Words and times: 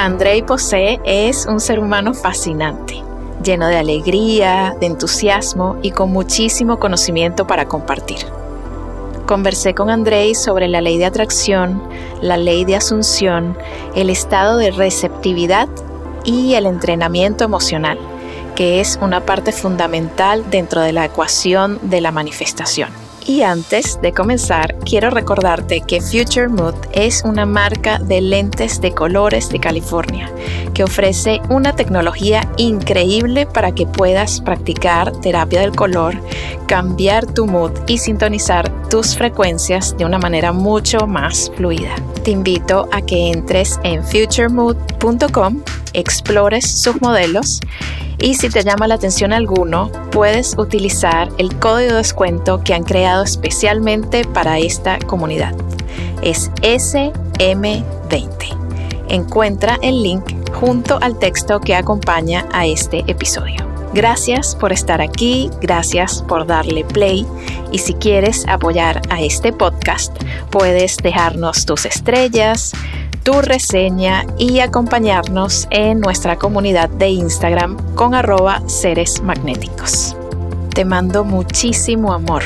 Andrei 0.00 0.40
Posee 0.40 0.98
es 1.04 1.44
un 1.44 1.60
ser 1.60 1.78
humano 1.78 2.14
fascinante, 2.14 3.04
lleno 3.44 3.66
de 3.66 3.76
alegría, 3.76 4.74
de 4.80 4.86
entusiasmo 4.86 5.76
y 5.82 5.90
con 5.90 6.10
muchísimo 6.10 6.78
conocimiento 6.78 7.46
para 7.46 7.68
compartir. 7.68 8.20
Conversé 9.26 9.74
con 9.74 9.90
Andrei 9.90 10.34
sobre 10.34 10.68
la 10.68 10.80
ley 10.80 10.96
de 10.96 11.04
atracción, 11.04 11.82
la 12.22 12.38
ley 12.38 12.64
de 12.64 12.76
asunción, 12.76 13.58
el 13.94 14.08
estado 14.08 14.56
de 14.56 14.70
receptividad 14.70 15.68
y 16.24 16.54
el 16.54 16.64
entrenamiento 16.64 17.44
emocional, 17.44 17.98
que 18.56 18.80
es 18.80 18.98
una 19.02 19.26
parte 19.26 19.52
fundamental 19.52 20.48
dentro 20.48 20.80
de 20.80 20.94
la 20.94 21.04
ecuación 21.04 21.78
de 21.82 22.00
la 22.00 22.10
manifestación. 22.10 22.88
Y 23.26 23.42
antes 23.42 24.00
de 24.00 24.12
comenzar, 24.12 24.78
quiero 24.78 25.10
recordarte 25.10 25.82
que 25.82 26.00
Future 26.00 26.48
Mood 26.48 26.74
es 26.92 27.22
una 27.24 27.46
marca 27.46 27.98
de 27.98 28.20
lentes 28.20 28.80
de 28.80 28.92
colores 28.92 29.50
de 29.50 29.60
California 29.60 30.30
que 30.74 30.84
ofrece 30.84 31.40
una 31.50 31.74
tecnología 31.74 32.48
increíble 32.56 33.46
para 33.46 33.72
que 33.72 33.86
puedas 33.86 34.40
practicar 34.40 35.12
terapia 35.20 35.60
del 35.60 35.76
color, 35.76 36.16
cambiar 36.66 37.26
tu 37.26 37.46
mood 37.46 37.72
y 37.86 37.98
sintonizar 37.98 38.70
tus 38.88 39.16
frecuencias 39.16 39.96
de 39.98 40.04
una 40.04 40.18
manera 40.18 40.52
mucho 40.52 41.06
más 41.06 41.50
fluida. 41.56 41.94
Te 42.24 42.30
invito 42.30 42.88
a 42.92 43.02
que 43.02 43.30
entres 43.30 43.78
en 43.82 44.02
futuremood.com, 44.04 45.62
explores 45.92 46.70
sus 46.70 47.00
modelos 47.02 47.60
y 48.20 48.34
si 48.34 48.50
te 48.50 48.62
llama 48.62 48.86
la 48.86 48.96
atención 48.96 49.32
alguno, 49.32 49.90
puedes 50.10 50.56
utilizar 50.58 51.28
el 51.38 51.58
código 51.58 51.92
de 51.92 51.96
descuento 51.98 52.62
que 52.62 52.74
han 52.74 52.84
creado 52.84 53.24
especialmente 53.24 54.24
para 54.24 54.58
esta 54.58 54.98
comunidad. 54.98 55.54
Es 56.22 56.50
SM20. 56.62 58.56
Encuentra 59.08 59.78
el 59.82 60.02
link 60.02 60.24
junto 60.52 60.98
al 61.00 61.18
texto 61.18 61.60
que 61.60 61.74
acompaña 61.74 62.46
a 62.52 62.66
este 62.66 63.04
episodio. 63.06 63.66
Gracias 63.92 64.54
por 64.54 64.72
estar 64.72 65.00
aquí, 65.00 65.50
gracias 65.60 66.22
por 66.22 66.46
darle 66.46 66.84
play 66.84 67.26
y 67.72 67.78
si 67.78 67.94
quieres 67.94 68.46
apoyar 68.46 69.02
a 69.10 69.20
este 69.20 69.52
podcast, 69.52 70.16
puedes 70.50 70.96
dejarnos 70.98 71.66
tus 71.66 71.86
estrellas, 71.86 72.72
tu 73.24 73.40
reseña 73.40 74.26
y 74.38 74.60
acompañarnos 74.60 75.66
en 75.70 76.00
nuestra 76.00 76.36
comunidad 76.36 76.88
de 76.88 77.08
Instagram 77.08 77.76
con 77.94 78.14
arroba 78.14 78.66
seres 78.68 79.22
magnéticos. 79.22 80.16
Te 80.74 80.84
mando 80.84 81.24
muchísimo 81.24 82.12
amor. 82.12 82.42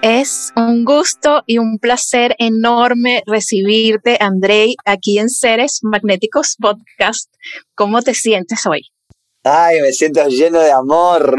Es 0.00 0.52
un 0.56 0.84
gusto 0.84 1.42
y 1.44 1.58
un 1.58 1.78
placer 1.78 2.34
enorme 2.38 3.22
recibirte, 3.26 4.16
Andrei, 4.20 4.74
aquí 4.84 5.18
en 5.18 5.28
Seres 5.28 5.80
Magnéticos 5.82 6.56
Podcast. 6.58 7.34
¿Cómo 7.74 8.00
te 8.00 8.14
sientes 8.14 8.64
hoy? 8.66 8.90
Ay, 9.50 9.80
me 9.80 9.92
siento 9.92 10.26
lleno 10.28 10.60
de 10.60 10.70
amor. 10.70 11.38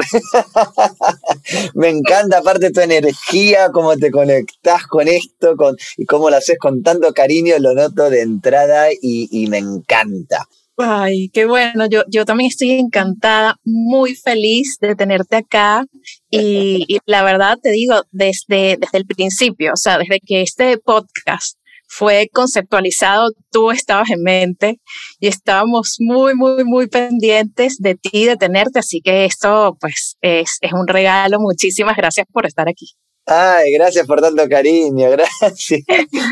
me 1.75 1.89
encanta 1.89 2.39
aparte 2.39 2.71
tu 2.71 2.79
energía, 2.79 3.69
cómo 3.71 3.95
te 3.97 4.09
conectás 4.09 4.87
con 4.87 5.07
esto 5.07 5.55
con, 5.55 5.75
y 5.95 6.05
cómo 6.05 6.29
lo 6.29 6.37
haces 6.37 6.57
con 6.57 6.81
tanto 6.81 7.13
cariño, 7.13 7.55
lo 7.59 7.75
noto 7.75 8.09
de 8.09 8.21
entrada 8.21 8.87
y, 8.99 9.47
me 9.49 9.59
encanta. 9.59 10.47
Ay, 10.77 11.29
qué 11.29 11.45
bueno, 11.45 11.87
yo, 11.87 12.03
yo 12.07 12.25
también 12.25 12.49
estoy 12.49 12.71
encantada, 12.71 13.57
muy 13.63 14.15
feliz 14.15 14.77
de 14.79 14.95
tenerte 14.95 15.35
acá 15.35 15.85
y, 16.29 16.85
y 16.87 16.99
la 17.05 17.21
verdad 17.21 17.57
te 17.61 17.69
digo, 17.71 18.03
desde, 18.11 18.77
desde 18.77 18.97
el 18.97 19.05
principio, 19.05 19.73
o 19.73 19.77
sea, 19.77 19.97
desde 19.97 20.19
que 20.25 20.41
este 20.41 20.77
podcast 20.77 21.58
fue 21.89 22.29
conceptualizado, 22.31 23.31
tú 23.51 23.71
estabas 23.71 24.11
en 24.11 24.21
mente 24.21 24.79
y 25.19 25.27
estábamos 25.27 25.97
muy, 25.99 26.35
muy, 26.35 26.63
muy 26.63 26.87
pendientes 26.87 27.77
de 27.79 27.95
ti, 27.95 28.25
de 28.25 28.37
tenerte, 28.37 28.79
así 28.79 29.01
que 29.01 29.25
esto 29.25 29.75
pues 29.81 30.15
es, 30.21 30.57
es 30.61 30.71
un 30.71 30.87
regalo. 30.87 31.39
Muchísimas 31.39 31.97
gracias 31.97 32.27
por 32.31 32.45
estar 32.45 32.69
aquí. 32.69 32.91
Ay, 33.25 33.71
gracias 33.73 34.07
por 34.07 34.21
tanto 34.21 34.47
cariño, 34.47 35.09
gracias. 35.11 35.81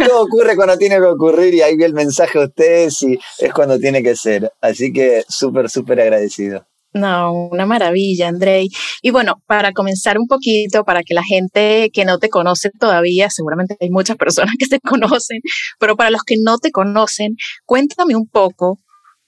Todo 0.08 0.24
ocurre 0.24 0.56
cuando 0.56 0.78
tiene 0.78 0.96
que 0.96 1.04
ocurrir 1.04 1.54
y 1.54 1.62
ahí 1.62 1.76
vi 1.76 1.84
el 1.84 1.94
mensaje 1.94 2.40
a 2.40 2.46
ustedes 2.46 3.02
y 3.02 3.20
es 3.40 3.54
cuando 3.54 3.78
tiene 3.78 4.02
que 4.02 4.16
ser. 4.16 4.52
Así 4.62 4.94
que 4.94 5.24
súper, 5.28 5.70
súper 5.70 6.02
agradecido. 6.02 6.66
No, 6.94 7.50
una 7.52 7.66
maravilla, 7.66 8.28
Andrei. 8.28 8.70
Y 9.02 9.12
bueno, 9.12 9.36
para 9.46 9.72
comenzar 9.74 10.18
un 10.18 10.28
poquito, 10.28 10.84
para 10.84 11.04
que 11.04 11.14
la 11.14 11.24
gente 11.24 11.90
que 11.94 12.06
no 12.06 12.18
te 12.18 12.30
conoce 12.30 12.72
todavía, 12.80 13.30
seguramente 13.30 13.78
hay 13.80 13.90
muchas 13.90 14.18
personas 14.18 14.56
que 14.58 14.68
te 14.68 14.80
conocen, 14.88 15.40
pero 15.80 15.96
para 15.96 16.10
los 16.10 16.24
que 16.24 16.36
no 16.42 16.58
te 16.58 16.72
conocen, 16.72 17.36
cuéntame 17.66 18.16
un 18.16 18.28
poco 18.28 18.80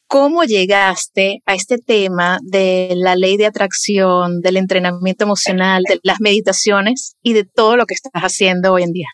cómo 0.08 0.44
llegaste 0.44 1.44
a 1.46 1.54
este 1.54 1.78
tema 1.78 2.40
de 2.42 2.94
la 2.96 3.16
ley 3.16 3.38
de 3.38 3.46
atracción, 3.46 4.42
del 4.42 4.58
entrenamiento 4.58 5.24
emocional, 5.26 5.84
de 5.88 6.00
las 6.02 6.20
meditaciones 6.20 7.16
y 7.22 7.34
de 7.34 7.44
todo 7.44 7.78
lo 7.78 7.86
que 7.86 7.94
estás 7.94 8.24
haciendo 8.24 8.74
hoy 8.74 8.84
en 8.84 8.92
día. 8.92 9.08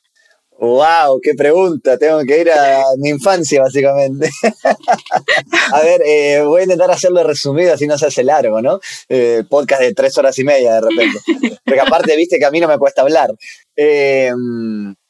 ¡Wow! 0.58 1.20
¡Qué 1.22 1.34
pregunta! 1.36 1.98
Tengo 1.98 2.24
que 2.24 2.42
ir 2.42 2.50
a 2.50 2.84
mi 2.98 3.10
infancia, 3.10 3.62
básicamente. 3.62 4.30
a 5.74 5.82
ver, 5.82 6.02
eh, 6.06 6.44
voy 6.46 6.62
a 6.62 6.64
intentar 6.64 6.90
hacerlo 6.92 7.24
resumido, 7.24 7.74
así 7.74 7.88
no 7.88 7.98
se 7.98 8.08
hace 8.08 8.24
largo, 8.24 8.62
¿no? 8.62 8.80
Eh, 9.10 9.44
podcast 9.50 9.82
de 9.82 9.94
tres 9.94 10.18
horas 10.18 10.38
y 10.40 10.46
media 10.46 10.76
de 10.76 10.82
repente. 10.82 11.20
Porque 11.66 11.82
aparte, 11.82 12.16
viste 12.16 12.40
que 12.40 12.46
a 12.46 12.52
mí 12.52 12.62
no 12.62 12.70
me 12.70 12.78
cuesta 12.78 13.02
hablar. 13.02 13.32
Eh, 13.76 14.32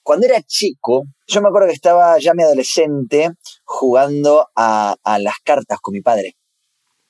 cuando 0.01 0.27
era 0.27 0.41
chico, 0.41 1.03
yo 1.27 1.41
me 1.41 1.49
acuerdo 1.49 1.67
que 1.67 1.73
estaba 1.73 2.17
ya 2.19 2.33
mi 2.33 2.43
adolescente 2.43 3.31
jugando 3.63 4.47
a, 4.55 4.95
a 5.03 5.19
las 5.19 5.35
cartas 5.43 5.79
con 5.79 5.93
mi 5.93 6.01
padre, 6.01 6.35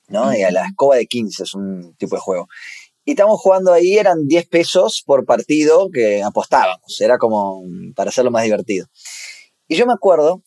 ¿no? 0.10 0.36
Y 0.36 0.44
a 0.44 0.52
la 0.52 0.66
escoba 0.66 0.98
de 0.98 1.06
15, 1.06 1.44
es 1.44 1.54
un 1.54 1.96
tipo 1.98 2.16
de 2.16 2.22
juego. 2.22 2.48
Y 3.06 3.12
estamos 3.12 3.40
jugando 3.40 3.72
ahí, 3.72 3.98
eran 3.98 4.26
10 4.26 4.48
pesos 4.48 5.04
por 5.06 5.26
partido 5.26 5.90
que 5.94 6.24
apostábamos, 6.24 7.00
era 7.00 7.20
como 7.20 7.64
para 7.96 8.10
hacerlo 8.10 8.32
más 8.32 8.44
divertido. 8.44 8.88
Y 9.68 9.76
yo 9.76 9.86
me 9.86 9.94
acuerdo 9.94 10.42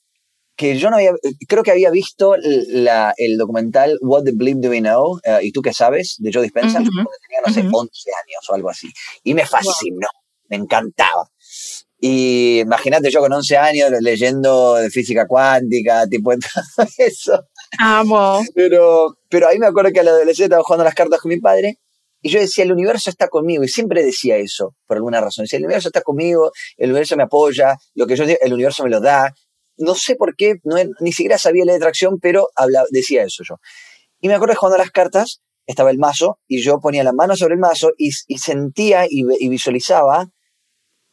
que 0.56 0.76
yo 0.76 0.90
no 0.90 0.96
había, 0.96 1.12
creo 1.46 1.62
que 1.62 1.70
había 1.70 1.90
visto 1.90 2.34
la, 2.36 3.14
el 3.16 3.38
documental 3.38 3.96
What 4.02 4.24
the 4.24 4.32
Bleep 4.32 4.58
Do 4.58 4.70
We 4.70 4.80
Know, 4.80 5.20
eh, 5.22 5.38
y 5.42 5.52
tú 5.52 5.62
qué 5.62 5.72
sabes, 5.72 6.16
de 6.18 6.32
Joe 6.32 6.42
Dispenza, 6.42 6.78
cuando 6.78 7.10
tenía, 7.22 7.40
no 7.46 7.54
sé, 7.54 7.60
11 7.60 7.70
años 7.70 8.50
o 8.50 8.54
algo 8.54 8.68
así. 8.68 8.88
Y 9.22 9.34
me 9.34 9.46
fascinó, 9.46 10.08
me 10.48 10.56
encantaba. 10.56 11.30
Y 12.00 12.58
imagínate 12.58 13.08
yo 13.10 13.20
con 13.20 13.32
11 13.32 13.56
años 13.56 13.90
leyendo 14.00 14.74
de 14.74 14.90
física 14.90 15.28
cuántica, 15.28 16.08
tipo 16.08 16.32
todo 16.76 16.88
eso. 16.98 17.44
Amo. 17.78 18.40
Pero, 18.52 19.16
pero 19.28 19.48
ahí 19.48 19.60
me 19.60 19.66
acuerdo 19.66 19.92
que 19.92 20.00
a 20.00 20.02
la 20.02 20.10
adolescente 20.10 20.46
estaba 20.46 20.64
jugando 20.64 20.84
las 20.84 20.94
cartas 20.94 21.20
con 21.20 21.28
mi 21.28 21.38
padre 21.38 21.78
y 22.20 22.30
yo 22.30 22.40
decía, 22.40 22.64
el 22.64 22.72
universo 22.72 23.10
está 23.10 23.28
conmigo, 23.28 23.62
y 23.62 23.68
siempre 23.68 24.02
decía 24.02 24.36
eso, 24.36 24.74
por 24.86 24.96
alguna 24.96 25.20
razón. 25.20 25.44
Decía, 25.44 25.58
el 25.58 25.64
universo 25.64 25.88
está 25.88 26.02
conmigo, 26.02 26.50
el 26.76 26.90
universo 26.90 27.16
me 27.16 27.22
apoya, 27.24 27.76
lo 27.94 28.06
que 28.06 28.16
yo 28.16 28.24
el 28.24 28.52
universo 28.52 28.82
me 28.84 28.90
lo 28.90 29.00
da. 29.00 29.32
No 29.76 29.94
sé 29.94 30.16
por 30.16 30.34
qué, 30.34 30.56
no, 30.64 30.76
ni 31.00 31.12
siquiera 31.12 31.38
sabía 31.38 31.64
la 31.64 31.74
atracción, 31.74 32.18
pero 32.20 32.48
decía 32.90 33.22
eso 33.22 33.44
yo. 33.48 33.56
Y 34.20 34.28
me 34.28 34.34
acuerdo 34.34 34.54
que 34.54 34.58
jugando 34.58 34.78
las 34.78 34.90
cartas, 34.90 35.40
estaba 35.66 35.90
el 35.90 35.98
mazo, 35.98 36.40
y 36.48 36.60
yo 36.62 36.80
ponía 36.80 37.04
la 37.04 37.12
mano 37.12 37.36
sobre 37.36 37.54
el 37.54 37.60
mazo 37.60 37.90
y, 37.96 38.10
sentía 38.10 39.06
y, 39.08 39.48
visualizaba 39.48 40.28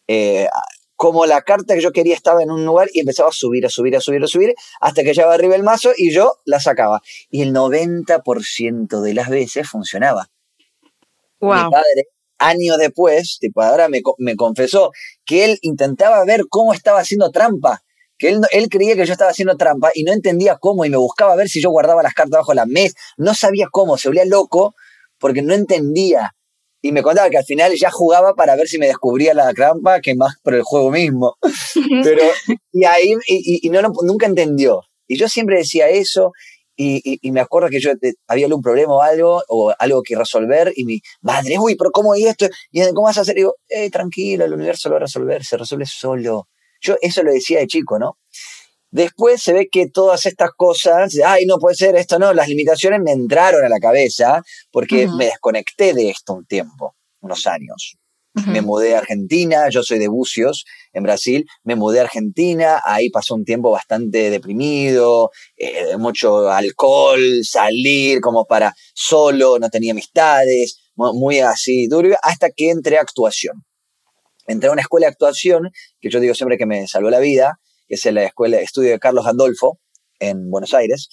eh, 0.07 0.47
como 0.95 1.25
la 1.25 1.41
carta 1.41 1.75
que 1.75 1.81
yo 1.81 1.91
quería 1.91 2.15
estaba 2.15 2.41
en 2.41 2.51
un 2.51 2.65
lugar 2.65 2.87
y 2.93 3.01
empezaba 3.01 3.29
a 3.29 3.33
subir, 3.33 3.65
a 3.65 3.69
subir, 3.69 3.95
a 3.95 4.01
subir, 4.01 4.23
a 4.23 4.27
subir, 4.27 4.55
hasta 4.79 5.03
que 5.03 5.13
llegaba 5.13 5.33
arriba 5.33 5.55
el 5.55 5.63
mazo 5.63 5.91
y 5.95 6.11
yo 6.11 6.35
la 6.45 6.59
sacaba. 6.59 7.01
Y 7.29 7.41
el 7.41 7.53
90% 7.53 9.01
de 9.01 9.13
las 9.13 9.29
veces 9.29 9.69
funcionaba. 9.69 10.29
Mi 11.41 11.49
padre, 11.49 12.07
años 12.37 12.77
después, 12.77 13.37
tipo, 13.39 13.61
ahora 13.61 13.89
me, 13.89 14.01
me, 14.17 14.35
confesó 14.35 14.91
que 15.25 15.45
él 15.45 15.57
intentaba 15.61 16.23
ver 16.25 16.45
cómo 16.49 16.73
estaba 16.73 16.99
haciendo 16.99 17.31
trampa. 17.31 17.81
Que 18.17 18.29
él, 18.29 18.41
él 18.51 18.69
creía 18.69 18.95
que 18.95 19.05
yo 19.05 19.11
estaba 19.11 19.31
haciendo 19.31 19.57
trampa 19.57 19.91
y 19.93 20.03
no 20.03 20.13
entendía 20.13 20.57
cómo 20.57 20.85
y 20.85 20.89
me 20.89 20.97
buscaba 20.97 21.35
ver 21.35 21.49
si 21.49 21.61
yo 21.61 21.69
guardaba 21.69 22.01
las 22.01 22.13
cartas 22.13 22.39
bajo 22.39 22.53
la 22.53 22.65
mesa. 22.65 22.95
No 23.17 23.33
sabía 23.33 23.67
cómo, 23.69 23.97
se 23.97 24.07
volvía 24.07 24.25
loco 24.25 24.75
porque 25.19 25.41
no 25.41 25.53
entendía. 25.53 26.35
y 26.81 26.91
me 26.91 27.01
contaba 27.01 27.29
que 27.29 27.37
al 27.37 27.45
final 27.45 27.73
ya 27.75 27.89
jugaba 27.89 28.35
para 28.35 28.55
ver 28.55 28.67
si 28.67 28.77
me 28.77 28.85
descubría 28.85 29.33
la 29.33 29.51
trampa 29.53 30.01
que 30.01 30.15
más 30.15 30.35
por 30.43 30.53
el 30.53 30.61
juego 30.61 30.91
mismo. 30.91 31.35
Pero, 32.03 32.23
y 32.71 32.85
ahí, 32.85 33.15
y, 33.27 33.69
no, 33.69 33.81
nunca 34.03 34.27
entendió. 34.27 34.83
Y 35.07 35.17
yo 35.17 35.27
siempre 35.27 35.57
decía 35.57 35.89
eso, 35.89 36.31
y, 36.75 37.19
y, 37.21 37.31
me 37.31 37.39
acuerdo 37.39 37.69
que 37.69 37.79
yo 37.79 37.91
había 38.27 38.45
algún 38.45 38.61
problema 38.61 38.93
o 38.93 39.01
algo, 39.01 39.41
o 39.47 39.73
algo 39.77 40.01
que 40.01 40.15
resolver, 40.15 40.73
y 40.75 40.85
mi 40.85 40.99
madre, 41.21 41.57
uy, 41.57 41.75
pero 41.75 41.91
¿cómo 41.91 42.13
es 42.15 42.25
esto? 42.25 42.47
¿Y 42.71 42.83
cómo 42.89 43.03
vas 43.03 43.17
a 43.17 43.21
hacer? 43.21 43.37
Y 43.37 43.41
digo, 43.41 43.55
eh, 43.69 43.89
tranquilo, 43.89 44.45
el 44.45 44.53
universo 44.53 44.89
lo 44.89 44.93
va 44.93 44.97
a 44.97 45.01
resolver, 45.01 45.43
se 45.43 45.57
resuelve 45.57 45.85
solo. 45.85 46.47
Yo 46.81 46.95
eso 47.01 47.23
lo 47.23 47.31
decía 47.31 47.59
de 47.59 47.67
chico, 47.67 47.97
¿no? 47.97 48.17
Después 48.91 49.41
se 49.41 49.53
ve 49.53 49.67
que 49.69 49.89
todas 49.89 50.25
estas 50.25 50.51
cosas, 50.55 51.13
ay, 51.25 51.45
no 51.45 51.57
puede 51.57 51.75
ser 51.75 51.95
esto, 51.95 52.19
no, 52.19 52.33
las 52.33 52.47
limitaciones 52.47 53.01
me 53.01 53.11
entraron 53.11 53.65
a 53.65 53.69
la 53.69 53.79
cabeza 53.79 54.41
porque 54.71 55.07
me 55.07 55.25
desconecté 55.25 55.93
de 55.93 56.09
esto 56.09 56.33
un 56.33 56.45
tiempo, 56.45 56.95
unos 57.19 57.45
años. 57.47 57.97
Me 58.47 58.61
mudé 58.61 58.95
a 58.95 58.99
Argentina, 58.99 59.69
yo 59.69 59.81
soy 59.81 59.97
de 59.97 60.09
Bucios, 60.09 60.65
en 60.91 61.03
Brasil, 61.03 61.45
me 61.63 61.75
mudé 61.75 61.99
a 61.99 62.03
Argentina, 62.03 62.81
ahí 62.83 63.09
pasó 63.09 63.33
un 63.33 63.45
tiempo 63.45 63.71
bastante 63.71 64.29
deprimido, 64.29 65.31
eh, 65.55 65.95
mucho 65.97 66.49
alcohol, 66.49 67.21
salir 67.43 68.19
como 68.19 68.45
para 68.45 68.73
solo, 68.93 69.57
no 69.57 69.69
tenía 69.69 69.93
amistades, 69.93 70.81
muy 70.95 71.39
así 71.39 71.87
duro, 71.87 72.15
hasta 72.23 72.49
que 72.49 72.71
entré 72.71 72.97
a 72.97 73.01
actuación. 73.01 73.63
Entré 74.47 74.69
a 74.69 74.73
una 74.73 74.81
escuela 74.81 75.07
de 75.07 75.11
actuación, 75.11 75.71
que 75.99 76.09
yo 76.09 76.19
digo 76.19 76.35
siempre 76.35 76.57
que 76.57 76.65
me 76.65 76.87
salvó 76.87 77.09
la 77.09 77.19
vida, 77.19 77.59
que 77.87 77.95
es 77.95 78.05
la 78.05 78.23
escuela 78.23 78.57
de 78.57 78.63
estudio 78.63 78.91
de 78.91 78.99
Carlos 78.99 79.25
Gandolfo 79.25 79.79
en 80.19 80.49
Buenos 80.49 80.73
Aires. 80.73 81.09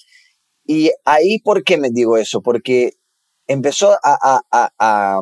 Y 0.65 0.91
ahí, 1.05 1.39
¿por 1.39 1.63
qué 1.63 1.77
me 1.77 1.89
digo 1.89 2.17
eso? 2.17 2.41
Porque 2.41 2.93
empezó 3.47 3.97
a, 4.03 5.21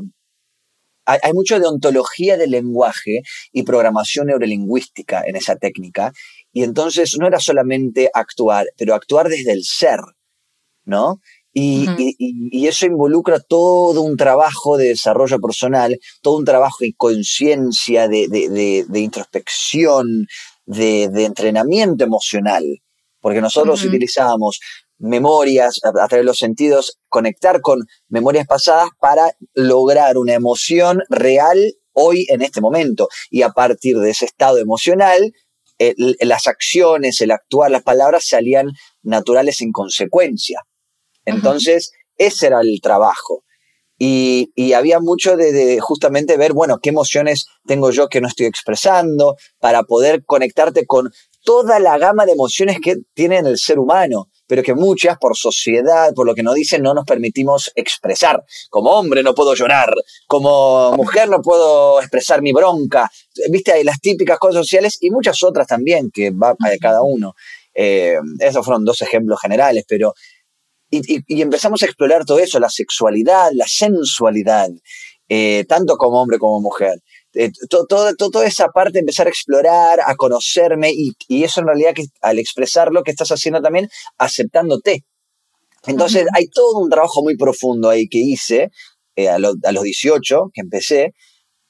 hay 1.06 1.34
mucho 1.34 1.60
de 1.60 1.68
ontología 1.68 2.38
del 2.38 2.52
lenguaje 2.52 3.22
y 3.52 3.64
programación 3.64 4.28
neurolingüística 4.28 5.24
en 5.26 5.36
esa 5.36 5.56
técnica. 5.56 6.12
Y 6.54 6.64
entonces 6.64 7.18
no 7.20 7.28
era 7.28 7.40
solamente 7.40 8.10
actuar, 8.14 8.68
pero 8.78 8.94
actuar 8.94 9.30
desde 9.30 9.54
el 9.54 9.64
ser, 9.64 10.00
¿no? 10.86 11.20
Y, 11.54 12.66
eso 12.66 12.86
involucra 12.86 13.40
todo 13.40 14.02
un 14.02 14.16
trabajo 14.16 14.78
de 14.78 14.90
desarrollo 14.90 15.40
personal, 15.40 16.00
todo 16.22 16.38
un 16.38 16.46
trabajo 16.46 16.78
de 16.82 16.94
conciencia, 16.96 18.08
de, 18.08 18.28
de, 18.30 19.00
introspección, 19.00 20.28
de, 20.66 21.04
entrenamiento 21.26 22.06
emocional, 22.06 22.64
porque 23.20 23.42
nosotros 23.42 23.84
utilizábamos 23.84 24.60
memorias 25.02 25.80
a, 25.84 25.92
través 25.92 26.22
de 26.22 26.24
los 26.24 26.38
sentidos, 26.38 27.00
conectar 27.10 27.62
con 27.62 27.80
memorias 28.08 28.48
pasadas 28.48 28.90
para 29.00 29.36
lograr 29.54 30.18
una 30.18 30.34
emoción 30.34 31.02
real 31.10 31.58
hoy 31.94 32.26
en 32.30 32.42
este 32.42 32.62
momento. 32.62 33.10
Y 33.30 33.42
a 33.42 33.50
partir 33.50 33.98
de 33.98 34.12
ese 34.12 34.26
estado 34.26 34.58
emocional, 34.58 35.34
las 36.20 36.48
acciones, 36.48 37.22
el 37.22 37.32
actuar, 37.32 37.72
las 37.72 37.84
palabras 37.84 38.28
salían 38.28 38.68
naturales 39.02 39.62
en 39.62 39.72
consecuencia. 39.72 40.62
Entonces, 41.26 41.92
ese 42.18 42.48
era 42.48 42.62
el 42.62 42.80
trabajo. 42.82 43.44
Y, 44.04 44.74
había 44.74 45.00
mucho 45.00 45.38
de, 45.38 45.80
justamente 45.80 46.36
ver, 46.36 46.54
bueno, 46.54 46.80
qué 46.82 46.90
emociones 46.90 47.46
tengo 47.68 47.92
yo 47.92 48.10
que 48.10 48.20
no 48.20 48.28
estoy 48.28 48.48
expresando 48.48 49.36
para 49.60 49.84
poder 49.84 50.26
conectarte 50.26 50.88
con 50.88 51.12
toda 51.44 51.80
la 51.80 52.00
gama 52.00 52.26
de 52.26 52.32
emociones 52.32 52.80
que 52.84 52.96
tiene 53.14 53.38
el 53.40 53.60
ser 53.60 53.78
humano, 53.78 54.31
pero 54.52 54.64
que 54.64 54.76
muchas 54.76 55.18
por 55.18 55.38
sociedad, 55.38 56.14
por 56.14 56.26
lo 56.28 56.36
que 56.36 56.44
nos 56.44 56.56
dicen, 56.56 56.82
no 56.82 56.94
nos 56.94 57.06
permitimos 57.06 57.72
expresar. 57.74 58.44
Como 58.70 58.90
hombre 58.90 59.24
no 59.24 59.34
puedo 59.34 59.56
llorar, 59.56 59.94
como 60.28 60.92
mujer 60.98 61.30
no 61.30 61.42
puedo 61.42 62.02
expresar 62.02 62.42
mi 62.42 62.52
bronca. 62.52 63.10
Viste, 63.50 63.72
hay 63.72 63.86
las 63.86 64.02
típicas 64.02 64.38
cosas 64.40 64.56
sociales 64.56 64.98
y 65.00 65.10
muchas 65.10 65.42
otras 65.42 65.68
también 65.68 66.12
que 66.12 66.32
va 66.32 66.54
de 66.70 66.78
cada 66.80 67.02
uno. 67.02 67.34
Eh, 67.74 68.18
esos 68.40 68.66
fueron 68.66 68.84
dos 68.84 69.02
ejemplos 69.02 69.40
generales, 69.40 69.86
pero 69.88 70.14
y, 70.90 71.42
empezamos 71.42 71.82
a 71.82 71.86
explorar 71.86 72.26
todo 72.26 72.40
eso, 72.40 72.60
la 72.60 72.70
sexualidad, 72.70 73.52
la 73.54 73.68
sensualidad, 73.70 74.68
eh, 75.30 75.64
tanto 75.66 75.96
como 75.96 76.22
hombre 76.22 76.40
como 76.40 76.60
mujer. 76.60 77.02
Eh, 77.34 77.52
toda 77.70 78.46
esa 78.46 78.68
parte, 78.70 79.00
empezar 79.00 79.28
a 79.28 79.30
explorar, 79.30 80.00
a 80.06 80.16
conocerme, 80.16 80.92
y, 80.92 81.44
eso 81.44 81.62
en 81.62 81.68
realidad 81.68 81.94
que 81.94 82.06
al 82.22 82.40
expresarlo, 82.40 83.04
que 83.04 83.12
estás 83.12 83.30
haciendo 83.30 83.62
también, 83.62 83.90
aceptándote. 84.18 85.06
Entonces 85.88 86.28
hay 86.34 86.48
todo 86.48 86.80
un 86.80 86.90
trabajo 86.90 87.24
muy 87.24 87.38
profundo 87.38 87.90
ahí 87.90 88.08
que 88.08 88.20
hice 88.20 88.70
eh, 89.16 89.30
a, 89.30 89.36
a, 89.36 89.72
los 89.72 89.84
18, 89.84 90.52
que 90.54 90.62
empecé, 90.62 91.14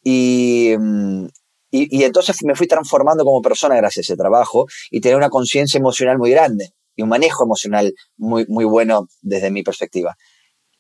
mm, 0.04 1.26
y, 1.74 2.00
y, 2.00 2.04
entonces 2.04 2.36
me 2.44 2.56
fui 2.56 2.68
transformando 2.68 3.24
como 3.24 3.42
persona 3.42 3.76
gracias 3.76 4.10
a 4.10 4.14
ese 4.14 4.18
trabajo 4.18 4.66
y 4.90 5.00
tener 5.00 5.16
una 5.16 5.30
conciencia 5.30 5.78
emocional 5.78 6.18
muy 6.18 6.32
grande 6.32 6.74
y 6.96 7.04
un 7.04 7.10
manejo 7.10 7.44
emocional 7.46 7.94
muy, 8.18 8.46
muy 8.48 8.66
bueno 8.66 9.08
desde 9.22 9.52
mi 9.52 9.64
perspectiva. 9.64 10.16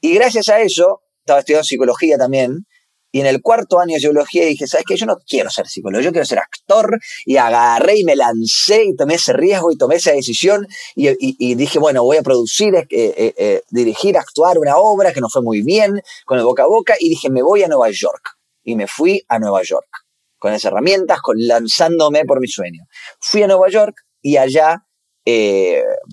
Y 0.01 0.15
gracias 0.15 0.49
a 0.49 0.59
eso, 0.61 1.01
estaba 1.19 1.39
estudiando 1.39 1.63
psicología 1.63 2.17
también, 2.17 2.65
y 3.11 3.19
en 3.19 3.25
el 3.25 3.41
cuarto 3.41 3.79
año 3.79 3.95
de 3.95 3.99
psicología 3.99 4.45
dije, 4.45 4.67
¿sabes 4.67 4.85
qué? 4.87 4.95
Yo 4.95 5.05
no 5.05 5.17
quiero 5.27 5.49
ser 5.49 5.67
psicólogo, 5.67 6.01
yo 6.01 6.11
quiero 6.11 6.25
ser 6.25 6.39
actor, 6.39 6.97
y 7.25 7.37
agarré 7.37 7.99
y 7.99 8.03
me 8.05 8.15
lancé 8.15 8.85
y 8.85 8.95
tomé 8.95 9.15
ese 9.15 9.33
riesgo 9.33 9.71
y 9.71 9.77
tomé 9.77 9.95
esa 9.95 10.13
decisión, 10.13 10.65
y, 10.95 11.55
dije, 11.55 11.79
bueno, 11.79 12.03
voy 12.03 12.17
a 12.17 12.23
producir, 12.23 12.73
eh, 12.75 12.87
eh, 12.89 13.33
eh, 13.37 13.61
dirigir, 13.69 14.17
actuar 14.17 14.57
una 14.57 14.77
obra 14.77 15.11
que 15.11 15.19
no 15.19 15.29
fue 15.29 15.41
muy 15.41 15.61
bien, 15.61 16.01
con 16.25 16.37
el 16.37 16.45
boca 16.45 16.63
a 16.63 16.67
boca, 16.67 16.95
y 16.99 17.09
dije, 17.09 17.29
me 17.29 17.41
voy 17.41 17.63
a 17.63 17.67
Nueva 17.67 17.89
York. 17.91 18.37
Y 18.63 18.75
me 18.75 18.87
fui 18.87 19.21
a 19.27 19.39
Nueva 19.39 19.61
York, 19.63 19.89
con 20.37 20.53
esas 20.53 20.71
herramientas, 20.71 21.19
lanzándome 21.35 22.23
por 22.25 22.39
mi 22.39 22.47
sueño. 22.47 22.83
Fui 23.19 23.43
a 23.43 23.47
Nueva 23.47 23.69
York 23.69 23.95
y 24.21 24.37
allá 24.37 24.85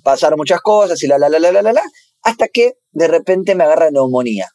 pasaron 0.02 0.38
muchas 0.38 0.60
cosas 0.60 1.02
y 1.02 1.06
la, 1.06 1.18
la, 1.18 1.28
la, 1.28 1.38
la, 1.38 1.62
la, 1.62 1.72
la, 1.72 1.82
hasta 2.22 2.48
que 2.48 2.74
de 2.90 3.06
repente 3.06 3.54
me 3.54 3.64
agarra 3.64 3.90
neumonía. 3.90 4.48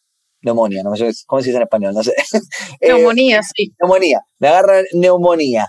Neumonía, 0.43 0.83
no 0.83 0.95
sé 0.95 1.11
cómo 1.25 1.41
se 1.41 1.47
dice 1.47 1.57
en 1.57 1.63
español, 1.63 1.93
no 1.93 2.03
sé. 2.03 2.13
Eh, 2.79 2.89
neumonía, 2.89 3.41
sí. 3.43 3.73
Neumonía. 3.79 4.21
Me 4.39 4.49
agarra 4.49 4.81
neumonía 4.93 5.67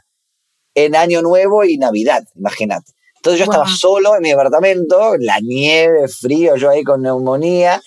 en 0.74 0.96
Año 0.96 1.22
Nuevo 1.22 1.64
y 1.64 1.78
Navidad, 1.78 2.24
imagínate. 2.34 2.92
Entonces 3.16 3.38
yo 3.38 3.44
estaba 3.44 3.66
solo 3.66 4.16
en 4.16 4.22
mi 4.22 4.32
apartamento, 4.32 5.16
la 5.18 5.40
nieve, 5.40 6.08
frío, 6.08 6.56
yo 6.56 6.68
ahí 6.68 6.82
con 6.82 7.00
neumonía, 7.00 7.80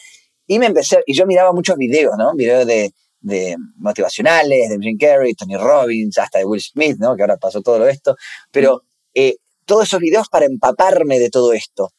y 0.48 0.58
me 0.58 0.68
empecé, 0.68 1.04
y 1.06 1.14
yo 1.14 1.28
miraba 1.28 1.52
muchos 1.52 1.78
videos, 1.78 2.16
¿no? 2.18 2.34
Videos 2.34 2.66
de, 2.66 2.92
de 3.20 3.56
motivacionales, 3.76 4.70
de 4.70 4.78
Jim 4.82 4.98
Carrey, 4.98 5.36
Tony 5.36 5.58
Robbins, 5.58 6.18
hasta 6.18 6.40
de 6.40 6.46
Will 6.46 6.62
Smith, 6.62 6.98
¿no? 6.98 7.16
Que 7.16 7.24
ahora 7.24 7.38
pasó 7.38 7.62
todo 7.62 7.88
esto, 7.88 8.16
pero 8.52 8.82
eh, 9.14 9.36
todos 9.66 9.84
esos 9.84 10.00
videos 10.00 10.28
para 10.30 10.46
empaparme 10.46 11.20
de 11.20 11.30
todo 11.30 11.54
esto, 11.54 11.92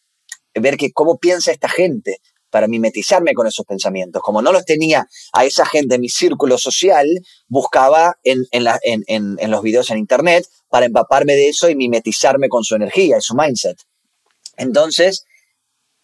ver 0.54 0.76
que 0.76 0.90
cómo 0.90 1.18
piensa 1.18 1.52
esta 1.52 1.68
gente, 1.68 2.18
para 2.50 2.66
mimetizarme 2.68 3.34
con 3.34 3.46
esos 3.46 3.64
pensamientos. 3.66 4.22
Como 4.22 4.42
no 4.42 4.52
los 4.52 4.64
tenía 4.64 5.06
a 5.32 5.44
esa 5.44 5.66
gente 5.66 5.96
en 5.96 6.00
mi 6.00 6.08
círculo 6.08 6.58
social, 6.58 7.06
buscaba 7.46 8.18
en, 8.24 8.46
en, 8.50 9.50
los 9.50 9.62
videos 9.62 9.90
en 9.90 9.98
internet 9.98 10.46
para 10.68 10.86
empaparme 10.86 11.34
de 11.34 11.48
eso 11.48 11.68
y 11.68 11.76
mimetizarme 11.76 12.48
con 12.48 12.64
su 12.64 12.74
energía 12.74 13.18
y 13.18 13.20
su 13.20 13.34
mindset. 13.34 13.78
Entonces, 14.56 15.24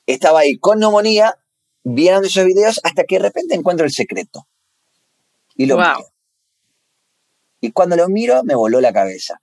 estaba 0.07 0.41
ahí 0.41 0.59
con 0.59 0.79
neumonía, 0.79 1.37
viendo 1.83 2.27
esos 2.27 2.45
videos 2.45 2.81
hasta 2.83 3.05
que 3.05 3.17
de 3.17 3.25
repente 3.25 3.55
encuentro 3.55 3.85
el 3.85 3.93
secreto. 3.93 4.47
Y 5.57 5.67
lo 5.67 5.77
miro. 5.77 6.09
Y 7.61 7.73
cuando 7.73 7.97
lo 7.97 8.09
miro, 8.09 8.43
me 8.45 8.55
voló 8.55 8.81
la 8.81 8.93
cabeza. 8.93 9.41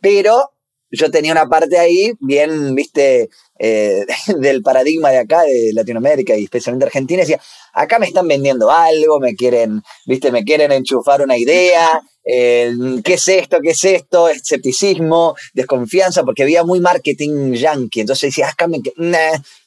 Pero 0.00 0.52
yo 0.90 1.10
tenía 1.10 1.32
una 1.32 1.46
parte 1.46 1.78
ahí 1.78 2.12
bien, 2.20 2.74
viste, 2.74 3.28
eh, 3.58 4.06
del 4.38 4.62
paradigma 4.62 5.10
de 5.10 5.18
acá, 5.18 5.42
de 5.42 5.72
Latinoamérica 5.72 6.36
y 6.36 6.44
especialmente 6.44 6.86
Argentina, 6.86 7.20
decía, 7.20 7.40
acá 7.72 7.98
me 7.98 8.06
están 8.06 8.26
vendiendo 8.28 8.70
algo, 8.70 9.20
me 9.20 9.34
quieren, 9.34 9.82
viste, 10.06 10.32
me 10.32 10.44
quieren 10.44 10.72
enchufar 10.72 11.22
una 11.22 11.36
idea, 11.36 12.00
eh, 12.24 12.72
¿qué 13.04 13.14
es 13.14 13.28
esto? 13.28 13.58
¿Qué 13.62 13.70
es 13.70 13.84
esto? 13.84 14.28
Escepticismo, 14.28 15.34
desconfianza, 15.54 16.24
porque 16.24 16.42
había 16.42 16.64
muy 16.64 16.80
marketing 16.80 17.54
yankee, 17.54 18.00
entonces 18.00 18.30
decía, 18.30 18.48
acá 18.48 18.66
me, 18.68 18.80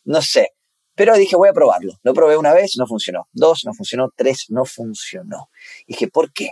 no 0.05 0.21
sé. 0.21 0.49
Pero 0.93 1.17
dije, 1.17 1.35
voy 1.35 1.49
a 1.49 1.53
probarlo. 1.53 1.93
Lo 2.03 2.13
probé 2.13 2.37
una 2.37 2.53
vez, 2.53 2.73
no 2.77 2.85
funcionó. 2.85 3.27
Dos, 3.31 3.61
no 3.65 3.73
funcionó. 3.73 4.09
Tres, 4.15 4.45
no 4.49 4.65
funcionó. 4.65 5.49
dije, 5.87 6.09
¿por 6.09 6.31
qué? 6.33 6.49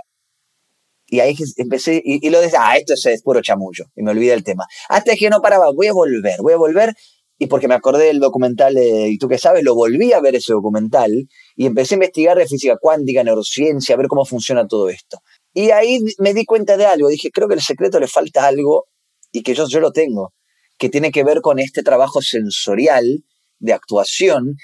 Y 1.09 1.19
ahí 1.21 1.35
empecé, 1.57 2.01
y, 2.03 2.29
lo 2.29 2.39
decía, 2.39 2.59
ah, 2.61 2.77
esto 2.77 2.93
es, 2.93 3.23
puro 3.23 3.41
chamullo, 3.41 3.85
y 3.95 4.03
me 4.03 4.11
olvidé 4.11 4.33
el 4.33 4.43
tema. 4.43 4.65
Hasta 4.89 5.15
que 5.15 5.29
no 5.29 5.41
paraba, 5.41 5.71
voy 5.73 5.87
a 5.87 5.93
volver, 5.93 6.35
voy 6.41 6.53
a 6.53 6.57
volver, 6.57 6.95
y 7.37 7.47
porque 7.47 7.67
me 7.67 7.73
acordé 7.73 8.05
del 8.05 8.19
documental, 8.19 8.77
y 8.77 9.17
tú 9.17 9.27
que 9.27 9.37
sabes, 9.37 9.63
lo 9.63 9.73
volví 9.73 10.13
a 10.13 10.19
ver 10.19 10.35
ese 10.35 10.53
documental, 10.53 11.11
y 11.55 11.65
empecé 11.65 11.95
a 11.95 11.97
investigar 11.97 12.37
de 12.37 12.47
física 12.47 12.77
cuántica, 12.79 13.23
neurociencia, 13.23 13.95
a 13.95 13.97
ver 13.97 14.07
cómo 14.07 14.25
funciona 14.25 14.67
todo 14.67 14.89
esto. 14.89 15.19
Y 15.53 15.71
ahí 15.71 15.99
me 16.19 16.33
di 16.33 16.45
cuenta 16.45 16.77
de 16.77 16.85
algo, 16.85 17.09
dije, 17.09 17.31
creo 17.31 17.47
que 17.47 17.55
el 17.55 17.61
secreto 17.61 17.99
le 17.99 18.07
falta 18.07 18.45
algo, 18.45 18.85
y 19.31 19.41
que 19.41 19.55
yo, 19.55 19.67
yo 19.67 19.79
lo 19.79 19.91
tengo, 19.91 20.33
que 20.77 20.89
tiene 20.89 21.11
que 21.11 21.23
ver 21.23 21.41
con 21.41 21.59
este 21.59 21.81
trabajo 21.81 22.21
sensorial 22.21 23.23
de 23.57 23.73
actuación 23.73 24.55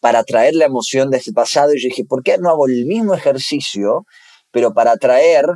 para 0.00 0.24
traer 0.24 0.54
la 0.54 0.64
emoción 0.64 1.10
de 1.10 1.18
ese 1.18 1.32
pasado. 1.32 1.74
Y 1.74 1.80
yo 1.80 1.88
dije, 1.88 2.04
¿por 2.04 2.22
qué 2.22 2.38
no 2.38 2.48
hago 2.48 2.66
el 2.66 2.86
mismo 2.86 3.14
ejercicio 3.14 4.06
pero 4.50 4.72
para 4.72 4.92
atraer 4.92 5.46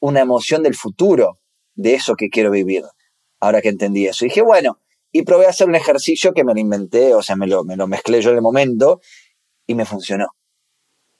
una 0.00 0.20
emoción 0.20 0.62
del 0.62 0.74
futuro, 0.74 1.40
de 1.74 1.94
eso 1.94 2.14
que 2.16 2.28
quiero 2.28 2.50
vivir. 2.50 2.84
Ahora 3.40 3.62
que 3.62 3.68
entendí 3.68 4.06
eso. 4.06 4.24
dije, 4.24 4.42
bueno, 4.42 4.80
y 5.12 5.22
probé 5.22 5.46
a 5.46 5.50
hacer 5.50 5.68
un 5.68 5.74
ejercicio 5.74 6.32
que 6.32 6.44
me 6.44 6.54
lo 6.54 6.60
inventé, 6.60 7.14
o 7.14 7.22
sea, 7.22 7.36
me 7.36 7.46
lo, 7.46 7.64
me 7.64 7.76
lo 7.76 7.86
mezclé 7.86 8.20
yo 8.20 8.30
en 8.30 8.36
el 8.36 8.42
momento 8.42 9.00
y 9.66 9.74
me 9.74 9.84
funcionó. 9.84 10.28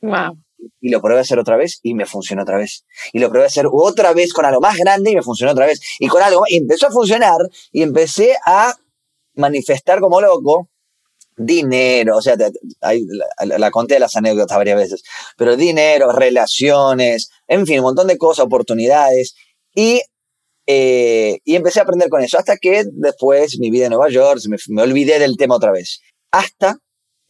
Wow. 0.00 0.38
Y 0.80 0.90
lo 0.90 1.00
probé 1.00 1.18
a 1.18 1.22
hacer 1.22 1.38
otra 1.38 1.56
vez 1.56 1.78
y 1.82 1.94
me 1.94 2.06
funcionó 2.06 2.42
otra 2.42 2.58
vez. 2.58 2.84
Y 3.12 3.20
lo 3.20 3.30
probé 3.30 3.44
a 3.44 3.46
hacer 3.46 3.66
otra 3.70 4.12
vez 4.12 4.32
con 4.32 4.44
algo 4.44 4.60
más 4.60 4.76
grande 4.76 5.12
y 5.12 5.14
me 5.14 5.22
funcionó 5.22 5.52
otra 5.52 5.66
vez. 5.66 5.80
Y 6.00 6.08
con 6.08 6.22
algo, 6.22 6.42
y 6.48 6.56
empezó 6.56 6.88
a 6.88 6.90
funcionar 6.90 7.38
y 7.70 7.82
empecé 7.82 8.36
a 8.44 8.74
manifestar 9.34 10.00
como 10.00 10.20
loco 10.20 10.68
dinero, 11.38 12.16
o 12.16 12.22
sea, 12.22 12.36
la, 12.36 13.58
la, 13.58 13.70
conté 13.70 13.94
de 13.94 14.00
las 14.00 14.16
anécdotas 14.16 14.58
varias 14.58 14.76
veces, 14.76 15.02
pero 15.36 15.56
dinero, 15.56 16.12
relaciones, 16.12 17.30
en 17.46 17.66
fin, 17.66 17.78
un 17.78 17.84
montón 17.84 18.08
de 18.08 18.18
cosas, 18.18 18.44
oportunidades. 18.44 19.34
Y 19.74 20.00
eh, 20.70 21.38
y 21.46 21.56
empecé 21.56 21.80
a 21.80 21.84
aprender 21.84 22.10
con 22.10 22.20
eso, 22.20 22.36
hasta 22.38 22.58
que 22.58 22.84
después 22.92 23.58
mi 23.58 23.70
vida 23.70 23.86
en 23.86 23.92
Nueva 23.92 24.10
York, 24.10 24.38
me, 24.68 24.82
olvidé 24.82 25.18
del 25.18 25.38
tema 25.38 25.56
otra 25.56 25.72
vez, 25.72 26.02
hasta 26.30 26.76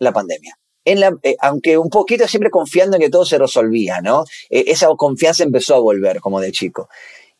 la 0.00 0.12
pandemia. 0.12 0.59
En 0.85 0.99
la, 0.99 1.17
eh, 1.23 1.37
aunque 1.41 1.79
un 1.79 1.88
poquito 1.88 2.27
siempre 2.27 2.50
confiando 2.50 2.97
en 2.97 3.03
que 3.03 3.11
todo 3.11 3.25
se 3.25 3.38
resolvía, 3.38 4.00
¿no? 4.00 4.25
Eh, 4.50 4.65
esa 4.67 4.88
confianza 4.97 5.45
empezó 5.45 5.77
a 5.77 5.79
volver 5.79 6.19
como 6.19 6.41
de 6.41 6.50
chico. 6.50 6.88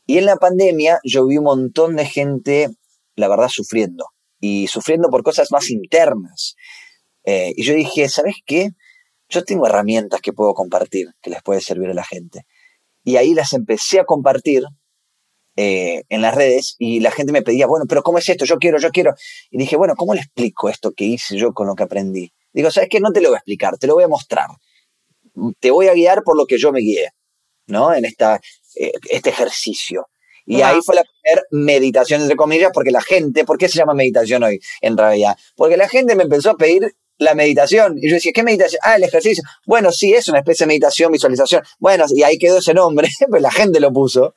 Y 0.07 0.19
en 0.19 0.27
la 0.27 0.37
pandemia 0.37 1.01
yo 1.03 1.27
vi 1.27 1.37
un 1.39 1.45
montón 1.45 1.97
de 1.97 2.07
gente, 2.07 2.69
la 3.17 3.27
verdad, 3.27 3.49
sufriendo. 3.49 4.07
Y 4.41 4.69
sufriendo 4.69 5.09
por 5.11 5.23
cosas 5.23 5.51
más 5.51 5.71
internas. 5.71 6.57
y 7.25 7.63
yo 7.63 7.75
dije, 7.75 8.09
¿sabes 8.09 8.37
qué? 8.47 8.71
Yo 9.29 9.45
tengo 9.45 9.67
herramientas 9.67 10.21
que 10.21 10.33
puedo 10.33 10.55
compartir, 10.55 11.09
que 11.21 11.31
les 11.31 11.43
puede 11.43 11.61
servir 11.61 11.91
a 11.91 11.95
la 11.95 12.05
gente. 12.05 12.47
Y 13.05 13.17
ahí 13.17 13.35
las 13.35 13.53
empecé 13.53 14.01
a 14.01 14.05
compartir 14.05 14.65
eh, 15.61 16.05
en 16.09 16.23
las 16.23 16.37
redes 16.37 16.77
y 16.79 17.01
la 17.01 17.11
gente 17.11 17.33
me 17.33 17.43
pedía, 17.43 17.67
bueno, 17.67 17.85
pero 17.89 18.05
¿cómo 18.05 18.19
es 18.19 18.29
esto? 18.29 18.45
Yo 18.45 18.59
quiero, 18.59 18.79
yo 18.79 18.91
quiero. 18.91 19.15
Y 19.51 19.59
dije, 19.59 19.75
bueno, 19.77 19.97
¿cómo 19.97 20.15
le 20.15 20.21
explico 20.21 20.69
esto 20.69 20.93
que 20.93 21.05
hice 21.05 21.37
yo 21.37 21.53
con 21.53 21.67
lo 21.67 21.75
que 21.75 21.83
aprendí? 21.83 22.33
Digo, 22.53 22.71
¿sabes 22.71 22.89
qué? 22.89 23.01
No 23.01 23.11
te 23.11 23.21
lo 23.21 23.31
voy 23.31 23.35
a 23.35 23.39
explicar, 23.39 23.77
te 23.77 23.89
lo 23.89 23.95
voy 23.95 24.05
a 24.05 24.09
mostrar. 24.09 24.47
Te 25.59 25.73
voy 25.73 25.89
a 25.89 25.95
guiar 25.95 26.23
por 26.23 26.37
lo 26.37 26.47
que 26.47 26.59
yo 26.59 26.71
me 26.71 26.79
guié, 26.79 27.11
¿no? 27.67 27.93
En 27.93 28.05
esta, 28.05 28.41
eh, 28.77 28.93
este 29.11 29.31
ejercicio. 29.31 30.07
Y 30.49 30.63
ahí 30.63 30.79
fue 30.83 30.95
la 30.95 31.03
primera 31.05 31.43
meditación, 31.51 32.23
entre 32.23 32.35
comillas, 32.35 32.71
porque 32.73 32.91
la 32.91 33.03
gente, 33.03 33.45
¿por 33.45 33.59
qué 33.59 33.69
se 33.69 33.77
llama 33.77 33.93
meditación 33.93 34.43
hoy 34.43 34.59
en 34.81 34.97
realidad? 34.97 35.37
Porque 35.57 35.77
la 35.77 35.89
gente 35.89 36.17
me 36.17 36.23
empezó 36.23 36.51
a 36.51 36.57
pedir 36.57 36.97
la 37.19 37.35
meditación. 37.35 37.99
Y 37.99 38.09
yo 38.09 38.15
decía, 38.15 38.33
¿qué 38.35 38.43
meditación? 38.43 38.81
Ah, 38.83 38.97
el 38.97 39.05
ejercicio. 39.05 39.45
Bueno, 39.67 39.93
sí, 39.93 40.15
es 40.15 40.27
una 40.29 40.39
especie 40.39 40.65
de 40.65 40.69
meditación, 40.69 41.13
visualización. 41.13 41.63
Bueno, 41.79 42.07
y 42.09 42.23
ahí 42.23 42.39
quedó 42.39 42.59
ese 42.59 42.73
nombre, 42.73 43.09
pues 43.29 43.43
la 43.43 43.51
gente 43.51 43.79
lo 43.79 43.93
puso. 43.93 44.33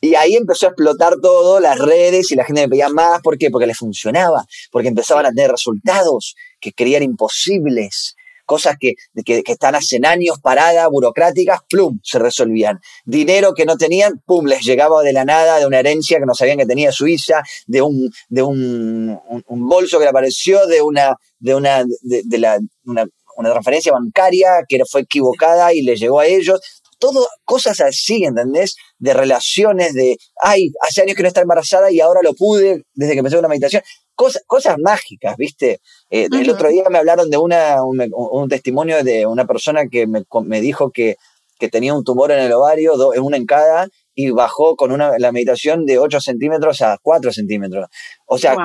Y 0.00 0.14
ahí 0.14 0.36
empezó 0.36 0.66
a 0.66 0.68
explotar 0.68 1.14
todo, 1.20 1.58
las 1.58 1.78
redes 1.78 2.30
y 2.30 2.36
la 2.36 2.44
gente 2.44 2.62
me 2.62 2.68
pedía 2.68 2.88
más. 2.90 3.20
¿Por 3.20 3.36
qué? 3.36 3.50
Porque 3.50 3.66
les 3.66 3.78
funcionaba, 3.78 4.44
porque 4.70 4.88
empezaban 4.88 5.26
a 5.26 5.30
tener 5.30 5.50
resultados 5.50 6.36
que 6.60 6.72
creían 6.72 7.02
imposibles. 7.02 8.14
Cosas 8.44 8.76
que, 8.78 8.94
que, 9.24 9.42
están 9.46 9.74
hace 9.74 9.98
años 10.04 10.38
paradas, 10.42 10.88
burocráticas, 10.90 11.60
plum, 11.68 11.98
se 12.02 12.18
resolvían. 12.18 12.80
Dinero 13.04 13.54
que 13.54 13.64
no 13.64 13.76
tenían, 13.76 14.22
pum, 14.26 14.46
les 14.46 14.62
llegaba 14.62 15.02
de 15.02 15.12
la 15.12 15.24
nada, 15.24 15.58
de 15.58 15.66
una 15.66 15.80
herencia 15.80 16.18
que 16.18 16.26
no 16.26 16.34
sabían 16.34 16.58
que 16.58 16.66
tenía 16.66 16.92
Suiza, 16.92 17.42
de 17.66 17.82
un, 17.82 18.10
de 18.28 18.42
un, 18.42 19.20
un, 19.46 19.68
bolso 19.68 19.98
que 19.98 20.04
le 20.04 20.10
apareció, 20.10 20.66
de 20.66 20.82
una, 20.82 21.16
de 21.38 21.54
una, 21.54 21.84
de, 22.02 22.38
la, 22.38 22.58
una 22.84 23.50
transferencia 23.50 23.92
bancaria 23.92 24.48
que 24.68 24.78
fue 24.90 25.02
equivocada 25.02 25.72
y 25.72 25.82
le 25.82 25.96
llegó 25.96 26.20
a 26.20 26.26
ellos 26.26 26.60
todo 27.04 27.28
cosas 27.44 27.80
así, 27.80 28.24
¿entendés? 28.24 28.76
De 28.98 29.12
relaciones, 29.12 29.92
de, 29.94 30.16
ay, 30.40 30.70
hace 30.80 31.02
años 31.02 31.16
que 31.16 31.22
no 31.22 31.28
está 31.28 31.42
embarazada 31.42 31.90
y 31.90 32.00
ahora 32.00 32.20
lo 32.22 32.34
pude 32.34 32.84
desde 32.94 33.12
que 33.12 33.18
empecé 33.18 33.38
una 33.38 33.48
meditación. 33.48 33.82
Cosas, 34.14 34.42
cosas 34.46 34.76
mágicas, 34.78 35.36
¿viste? 35.36 35.80
Eh, 36.10 36.28
el 36.30 36.50
otro 36.50 36.68
día 36.68 36.84
me 36.90 36.98
hablaron 36.98 37.30
de 37.30 37.36
una, 37.36 37.82
un, 37.82 38.48
testimonio 38.48 39.02
de 39.02 39.26
una 39.26 39.44
persona 39.44 39.86
que 39.90 40.06
me, 40.06 40.22
me 40.44 40.60
dijo 40.60 40.90
que, 40.90 41.16
que, 41.58 41.68
tenía 41.68 41.94
un 41.94 42.04
tumor 42.04 42.30
en 42.30 42.38
el 42.38 42.52
ovario, 42.52 43.12
en 43.12 43.22
una 43.22 43.36
en 43.36 43.46
cada, 43.46 43.88
y 44.14 44.30
bajó 44.30 44.76
con 44.76 44.92
una, 44.92 45.18
la 45.18 45.32
meditación 45.32 45.84
de 45.84 45.98
8 45.98 46.20
centímetros 46.20 46.80
a 46.82 46.98
4 47.02 47.32
centímetros. 47.32 47.88
O 48.26 48.38
sea, 48.38 48.56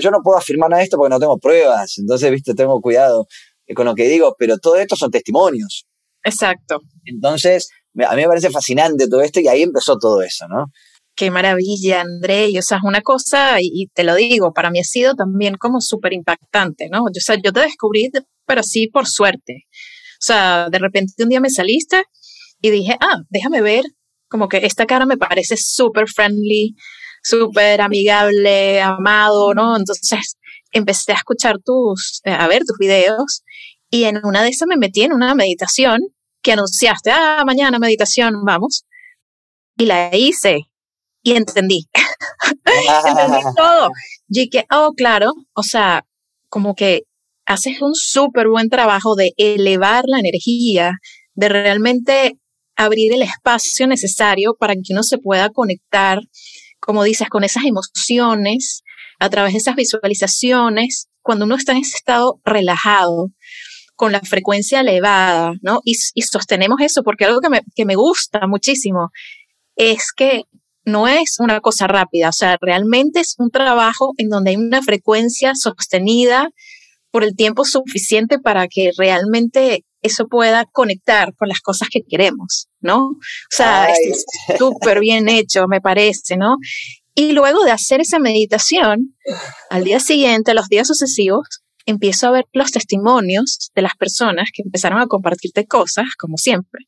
yo 0.00 0.10
no 0.10 0.20
puedo 0.22 0.38
afirmar 0.38 0.70
nada 0.70 0.80
de 0.80 0.84
esto 0.84 0.96
porque 0.96 1.10
no 1.10 1.20
tengo 1.20 1.38
pruebas, 1.38 1.98
entonces, 1.98 2.30
viste, 2.30 2.54
tengo 2.54 2.80
cuidado 2.80 3.26
con 3.74 3.86
lo 3.86 3.94
que 3.94 4.08
digo, 4.08 4.34
pero 4.38 4.58
todo 4.58 4.76
esto 4.76 4.96
son 4.96 5.10
testimonios. 5.10 5.86
Exacto. 6.24 6.80
Entonces, 7.04 7.68
a 8.06 8.14
mí 8.14 8.22
me 8.22 8.28
parece 8.28 8.50
fascinante 8.50 9.08
todo 9.08 9.22
esto 9.22 9.40
y 9.40 9.48
ahí 9.48 9.62
empezó 9.62 9.98
todo 9.98 10.22
eso, 10.22 10.46
¿no? 10.48 10.66
Qué 11.14 11.30
maravilla, 11.30 12.00
André. 12.00 12.50
Y, 12.50 12.58
o 12.58 12.62
sea, 12.62 12.78
es 12.78 12.84
una 12.84 13.02
cosa, 13.02 13.60
y, 13.60 13.88
te 13.94 14.04
lo 14.04 14.14
digo, 14.14 14.52
para 14.52 14.70
mí 14.70 14.80
ha 14.80 14.84
sido 14.84 15.14
también 15.14 15.56
como 15.56 15.80
súper 15.80 16.12
impactante, 16.12 16.88
¿no? 16.90 17.00
Yo, 17.12 17.18
o 17.18 17.20
sea, 17.20 17.36
yo 17.42 17.52
te 17.52 17.60
descubrí, 17.60 18.10
pero 18.46 18.62
sí 18.62 18.88
por 18.88 19.06
suerte. 19.06 19.66
O 20.14 20.24
sea, 20.24 20.68
de 20.70 20.78
repente 20.78 21.22
un 21.22 21.28
día 21.28 21.40
me 21.40 21.50
saliste 21.50 22.04
y 22.60 22.70
dije, 22.70 22.96
ah, 23.00 23.18
déjame 23.28 23.60
ver, 23.62 23.84
como 24.28 24.48
que 24.48 24.58
esta 24.58 24.86
cara 24.86 25.06
me 25.06 25.16
parece 25.18 25.56
súper 25.58 26.08
friendly, 26.08 26.74
súper 27.22 27.80
amigable, 27.80 28.80
amado, 28.80 29.54
¿no? 29.54 29.76
Entonces 29.76 30.36
empecé 30.72 31.12
a 31.12 31.16
escuchar 31.16 31.56
tus, 31.64 32.20
a 32.24 32.48
ver 32.48 32.62
tus 32.64 32.78
videos 32.78 33.42
y 33.90 34.04
en 34.04 34.24
una 34.24 34.42
de 34.42 34.48
esas 34.50 34.66
me 34.68 34.76
metí 34.76 35.02
en 35.02 35.12
una 35.12 35.34
meditación 35.34 36.00
que 36.42 36.52
anunciaste, 36.52 37.10
ah, 37.10 37.42
mañana 37.46 37.78
meditación, 37.78 38.44
vamos. 38.44 38.84
Y 39.76 39.86
la 39.86 40.16
hice 40.16 40.71
y 41.22 41.32
entendí. 41.32 41.88
entendí 43.08 43.42
todo. 43.56 43.90
Y 44.28 44.48
que, 44.48 44.64
oh, 44.70 44.92
claro, 44.96 45.32
o 45.54 45.62
sea, 45.62 46.04
como 46.48 46.74
que 46.74 47.02
haces 47.46 47.80
un 47.82 47.94
súper 47.94 48.48
buen 48.48 48.68
trabajo 48.68 49.14
de 49.14 49.32
elevar 49.36 50.04
la 50.06 50.18
energía, 50.18 50.92
de 51.34 51.48
realmente 51.48 52.34
abrir 52.76 53.12
el 53.12 53.22
espacio 53.22 53.86
necesario 53.86 54.54
para 54.58 54.74
que 54.74 54.92
uno 54.92 55.02
se 55.02 55.18
pueda 55.18 55.50
conectar, 55.50 56.20
como 56.80 57.04
dices, 57.04 57.28
con 57.28 57.44
esas 57.44 57.64
emociones 57.64 58.82
a 59.18 59.30
través 59.30 59.52
de 59.52 59.58
esas 59.58 59.76
visualizaciones, 59.76 61.08
cuando 61.20 61.44
uno 61.44 61.54
está 61.54 61.72
en 61.72 61.78
ese 61.78 61.96
estado 61.96 62.40
relajado, 62.44 63.28
con 63.94 64.10
la 64.10 64.20
frecuencia 64.20 64.80
elevada, 64.80 65.52
¿no? 65.62 65.80
Y, 65.84 65.94
sostenemos 65.94 66.80
eso 66.80 67.02
porque 67.04 67.24
algo 67.24 67.40
que 67.40 67.50
me, 67.50 67.60
que 67.76 67.84
me 67.84 67.94
gusta 67.94 68.46
muchísimo 68.48 69.10
es 69.76 70.12
que 70.12 70.42
no 70.84 71.08
es 71.08 71.36
una 71.38 71.60
cosa 71.60 71.86
rápida, 71.86 72.28
o 72.30 72.32
sea, 72.32 72.56
realmente 72.60 73.20
es 73.20 73.34
un 73.38 73.50
trabajo 73.50 74.12
en 74.18 74.28
donde 74.28 74.50
hay 74.50 74.56
una 74.56 74.82
frecuencia 74.82 75.52
sostenida 75.54 76.50
por 77.10 77.24
el 77.24 77.36
tiempo 77.36 77.64
suficiente 77.64 78.38
para 78.38 78.66
que 78.68 78.90
realmente 78.96 79.84
eso 80.00 80.26
pueda 80.26 80.64
conectar 80.64 81.34
con 81.36 81.48
las 81.48 81.60
cosas 81.60 81.88
que 81.90 82.00
queremos, 82.02 82.68
¿no? 82.80 83.06
O 83.06 83.20
sea, 83.50 83.92
es 83.92 84.24
súper 84.58 84.98
bien 84.98 85.28
hecho, 85.28 85.66
me 85.68 85.80
parece, 85.80 86.36
¿no? 86.36 86.56
Y 87.14 87.32
luego 87.32 87.62
de 87.64 87.70
hacer 87.70 88.00
esa 88.00 88.18
meditación, 88.18 89.14
al 89.70 89.84
día 89.84 90.00
siguiente, 90.00 90.54
los 90.54 90.68
días 90.68 90.88
sucesivos, 90.88 91.62
empiezo 91.86 92.28
a 92.28 92.32
ver 92.32 92.44
los 92.52 92.70
testimonios 92.70 93.70
de 93.74 93.82
las 93.82 93.94
personas 93.96 94.50
que 94.52 94.62
empezaron 94.64 95.00
a 95.00 95.06
compartirte 95.06 95.66
cosas, 95.66 96.06
como 96.18 96.36
siempre, 96.36 96.86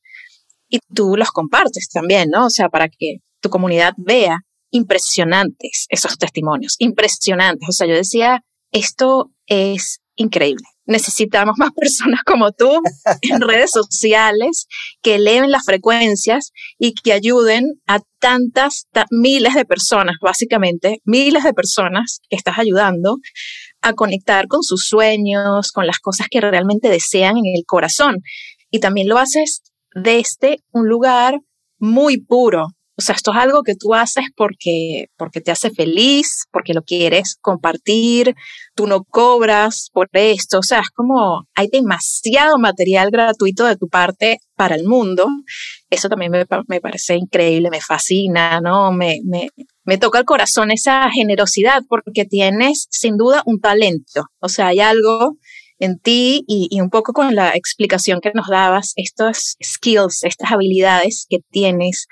y 0.68 0.78
tú 0.94 1.16
los 1.16 1.30
compartes 1.30 1.88
también, 1.92 2.30
¿no? 2.30 2.46
O 2.46 2.50
sea, 2.50 2.68
para 2.68 2.88
que 2.88 3.18
tu 3.44 3.50
comunidad 3.50 3.92
vea 3.98 4.38
impresionantes 4.70 5.86
esos 5.90 6.16
testimonios, 6.16 6.76
impresionantes. 6.78 7.68
O 7.68 7.72
sea, 7.72 7.86
yo 7.86 7.94
decía, 7.94 8.40
esto 8.72 9.30
es 9.46 10.00
increíble. 10.16 10.64
Necesitamos 10.86 11.56
más 11.58 11.70
personas 11.76 12.22
como 12.24 12.52
tú 12.52 12.70
en 13.20 13.40
redes 13.42 13.70
sociales 13.70 14.66
que 15.02 15.16
eleven 15.16 15.50
las 15.50 15.64
frecuencias 15.64 16.52
y 16.78 16.94
que 16.94 17.12
ayuden 17.12 17.64
a 17.86 18.00
tantas, 18.18 18.86
miles 19.10 19.54
de 19.54 19.66
personas, 19.66 20.16
básicamente, 20.22 21.00
miles 21.04 21.44
de 21.44 21.52
personas 21.52 22.20
que 22.30 22.36
estás 22.36 22.58
ayudando 22.58 23.18
a 23.82 23.92
conectar 23.92 24.46
con 24.48 24.62
sus 24.62 24.88
sueños, 24.88 25.70
con 25.70 25.86
las 25.86 25.98
cosas 25.98 26.28
que 26.30 26.40
realmente 26.40 26.88
desean 26.88 27.36
en 27.36 27.54
el 27.54 27.64
corazón. 27.66 28.22
Y 28.70 28.80
también 28.80 29.08
lo 29.08 29.18
haces 29.18 29.62
desde 29.94 30.60
un 30.72 30.88
lugar 30.88 31.38
muy 31.78 32.18
puro. 32.18 32.68
O 32.96 33.02
sea, 33.02 33.14
esto 33.14 33.32
es 33.32 33.38
algo 33.38 33.62
que 33.62 33.74
tú 33.74 33.92
haces 33.94 34.24
porque, 34.36 35.06
porque 35.16 35.40
te 35.40 35.50
hace 35.50 35.70
feliz, 35.70 36.44
porque 36.52 36.74
lo 36.74 36.82
quieres 36.82 37.36
compartir, 37.40 38.34
tú 38.74 38.86
no 38.86 39.02
cobras 39.04 39.90
por 39.92 40.08
esto. 40.12 40.58
O 40.60 40.62
sea, 40.62 40.80
es 40.80 40.90
como 40.90 41.44
hay 41.54 41.68
demasiado 41.72 42.58
material 42.58 43.10
gratuito 43.10 43.64
de 43.66 43.76
tu 43.76 43.88
parte 43.88 44.38
para 44.54 44.76
el 44.76 44.84
mundo. 44.84 45.26
Eso 45.90 46.08
también 46.08 46.30
me, 46.30 46.46
me 46.68 46.80
parece 46.80 47.16
increíble, 47.16 47.70
me 47.70 47.80
fascina, 47.80 48.60
¿no? 48.60 48.92
Me, 48.92 49.18
me, 49.24 49.48
me 49.84 49.98
toca 49.98 50.18
el 50.18 50.24
corazón 50.24 50.70
esa 50.70 51.10
generosidad 51.10 51.82
porque 51.88 52.24
tienes 52.24 52.86
sin 52.90 53.16
duda 53.16 53.42
un 53.44 53.60
talento, 53.60 54.24
o 54.40 54.48
sea, 54.48 54.68
hay 54.68 54.80
algo 54.80 55.36
en 55.78 55.98
ti 55.98 56.44
y, 56.46 56.80
un 56.80 56.90
poco 56.90 57.12
con 57.12 57.34
la 57.34 57.50
explicación 57.50 58.20
que 58.20 58.32
nos 58.34 58.48
dabas, 58.48 58.92
estos 58.96 59.56
skills, 59.62 60.24
estas 60.24 60.52
habilidades 60.52 61.26
que 61.28 61.38
tienes 61.50 62.06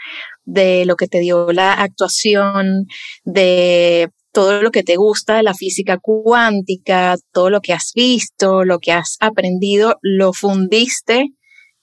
de 0.44 0.84
lo 0.86 0.96
que 0.96 1.08
te 1.08 1.20
dio 1.20 1.52
la 1.52 1.72
actuación, 1.74 2.86
de 3.24 4.10
todo 4.32 4.62
lo 4.62 4.70
que 4.70 4.82
te 4.82 4.96
gusta 4.96 5.36
de 5.36 5.42
la 5.42 5.54
física 5.54 5.98
cuántica, 5.98 7.16
todo 7.32 7.50
lo 7.50 7.60
que 7.60 7.72
has 7.72 7.92
visto, 7.94 8.64
lo 8.64 8.78
que 8.78 8.92
has 8.92 9.16
aprendido, 9.20 9.98
lo 10.02 10.32
fundiste 10.32 11.28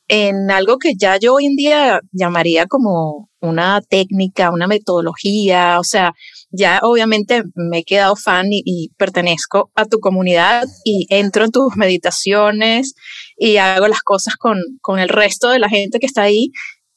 en 0.09 0.49
algo 0.49 0.79
que 0.79 0.93
ya 0.99 1.17
yo 1.17 1.35
hoy 1.35 1.45
en 1.45 1.55
día 1.55 2.01
llamaría 2.11 2.65
como 2.65 3.29
una 3.41 3.79
técnica, 3.87 4.51
una 4.51 4.65
metodología, 4.67 5.77
o 5.79 5.83
sea, 5.83 6.13
ya 6.49 6.79
obviamente 6.81 7.43
me 7.53 7.79
he 7.79 7.83
quedado 7.83 8.15
fan 8.15 8.47
y, 8.49 8.89
pertenezco 8.97 9.71
a 9.75 9.85
tu 9.85 9.99
comunidad 9.99 10.67
y 10.83 11.05
entro 11.09 11.45
en 11.45 11.51
tus 11.51 11.75
meditaciones 11.77 12.95
y 13.37 13.57
hago 13.57 13.87
las 13.87 14.01
cosas 14.01 14.35
con, 14.35 14.57
con 14.81 14.97
el 14.99 15.09
resto 15.09 15.51
de 15.51 15.59
la 15.59 15.69
gente 15.69 15.99
que 15.99 16.07
está 16.07 16.23
ahí 16.23 16.51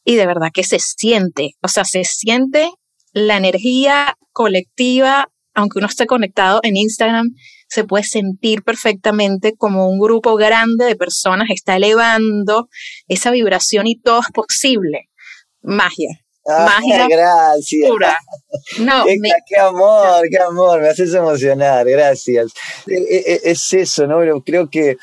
y 0.05 0.17
de 0.17 0.27
verdad 0.27 0.51
que 0.53 0.65
se 0.65 0.79
siente, 0.79 1.53
o 1.63 1.69
sea, 1.69 1.85
se 1.85 2.05
siente 2.05 2.71
la 3.13 3.37
energía 3.37 4.17
colectiva, 4.33 5.29
aunque 5.55 5.79
uno 5.79 5.87
esté 5.87 6.07
conectado 6.07 6.61
en 6.63 6.77
Instagram, 6.77 7.31
se 7.69 7.85
puede 7.85 8.05
sentir 8.05 8.63
perfectamente 8.63 9.55
como 9.57 9.89
un 9.89 9.99
grupo 9.99 10.37
grande 10.37 10.85
de 10.85 10.97
personas 10.97 11.49
está 11.51 11.77
elevando 11.77 12.69
esa 13.09 13.31
vibración 13.31 13.87
y 13.87 13.99
todo 13.99 14.21
es 14.21 14.29
posible. 14.33 15.09
Magia. 15.63 16.21
Ah, 16.47 16.67
magia 16.67 17.07
gracias. 17.09 17.89
Pura. 17.89 18.19
No, 18.81 19.05
qué, 19.07 19.57
amor, 19.59 20.29
qué 20.29 20.39
amor, 20.39 20.81
me 20.81 20.89
haces 20.89 21.15
emocionar, 21.15 21.87
gracias. 21.87 22.53
E, 22.87 22.95
e, 22.95 23.33
e, 23.35 23.41
es, 23.45 23.73
eso, 23.73 24.07
¿no? 24.07 24.19
Creo 24.43 24.69
que, 24.69 24.97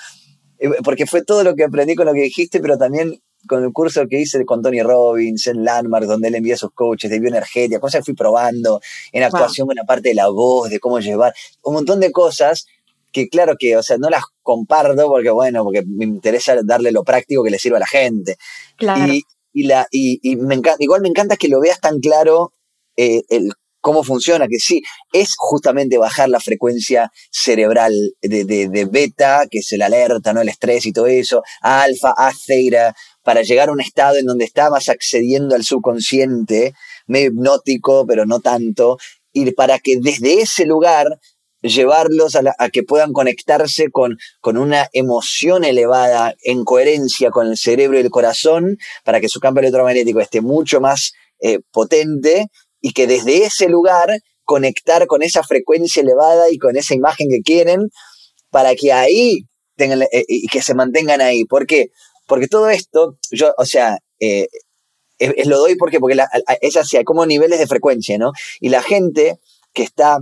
eh, 0.60 0.70
porque 0.84 1.06
fue 1.06 1.24
todo 1.24 1.44
lo 1.44 1.56
que 1.56 1.64
aprendí 1.64 1.96
con 1.96 2.06
lo 2.08 2.14
que 2.14 2.22
dijiste, 2.22 2.60
pero 2.60 2.78
también 2.78 3.20
con 3.50 3.64
el 3.64 3.74
curso 3.74 4.08
que 4.08 4.22
hice 4.22 4.46
con 4.46 4.62
Tony 4.62 4.82
Robbins 4.82 5.48
en 5.48 5.66
Landmark, 5.66 6.06
donde 6.06 6.30
él 6.30 6.36
envía 6.36 6.56
sus 6.56 6.72
coaches 6.72 7.10
de 7.10 7.20
bioenergética, 7.20 7.80
cosas 7.80 8.00
que 8.00 8.06
fui 8.06 8.14
probando, 8.14 8.80
en 9.12 9.24
actuación 9.24 9.68
con 9.68 9.76
la 9.76 9.84
parte 9.84 10.10
de 10.10 10.16
la 10.16 10.30
voz, 10.30 10.70
de 10.70 10.80
cómo 10.80 11.00
llevar, 11.00 11.34
un 11.64 11.74
montón 11.74 12.00
de 12.00 12.12
cosas 12.12 12.66
que 13.12 13.28
claro 13.28 13.56
que, 13.60 13.76
o 13.76 13.84
sea, 13.84 13.98
no 13.98 14.10
las 14.10 14.24
comparto 14.44 15.08
porque, 15.08 15.32
bueno, 15.32 15.64
porque 15.64 15.84
me 15.86 16.06
interesa 16.06 16.56
darle 16.64 16.92
lo 16.92 17.04
práctico 17.04 17.44
que 17.44 17.50
le 17.50 17.58
sirva 17.58 17.78
a 17.78 17.82
la 17.82 17.88
gente. 17.88 18.38
Claro. 18.78 19.12
Y, 19.12 19.24
y, 19.52 19.64
la, 19.64 19.88
y, 19.92 20.20
y 20.22 20.36
me 20.36 20.54
encanta, 20.54 20.78
igual 20.80 21.02
me 21.02 21.10
encanta 21.10 21.36
que 21.36 21.48
lo 21.48 21.60
veas 21.60 21.80
tan 21.80 22.00
claro 22.00 22.54
eh, 22.96 23.24
el 23.30 23.52
cómo 23.82 24.04
funciona, 24.04 24.48
que 24.48 24.60
sí, 24.60 24.82
es 25.14 25.36
justamente 25.38 25.98
bajar 25.98 26.30
la 26.30 26.40
frecuencia 26.40 27.12
cerebral 27.32 27.94
de, 28.22 28.44
de, 28.44 28.68
de, 28.68 28.86
beta, 28.86 29.44
que 29.50 29.60
es 29.60 29.72
el 29.72 29.82
alerta, 29.82 30.34
¿no? 30.34 30.42
El 30.42 30.50
estrés 30.50 30.86
y 30.86 30.92
todo 30.92 31.08
eso, 31.08 31.42
a 31.62 31.84
alfa, 31.84 32.14
a 32.18 32.32
theta, 32.46 32.94
para 33.24 33.42
llegar 33.42 33.70
a 33.70 33.74
un 33.74 33.82
estado 33.82 34.18
en 34.18 34.26
donde 34.26 34.46
estabas 34.46 34.90
accediendo 34.90 35.56
al 35.56 35.64
subconsciente, 35.64 36.74
medio 37.08 37.28
hipnótico, 37.28 38.06
pero 38.08 38.26
no 38.26 38.40
tanto, 38.40 38.98
y 39.34 39.52
para 39.52 39.80
que 39.80 39.98
desde 40.00 40.42
ese 40.42 40.66
lugar 40.66 41.20
llevarlos 41.62 42.36
a, 42.36 42.70
que 42.70 42.84
puedan 42.84 43.12
conectarse 43.12 43.90
con, 43.92 44.18
con, 44.40 44.58
una 44.58 44.88
emoción 44.94 45.66
elevada 45.66 46.34
en 46.44 46.64
coherencia 46.64 47.32
con 47.32 47.48
el 47.48 47.58
cerebro 47.58 47.98
y 47.98 48.02
el 48.02 48.10
corazón, 48.10 48.78
para 49.04 49.20
que 49.20 49.28
su 49.28 49.40
campo 49.40 49.60
electromagnético 49.60 50.22
esté 50.22 50.42
mucho 50.42 50.80
más 50.80 51.12
eh, 51.42 51.60
potente 51.72 52.48
y 52.82 52.94
que 52.94 53.08
desde 53.08 53.44
ese 53.44 53.68
lugar 53.68 54.22
conectar 54.46 55.06
con 55.08 55.22
esa 55.22 55.44
frecuencia 55.44 56.02
elevada 56.02 56.50
y 56.50 56.58
con 56.58 56.78
esa 56.78 56.96
imagen 56.96 57.28
que 57.30 57.42
quieren, 57.42 57.90
para 58.50 58.76
que 58.76 58.94
ahí 58.94 59.42
tengan, 59.76 60.02
eh, 60.04 60.26
y 60.28 60.48
que 60.48 60.62
se 60.62 60.74
mantengan 60.74 61.22
ahí. 61.22 61.46
¿Por 61.46 61.68
qué? 61.68 61.92
Porque 62.30 62.48
todo 62.48 62.70
esto, 62.70 63.18
yo, 63.32 63.54
o 63.58 63.66
sea, 63.66 63.98
eh, 64.20 64.48
es, 65.18 65.48
lo 65.48 65.58
doy 65.58 65.76
porque, 65.76 66.00
porque 66.00 66.16
es 66.62 66.78
así, 66.78 66.96
hay 66.96 67.04
como 67.04 67.26
niveles 67.26 67.60
de 67.60 67.68
frecuencia, 67.68 68.18
¿no? 68.18 68.32
Y 68.62 68.70
la 68.70 68.84
gente 68.84 69.40
que 69.74 69.84
está 69.84 70.20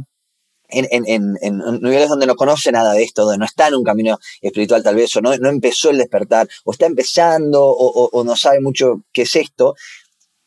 en, 0.69 0.88
en, 0.89 1.38
en, 1.41 1.58
niveles 1.81 2.10
donde 2.10 2.25
no 2.25 2.36
conoce 2.36 2.71
nada 2.71 2.93
de 2.93 3.03
esto, 3.03 3.23
donde 3.23 3.38
no 3.38 3.45
está 3.45 3.67
en 3.67 3.75
un 3.75 3.84
camino 3.84 4.17
espiritual 4.41 4.81
tal 4.84 4.95
vez, 4.95 5.15
o 5.17 5.21
no, 5.21 5.36
no 5.38 5.49
empezó 5.49 5.89
el 5.89 5.97
despertar, 5.97 6.47
o 6.63 6.71
está 6.71 6.86
empezando, 6.86 7.62
o, 7.63 8.10
o, 8.12 8.23
no 8.23 8.36
sabe 8.36 8.62
mucho 8.62 9.03
qué 9.13 9.23
es 9.23 9.36
esto, 9.36 9.75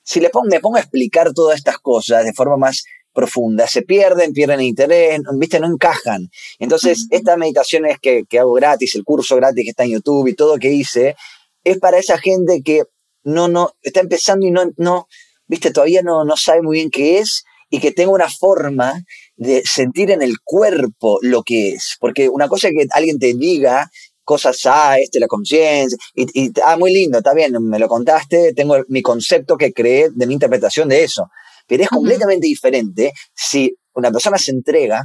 si 0.02 0.18
le 0.20 0.30
pongo, 0.30 0.48
me 0.48 0.60
pongo 0.60 0.78
a 0.78 0.80
explicar 0.80 1.32
todas 1.32 1.58
estas 1.58 1.78
cosas 1.78 2.24
de 2.24 2.32
forma 2.32 2.56
más 2.56 2.84
profunda, 3.12 3.66
se 3.66 3.82
pierden, 3.82 4.32
pierden 4.32 4.60
interés, 4.60 5.20
viste, 5.34 5.60
no 5.60 5.66
encajan. 5.66 6.30
Entonces, 6.58 7.06
estas 7.10 7.36
meditaciones 7.36 7.98
que, 8.00 8.24
que 8.28 8.38
hago 8.38 8.52
gratis, 8.52 8.94
el 8.94 9.04
curso 9.04 9.36
gratis 9.36 9.64
que 9.64 9.70
está 9.70 9.84
en 9.84 9.92
YouTube 9.92 10.28
y 10.28 10.34
todo 10.34 10.58
que 10.58 10.72
hice, 10.72 11.16
es 11.64 11.78
para 11.78 11.98
esa 11.98 12.18
gente 12.18 12.62
que 12.64 12.84
no, 13.22 13.48
no, 13.48 13.72
está 13.82 14.00
empezando 14.00 14.46
y 14.46 14.50
no, 14.50 14.70
no, 14.76 15.06
viste, 15.46 15.70
todavía 15.70 16.02
no, 16.02 16.24
no 16.24 16.36
sabe 16.36 16.62
muy 16.62 16.78
bien 16.78 16.90
qué 16.90 17.18
es 17.18 17.44
y 17.70 17.78
que 17.78 17.92
tenga 17.92 18.10
una 18.10 18.28
forma 18.28 19.04
de 19.36 19.62
sentir 19.64 20.10
en 20.10 20.22
el 20.22 20.40
cuerpo 20.42 21.18
lo 21.22 21.42
que 21.42 21.70
es. 21.70 21.96
Porque 22.00 22.28
una 22.28 22.48
cosa 22.48 22.68
es 22.68 22.74
que 22.76 22.86
alguien 22.92 23.18
te 23.18 23.34
diga 23.34 23.90
cosas, 24.24 24.60
ah, 24.64 24.96
este, 24.98 25.18
la 25.20 25.26
conciencia, 25.26 25.96
y, 26.14 26.46
y, 26.46 26.52
ah, 26.64 26.76
muy 26.76 26.92
lindo, 26.92 27.18
está 27.18 27.34
bien, 27.34 27.52
me 27.60 27.78
lo 27.78 27.88
contaste, 27.88 28.52
tengo 28.54 28.76
mi 28.88 29.02
concepto 29.02 29.56
que 29.56 29.72
creé 29.72 30.08
de 30.12 30.26
mi 30.26 30.34
interpretación 30.34 30.88
de 30.88 31.04
eso. 31.04 31.28
Pero 31.66 31.84
es 31.84 31.88
completamente 31.88 32.46
diferente 32.46 33.12
si 33.34 33.74
una 33.94 34.10
persona 34.10 34.38
se 34.38 34.50
entrega 34.50 35.04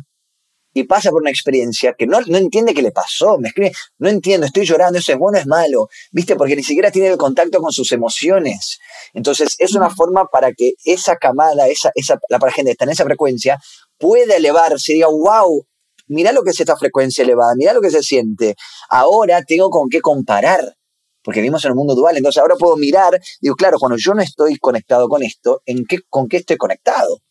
y 0.76 0.84
pasa 0.84 1.10
por 1.10 1.22
una 1.22 1.32
experiencia 1.32 1.96
que 1.98 2.06
no, 2.06 2.20
no 2.28 2.38
entiende 2.38 2.74
qué 2.74 2.82
le 2.82 2.92
pasó, 2.92 3.38
me 3.38 3.48
escribe, 3.48 3.72
no 3.98 4.10
entiendo, 4.10 4.46
estoy 4.46 4.66
llorando, 4.66 5.00
eso 5.00 5.14
es 5.14 5.18
bueno, 5.18 5.38
es 5.40 5.48
malo, 5.48 5.88
¿viste? 6.12 6.36
Porque 6.36 6.54
ni 6.54 6.64
siquiera 6.64 6.92
tiene 6.92 7.08
el 7.08 7.18
contacto 7.18 7.62
con 7.62 7.72
sus 7.72 7.94
emociones. 7.94 8.80
Entonces, 9.14 9.56
es 9.58 9.74
una 9.74 9.90
forma 9.90 10.26
para 10.26 10.52
que 10.52 10.74
esa 10.84 11.16
camada, 11.16 11.70
esa, 11.70 11.92
esa, 11.96 12.20
la 12.28 12.40
gente 12.52 12.72
está 12.72 12.84
en 12.84 12.92
esa 12.92 13.06
frecuencia, 13.06 13.58
pueda 13.98 14.36
elevarse 14.36 14.92
y 14.92 14.96
diga, 14.96 15.08
wow, 15.08 15.66
mira 16.08 16.34
lo 16.34 16.44
que 16.44 16.50
es 16.50 16.60
esta 16.60 16.76
frecuencia 16.76 17.24
elevada, 17.24 17.54
mira 17.56 17.72
lo 17.72 17.80
que 17.80 17.90
se 17.90 18.04
siente. 18.04 18.56
Ahora 18.90 19.44
tengo 19.44 19.70
con 19.70 19.88
qué 19.88 20.02
comparar, 20.02 20.76
porque 21.24 21.40
vivimos 21.40 21.64
en 21.64 21.72
un 21.72 21.78
mundo 21.78 21.96
dual, 21.96 22.18
entonces 22.18 22.42
ahora 22.42 22.56
puedo 22.58 22.76
mirar, 22.76 23.18
digo, 23.40 23.56
claro, 23.56 23.78
cuando 23.80 23.96
yo 23.98 24.14
no 24.14 24.22
estoy 24.22 24.58
conectado 24.58 25.08
con 25.08 25.24
esto, 25.24 25.62
¿en 25.66 25.86
qué, 25.86 26.00
¿con 26.10 26.28
qué 26.28 26.36
estoy 26.36 26.58
conectado? 26.58 27.22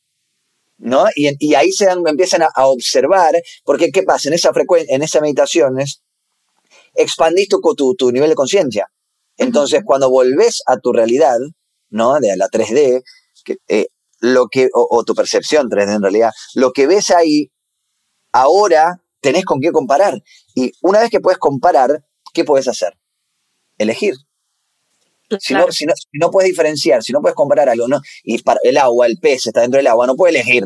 ¿No? 0.78 1.06
Y, 1.14 1.54
ahí 1.54 1.72
se 1.72 1.86
empiezan 1.90 2.42
a, 2.42 2.66
observar, 2.66 3.34
porque 3.64 3.90
¿qué 3.90 4.02
pasa? 4.02 4.28
En 4.28 4.34
esa 4.34 4.52
frecuencia, 4.52 4.94
en 4.94 5.02
esas 5.02 5.22
meditaciones, 5.22 6.02
expandís 6.94 7.48
tu, 7.48 7.60
tu, 7.96 8.12
nivel 8.12 8.30
de 8.30 8.34
conciencia. 8.34 8.90
Entonces, 9.36 9.82
cuando 9.84 10.10
volvés 10.10 10.62
a 10.66 10.78
tu 10.78 10.92
realidad, 10.92 11.38
¿no? 11.90 12.18
De 12.20 12.36
la 12.36 12.48
3D, 12.48 13.02
eh, 13.68 13.86
lo 14.20 14.48
que, 14.48 14.68
o, 14.72 15.04
tu 15.04 15.14
percepción 15.14 15.68
3D 15.68 15.96
en 15.96 16.02
realidad, 16.02 16.30
lo 16.54 16.72
que 16.72 16.86
ves 16.86 17.10
ahí, 17.10 17.50
ahora 18.32 19.02
tenés 19.20 19.44
con 19.44 19.60
qué 19.60 19.70
comparar. 19.72 20.22
Y 20.54 20.72
una 20.82 21.00
vez 21.00 21.10
que 21.10 21.20
puedes 21.20 21.38
comparar, 21.38 22.04
¿qué 22.32 22.44
puedes 22.44 22.68
hacer? 22.68 22.96
Elegir. 23.78 24.14
Si, 25.40 25.54
no, 25.54 25.70
si, 25.70 25.86
no, 26.12 26.30
puedes 26.30 26.50
diferenciar, 26.50 27.02
si 27.02 27.12
no 27.12 27.20
puedes 27.20 27.34
comparar 27.34 27.68
algo, 27.68 27.88
¿no? 27.88 28.00
y 28.22 28.38
para 28.42 28.60
el 28.62 28.76
agua, 28.76 29.06
el 29.06 29.18
pez 29.18 29.46
está 29.46 29.62
dentro 29.62 29.78
del 29.78 29.86
agua, 29.86 30.06
no 30.06 30.16
puede 30.16 30.38
elegir. 30.38 30.64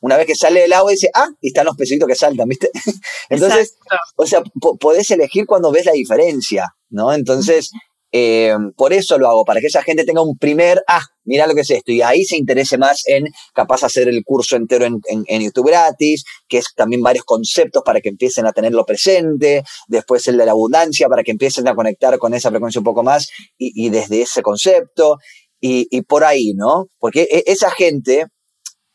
Una 0.00 0.16
vez 0.16 0.26
que 0.26 0.34
sale 0.34 0.60
del 0.60 0.72
agua, 0.72 0.90
dice, 0.90 1.10
ah, 1.14 1.28
y 1.40 1.48
están 1.48 1.66
los 1.66 1.76
pecitos 1.76 2.08
que 2.08 2.14
saltan, 2.14 2.48
¿viste? 2.48 2.70
Entonces, 3.28 3.76
o 4.16 4.26
sea, 4.26 4.42
podés 4.80 5.10
elegir 5.10 5.46
cuando 5.46 5.70
ves 5.70 5.84
la 5.84 5.92
diferencia, 5.92 6.74
¿no? 6.88 7.12
Entonces, 7.12 7.70
eh, 8.12 8.54
por 8.76 8.92
eso 8.92 9.18
lo 9.18 9.28
hago, 9.28 9.44
para 9.44 9.60
que 9.60 9.68
esa 9.68 9.82
gente 9.82 10.04
tenga 10.04 10.22
un 10.22 10.36
primer, 10.36 10.82
ah, 10.88 11.02
mira 11.24 11.46
lo 11.46 11.54
que 11.54 11.60
es 11.60 11.70
esto, 11.70 11.92
y 11.92 12.02
ahí 12.02 12.24
se 12.24 12.36
interese 12.36 12.76
más 12.76 13.02
en 13.06 13.26
capaz 13.54 13.84
hacer 13.84 14.08
el 14.08 14.22
curso 14.24 14.56
entero 14.56 14.84
en, 14.84 15.00
en, 15.06 15.42
YouTube 15.42 15.68
gratis, 15.68 16.24
que 16.48 16.58
es 16.58 16.66
también 16.74 17.02
varios 17.02 17.24
conceptos 17.24 17.82
para 17.84 18.00
que 18.00 18.08
empiecen 18.08 18.46
a 18.46 18.52
tenerlo 18.52 18.84
presente, 18.84 19.62
después 19.86 20.26
el 20.26 20.36
de 20.36 20.46
la 20.46 20.52
abundancia, 20.52 21.08
para 21.08 21.22
que 21.22 21.30
empiecen 21.30 21.68
a 21.68 21.74
conectar 21.74 22.18
con 22.18 22.34
esa 22.34 22.50
frecuencia 22.50 22.80
un 22.80 22.84
poco 22.84 23.02
más 23.02 23.28
y, 23.56 23.86
y 23.86 23.90
desde 23.90 24.22
ese 24.22 24.42
concepto, 24.42 25.18
y, 25.60 25.86
y, 25.90 26.02
por 26.02 26.24
ahí, 26.24 26.52
¿no? 26.54 26.86
Porque 26.98 27.28
e, 27.30 27.44
esa 27.46 27.70
gente, 27.70 28.24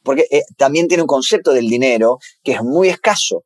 porque 0.04 0.25
eh, 0.32 0.43
también 0.58 0.88
tiene 0.88 1.04
un 1.04 1.08
concepto 1.08 1.54
del 1.54 1.69
dinero 1.69 2.17
que 2.43 2.54
es 2.54 2.63
muy 2.63 2.89
escaso 2.89 3.43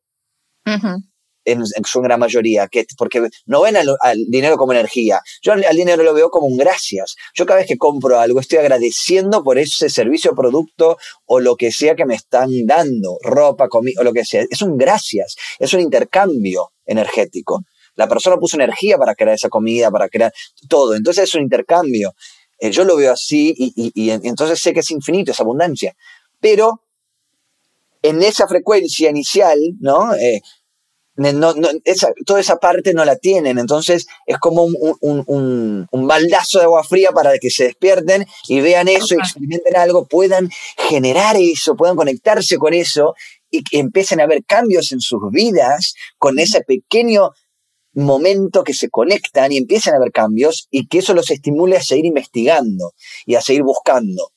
en, 1.52 1.86
su 1.86 2.02
gran 2.02 2.20
mayoría, 2.20 2.68
que, 2.68 2.86
porque 2.98 3.28
no 3.46 3.62
ven 3.62 3.76
al, 3.78 3.88
dinero 4.28 4.58
como 4.58 4.74
energía. 4.74 5.22
Yo 5.42 5.54
al, 5.54 5.76
dinero 5.76 6.04
lo 6.04 6.14
veo 6.14 6.30
como 6.30 6.48
un 6.48 6.58
gracias. 6.58 7.16
Yo 7.34 7.46
cada 7.46 7.60
vez 7.60 7.68
que 7.68 7.78
compro 7.78 8.20
algo 8.20 8.40
estoy 8.40 8.60
agradeciendo 8.60 9.44
por 9.44 9.58
ese 9.58 9.90
servicio, 9.90 10.36
producto 10.36 10.98
o 11.26 11.40
lo 11.40 11.56
que 11.56 11.72
sea 11.72 11.96
que 11.96 12.06
me 12.06 12.16
están 12.16 12.50
dando, 12.66 13.18
ropa, 13.22 13.68
comida 13.68 14.02
o 14.02 14.04
lo 14.04 14.14
que 14.14 14.26
sea. 14.26 14.46
Es 14.50 14.62
un 14.62 14.78
gracias, 14.78 15.36
es 15.60 15.74
un 15.74 15.82
intercambio 15.82 16.72
energético. 16.86 17.64
La 17.96 18.08
persona 18.08 18.38
puso 18.38 18.56
energía 18.56 18.98
para 18.98 19.16
crear 19.16 19.36
esa 19.36 19.50
comida, 19.50 19.92
para 19.92 20.08
crear 20.10 20.32
todo. 20.68 20.96
Entonces 20.96 21.26
es 21.26 21.36
un 21.36 21.42
intercambio. 21.42 22.14
Eh, 22.60 22.72
yo 22.72 22.84
lo 22.84 22.96
veo 22.96 23.12
así 23.12 23.54
y, 23.58 23.92
y, 23.94 24.10
entonces 24.12 24.60
sé 24.60 24.74
que 24.74 24.82
es 24.82 24.92
infinito, 24.92 25.32
es 25.32 25.40
abundancia. 25.40 25.96
Pero 26.40 26.84
en 28.02 28.22
esa 28.22 28.48
frecuencia 28.48 29.10
inicial, 29.10 29.60
¿no? 29.80 30.14
Eh, 30.16 30.42
no, 31.19 31.53
toda 32.25 32.39
esa 32.39 32.58
parte 32.58 32.93
no 32.93 33.03
la 33.03 33.17
tienen, 33.17 33.60
entonces 33.60 34.08
es 34.25 34.38
como 34.38 34.63
un, 34.63 35.88
un, 35.91 36.08
baldazo 36.08 36.60
de 36.60 36.65
agua 36.65 36.84
fría 36.84 37.12
para 37.12 37.38
que 37.39 37.49
se 37.49 37.65
despierten 37.65 38.25
y 38.47 38.62
vean 38.62 38.88
eso 38.88 39.15
y 39.15 39.17
experimenten 39.17 39.75
algo, 39.75 40.08
puedan 40.08 40.49
generar 40.77 41.36
eso, 41.38 41.75
puedan 41.75 41.97
conectarse 41.97 42.58
con 42.58 42.73
eso 42.73 43.15
y 43.51 43.63
que 43.63 43.79
empiecen 43.79 44.21
a 44.21 44.27
ver 44.27 44.45
cambios 44.45 44.93
en 44.93 45.01
sus 45.01 45.19
vidas 45.29 45.93
con 46.17 46.39
ese 46.39 46.62
pequeño 46.62 47.32
momento 47.93 48.63
que 48.63 48.73
se 48.73 48.89
conectan 48.89 49.51
y 49.51 49.58
empiecen 49.58 49.95
a 49.95 49.99
ver 49.99 50.12
cambios 50.12 50.67
y 50.71 50.88
que 50.88 50.99
eso 50.99 51.13
los 51.13 51.29
estimule 51.32 51.75
a 51.75 51.84
seguir 51.84 52.05
investigando 52.05 52.93
y 53.25 53.36
a 53.36 53.41
seguir 53.41 53.63
buscando. 53.63 54.32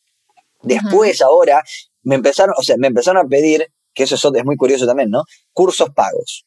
Después, 0.63 1.23
ahora, 1.23 1.63
me 2.03 2.17
empezaron, 2.17 2.55
o 2.59 2.63
sea, 2.63 2.77
me 2.77 2.89
empezaron 2.89 3.25
a 3.25 3.29
pedir, 3.29 3.69
que 3.95 4.05
eso 4.05 4.17
es 4.17 4.45
muy 4.45 4.57
curioso 4.57 4.87
también, 4.87 5.11
¿no? 5.11 5.23
Cursos 5.53 5.91
pagos. 5.95 6.45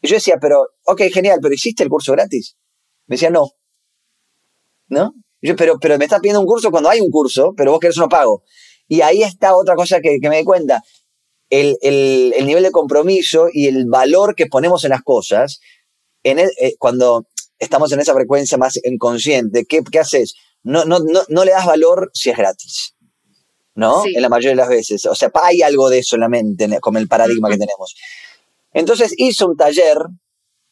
Y 0.00 0.08
yo 0.08 0.14
decía, 0.14 0.36
pero, 0.40 0.68
ok, 0.86 1.02
genial, 1.12 1.38
pero 1.42 1.54
¿hiciste 1.54 1.82
el 1.82 1.88
curso 1.88 2.12
gratis? 2.12 2.56
Me 3.06 3.14
decía, 3.14 3.30
no. 3.30 3.50
¿No? 4.88 5.12
yo, 5.42 5.56
pero, 5.56 5.78
pero 5.78 5.98
me 5.98 6.04
estás 6.04 6.20
pidiendo 6.20 6.40
un 6.40 6.46
curso 6.46 6.70
cuando 6.70 6.88
hay 6.88 7.00
un 7.00 7.10
curso, 7.10 7.54
pero 7.56 7.72
vos 7.72 7.80
querés 7.80 7.96
uno 7.96 8.08
pago. 8.08 8.42
Y 8.88 9.02
ahí 9.02 9.22
está 9.22 9.56
otra 9.56 9.74
cosa 9.74 10.00
que, 10.00 10.18
me 10.28 10.38
di 10.38 10.44
cuenta. 10.44 10.82
El, 11.48 11.76
nivel 12.44 12.62
de 12.62 12.70
compromiso 12.70 13.48
y 13.52 13.66
el 13.66 13.86
valor 13.86 14.34
que 14.34 14.46
ponemos 14.46 14.84
en 14.84 14.90
las 14.90 15.02
cosas, 15.02 15.60
en 16.22 16.38
eh, 16.38 16.50
cuando 16.78 17.26
estamos 17.58 17.92
en 17.92 18.00
esa 18.00 18.14
frecuencia 18.14 18.58
más 18.58 18.78
inconsciente, 18.84 19.64
¿qué, 19.64 19.82
qué 19.90 19.98
haces? 20.00 20.34
No, 20.62 20.84
no, 20.84 20.98
no, 20.98 21.22
no, 21.28 21.44
le 21.44 21.52
das 21.52 21.66
valor 21.66 22.10
si 22.14 22.30
es 22.30 22.36
gratis. 22.36 22.94
¿No? 23.74 24.04
En 24.04 24.20
la 24.20 24.28
mayoría 24.28 24.50
de 24.50 24.56
las 24.56 24.68
veces. 24.68 25.06
O 25.06 25.14
sea, 25.14 25.30
hay 25.34 25.62
algo 25.62 25.88
de 25.88 26.00
eso 26.00 26.16
en 26.16 26.20
la 26.20 26.28
mente, 26.28 26.68
como 26.80 26.98
el 26.98 27.08
paradigma 27.08 27.48
que 27.48 27.56
tenemos. 27.56 27.94
Entonces 28.72 29.14
hice 29.16 29.44
un 29.44 29.56
taller 29.56 29.98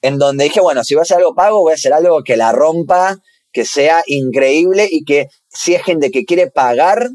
en 0.00 0.18
donde 0.18 0.44
dije, 0.44 0.60
bueno, 0.60 0.84
si 0.84 0.94
voy 0.94 1.00
a 1.00 1.02
hacer 1.02 1.18
algo 1.18 1.34
pago, 1.34 1.60
voy 1.60 1.72
a 1.72 1.74
hacer 1.74 1.92
algo 1.92 2.22
que 2.22 2.36
la 2.36 2.52
rompa, 2.52 3.18
que 3.52 3.64
sea 3.64 4.02
increíble 4.06 4.88
y 4.90 5.04
que 5.04 5.26
si 5.48 5.74
es 5.74 5.82
gente 5.82 6.10
que 6.10 6.24
quiere 6.24 6.50
pagar 6.50 7.08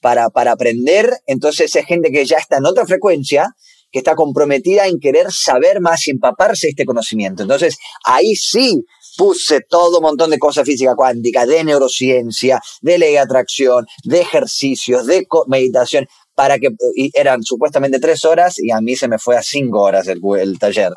para, 0.00 0.28
para 0.28 0.52
aprender, 0.52 1.10
entonces 1.26 1.74
es 1.74 1.86
gente 1.86 2.10
que 2.10 2.24
ya 2.24 2.36
está 2.36 2.58
en 2.58 2.66
otra 2.66 2.84
frecuencia, 2.86 3.54
que 3.90 4.00
está 4.00 4.14
comprometida 4.14 4.86
en 4.86 4.98
querer 5.00 5.32
saber 5.32 5.80
más 5.80 6.06
y 6.06 6.10
empaparse 6.10 6.68
este 6.68 6.84
conocimiento. 6.84 7.42
Entonces, 7.42 7.76
ahí 8.04 8.34
sí 8.34 8.84
puse 9.16 9.60
todo 9.66 9.98
un 9.98 10.02
montón 10.02 10.30
de 10.30 10.38
cosas 10.38 10.66
física 10.66 10.94
cuántica, 10.94 11.46
de 11.46 11.64
neurociencia, 11.64 12.60
de 12.82 12.98
ley 12.98 13.12
de 13.12 13.20
atracción, 13.20 13.86
de 14.04 14.20
ejercicios, 14.20 15.06
de 15.06 15.26
meditación, 15.46 16.06
para 16.36 16.58
que 16.58 16.68
eran 17.14 17.42
supuestamente 17.42 17.98
tres 17.98 18.24
horas 18.26 18.58
y 18.58 18.70
a 18.70 18.80
mí 18.82 18.94
se 18.94 19.08
me 19.08 19.18
fue 19.18 19.36
a 19.36 19.42
cinco 19.42 19.80
horas 19.80 20.06
el, 20.06 20.20
el 20.38 20.58
taller. 20.58 20.92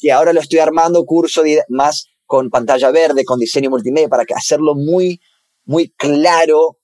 Y 0.00 0.10
ahora 0.10 0.32
lo 0.32 0.40
estoy 0.40 0.60
armando 0.60 1.04
curso 1.04 1.42
más 1.68 2.06
con 2.24 2.48
pantalla 2.48 2.92
verde, 2.92 3.24
con 3.24 3.40
diseño 3.40 3.68
multimedia, 3.68 4.08
para 4.08 4.24
que 4.24 4.32
hacerlo 4.32 4.76
muy, 4.76 5.20
muy 5.64 5.90
claro 5.90 6.78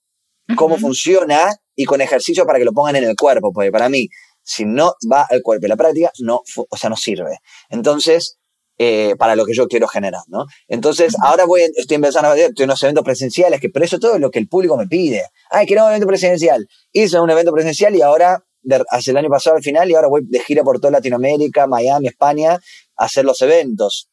cómo 0.57 0.77
funciona 0.77 1.55
y 1.75 1.85
con 1.85 2.01
ejercicio 2.01 2.45
para 2.45 2.59
que 2.59 2.65
lo 2.65 2.73
pongan 2.73 2.97
en 2.97 3.05
el 3.05 3.15
cuerpo, 3.15 3.53
porque 3.53 3.71
para 3.71 3.87
mí, 3.87 4.09
si 4.43 4.65
no 4.65 4.93
va 5.09 5.25
al 5.29 5.41
cuerpo 5.41 5.65
y 5.65 5.69
la 5.69 5.77
práctica, 5.77 6.11
no, 6.19 6.41
o 6.69 6.77
sea, 6.77 6.89
no 6.89 6.97
sirve. 6.97 7.39
Entonces, 7.69 8.37
eh, 8.77 9.15
para 9.17 9.35
lo 9.35 9.45
que 9.45 9.53
yo 9.53 9.67
quiero 9.67 9.87
generar, 9.87 10.21
¿no? 10.27 10.45
Entonces, 10.67 11.15
ahora 11.21 11.45
voy, 11.45 11.61
estoy 11.75 11.95
empezando 11.95 12.29
a 12.29 12.33
ver, 12.35 12.51
unos 12.61 12.83
eventos 12.83 13.03
presenciales, 13.03 13.59
que 13.59 13.69
por 13.69 13.83
eso 13.83 13.99
todo 13.99 14.19
lo 14.19 14.29
que 14.29 14.39
el 14.39 14.47
público 14.47 14.77
me 14.77 14.87
pide. 14.87 15.23
Ay, 15.49 15.65
quiero 15.65 15.83
un 15.83 15.89
evento 15.89 16.07
presencial. 16.07 16.67
Hice 16.91 17.19
un 17.19 17.29
evento 17.29 17.51
presencial 17.51 17.95
y 17.95 18.01
ahora, 18.01 18.43
hace 18.89 19.11
el 19.11 19.17
año 19.17 19.29
pasado 19.29 19.55
al 19.55 19.63
final, 19.63 19.89
y 19.89 19.95
ahora 19.95 20.07
voy 20.07 20.21
de 20.25 20.39
gira 20.39 20.63
por 20.63 20.79
toda 20.79 20.91
Latinoamérica, 20.91 21.65
Miami, 21.67 22.07
España, 22.07 22.53
a 22.53 23.05
hacer 23.05 23.25
los 23.25 23.41
eventos. 23.41 24.09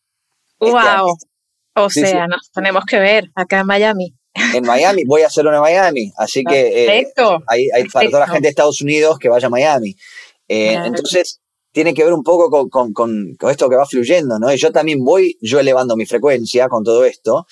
¡Wow! 0.61 1.17
Este 1.77 2.03
o 2.05 2.07
sea, 2.07 2.27
nos 2.29 2.51
tenemos 2.53 2.85
que 2.87 2.99
ver 2.99 3.25
acá 3.35 3.61
en 3.61 3.67
Miami. 3.67 4.15
En 4.55 4.65
Miami, 4.65 5.05
voy 5.05 5.23
a 5.23 5.27
hacer 5.27 5.47
uno 5.47 5.57
en 5.57 5.63
Miami, 5.63 6.13
así 6.17 6.43
que 6.43 6.87
eh, 6.87 7.13
hay, 7.47 7.69
hay 7.73 7.85
para 7.89 8.11
toda 8.11 8.21
la 8.21 8.27
gente 8.27 8.43
de 8.43 8.49
Estados 8.49 8.81
Unidos 8.81 9.19
que 9.19 9.29
vaya 9.29 9.47
a 9.47 9.51
Miami. 9.51 9.95
Eh, 10.49 10.75
entonces, 10.75 11.41
tiene 11.75 11.93
que 11.93 12.05
ver 12.05 12.13
un 12.13 12.23
poco 12.23 12.69
con, 12.71 13.37
esto 13.51 13.69
que 13.69 13.75
va 13.75 13.85
fluyendo, 13.85 14.39
¿no? 14.39 14.53
Y 14.53 14.57
yo 14.57 14.71
también 14.71 15.05
voy 15.05 15.37
yo 15.43 15.59
elevando 15.59 15.97
mi 15.97 16.07
frecuencia 16.07 16.69
con 16.69 16.85
todo 16.85 17.05
esto, 17.05 17.47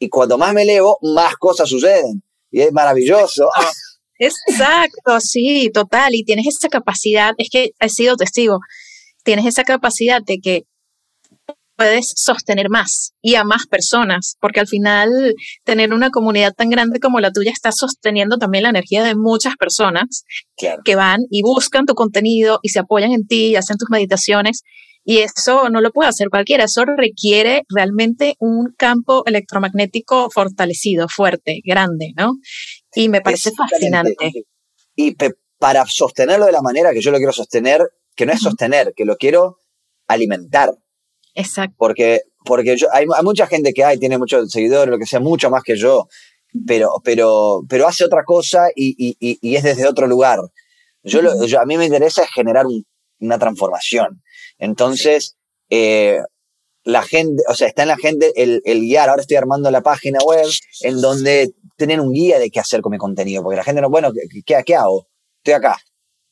y 0.00 0.08
cuanto 0.08 0.36
más 0.36 0.52
me 0.52 0.62
elevo, 0.62 0.98
más 1.02 1.36
cosas 1.36 1.68
suceden. 1.68 2.24
Y 2.50 2.60
es 2.60 2.72
maravilloso. 2.72 3.48
Exacto, 4.18 5.20
sí, 5.20 5.70
total. 5.72 6.12
Y 6.16 6.24
tienes 6.24 6.48
esa 6.48 6.68
capacidad, 6.68 7.34
es 7.38 7.50
que 7.50 7.70
he 7.78 7.88
sido 7.88 8.16
testigo, 8.16 8.58
tienes 9.22 9.46
esa 9.46 9.62
capacidad 9.62 10.22
de 10.22 10.38
que 10.38 10.64
puedes 11.78 12.12
sostener 12.16 12.68
más 12.70 13.14
y 13.22 13.36
a 13.36 13.44
más 13.44 13.66
personas, 13.68 14.36
porque 14.40 14.58
al 14.58 14.66
final 14.66 15.34
tener 15.62 15.94
una 15.94 16.10
comunidad 16.10 16.52
tan 16.52 16.70
grande 16.70 16.98
como 16.98 17.20
la 17.20 17.30
tuya 17.30 17.52
está 17.52 17.70
sosteniendo 17.70 18.36
también 18.36 18.64
la 18.64 18.70
energía 18.70 19.04
de 19.04 19.14
muchas 19.14 19.54
personas 19.56 20.24
que 20.56 20.96
van 20.96 21.20
y 21.30 21.42
buscan 21.42 21.86
tu 21.86 21.94
contenido 21.94 22.58
y 22.62 22.70
se 22.70 22.80
apoyan 22.80 23.12
en 23.12 23.28
ti 23.28 23.50
y 23.50 23.56
hacen 23.56 23.78
tus 23.78 23.88
meditaciones. 23.90 24.62
Y 25.04 25.18
eso 25.18 25.70
no 25.70 25.80
lo 25.80 25.92
puede 25.92 26.08
hacer 26.08 26.28
cualquiera, 26.30 26.64
eso 26.64 26.84
requiere 26.84 27.62
realmente 27.68 28.34
un 28.40 28.74
campo 28.76 29.22
electromagnético 29.24 30.30
fortalecido, 30.30 31.06
fuerte, 31.08 31.60
grande, 31.64 32.12
¿no? 32.16 32.32
Y 32.92 33.08
me 33.08 33.20
parece 33.20 33.52
fascinante. 33.52 34.32
Y 34.96 35.16
para 35.58 35.86
sostenerlo 35.86 36.46
de 36.46 36.52
la 36.52 36.60
manera 36.60 36.92
que 36.92 37.00
yo 37.00 37.12
lo 37.12 37.18
quiero 37.18 37.32
sostener, 37.32 37.88
que 38.16 38.26
no 38.26 38.32
es 38.32 38.40
sostener, 38.40 38.92
que 38.96 39.04
lo 39.04 39.16
quiero 39.16 39.58
alimentar. 40.08 40.74
Exacto. 41.38 41.76
Porque, 41.78 42.22
porque 42.44 42.76
yo, 42.76 42.88
hay, 42.92 43.06
mucha 43.22 43.46
gente 43.46 43.72
que 43.72 43.84
hay, 43.84 43.96
tiene 43.98 44.18
muchos 44.18 44.50
seguidores, 44.50 44.90
lo 44.90 44.98
que 44.98 45.06
sea, 45.06 45.20
mucho 45.20 45.50
más 45.50 45.62
que 45.62 45.76
yo, 45.76 46.08
pero, 46.66 46.90
pero, 47.04 47.62
pero 47.68 47.86
hace 47.86 48.04
otra 48.04 48.24
cosa 48.24 48.66
y, 48.74 49.16
y, 49.20 49.54
es 49.54 49.62
desde 49.62 49.86
otro 49.86 50.08
lugar. 50.08 50.40
Yo, 51.04 51.20
a 51.60 51.64
mí 51.64 51.78
me 51.78 51.86
interesa 51.86 52.26
generar 52.26 52.66
una 53.20 53.38
transformación. 53.38 54.20
Entonces, 54.58 55.36
eh, 55.70 56.18
la 56.82 57.02
gente, 57.02 57.44
o 57.48 57.54
sea, 57.54 57.68
está 57.68 57.82
en 57.82 57.88
la 57.88 57.98
gente 57.98 58.32
el, 58.34 58.60
el, 58.64 58.80
guiar. 58.80 59.08
Ahora 59.08 59.22
estoy 59.22 59.36
armando 59.36 59.70
la 59.70 59.82
página 59.82 60.18
web 60.26 60.48
en 60.80 61.00
donde 61.00 61.52
tienen 61.76 62.00
un 62.00 62.12
guía 62.12 62.40
de 62.40 62.50
qué 62.50 62.58
hacer 62.58 62.80
con 62.80 62.90
mi 62.90 62.98
contenido, 62.98 63.44
porque 63.44 63.58
la 63.58 63.64
gente 63.64 63.80
no, 63.80 63.90
bueno, 63.90 64.10
¿qué, 64.44 64.64
qué 64.66 64.74
hago? 64.74 65.06
Estoy 65.36 65.54
acá, 65.54 65.78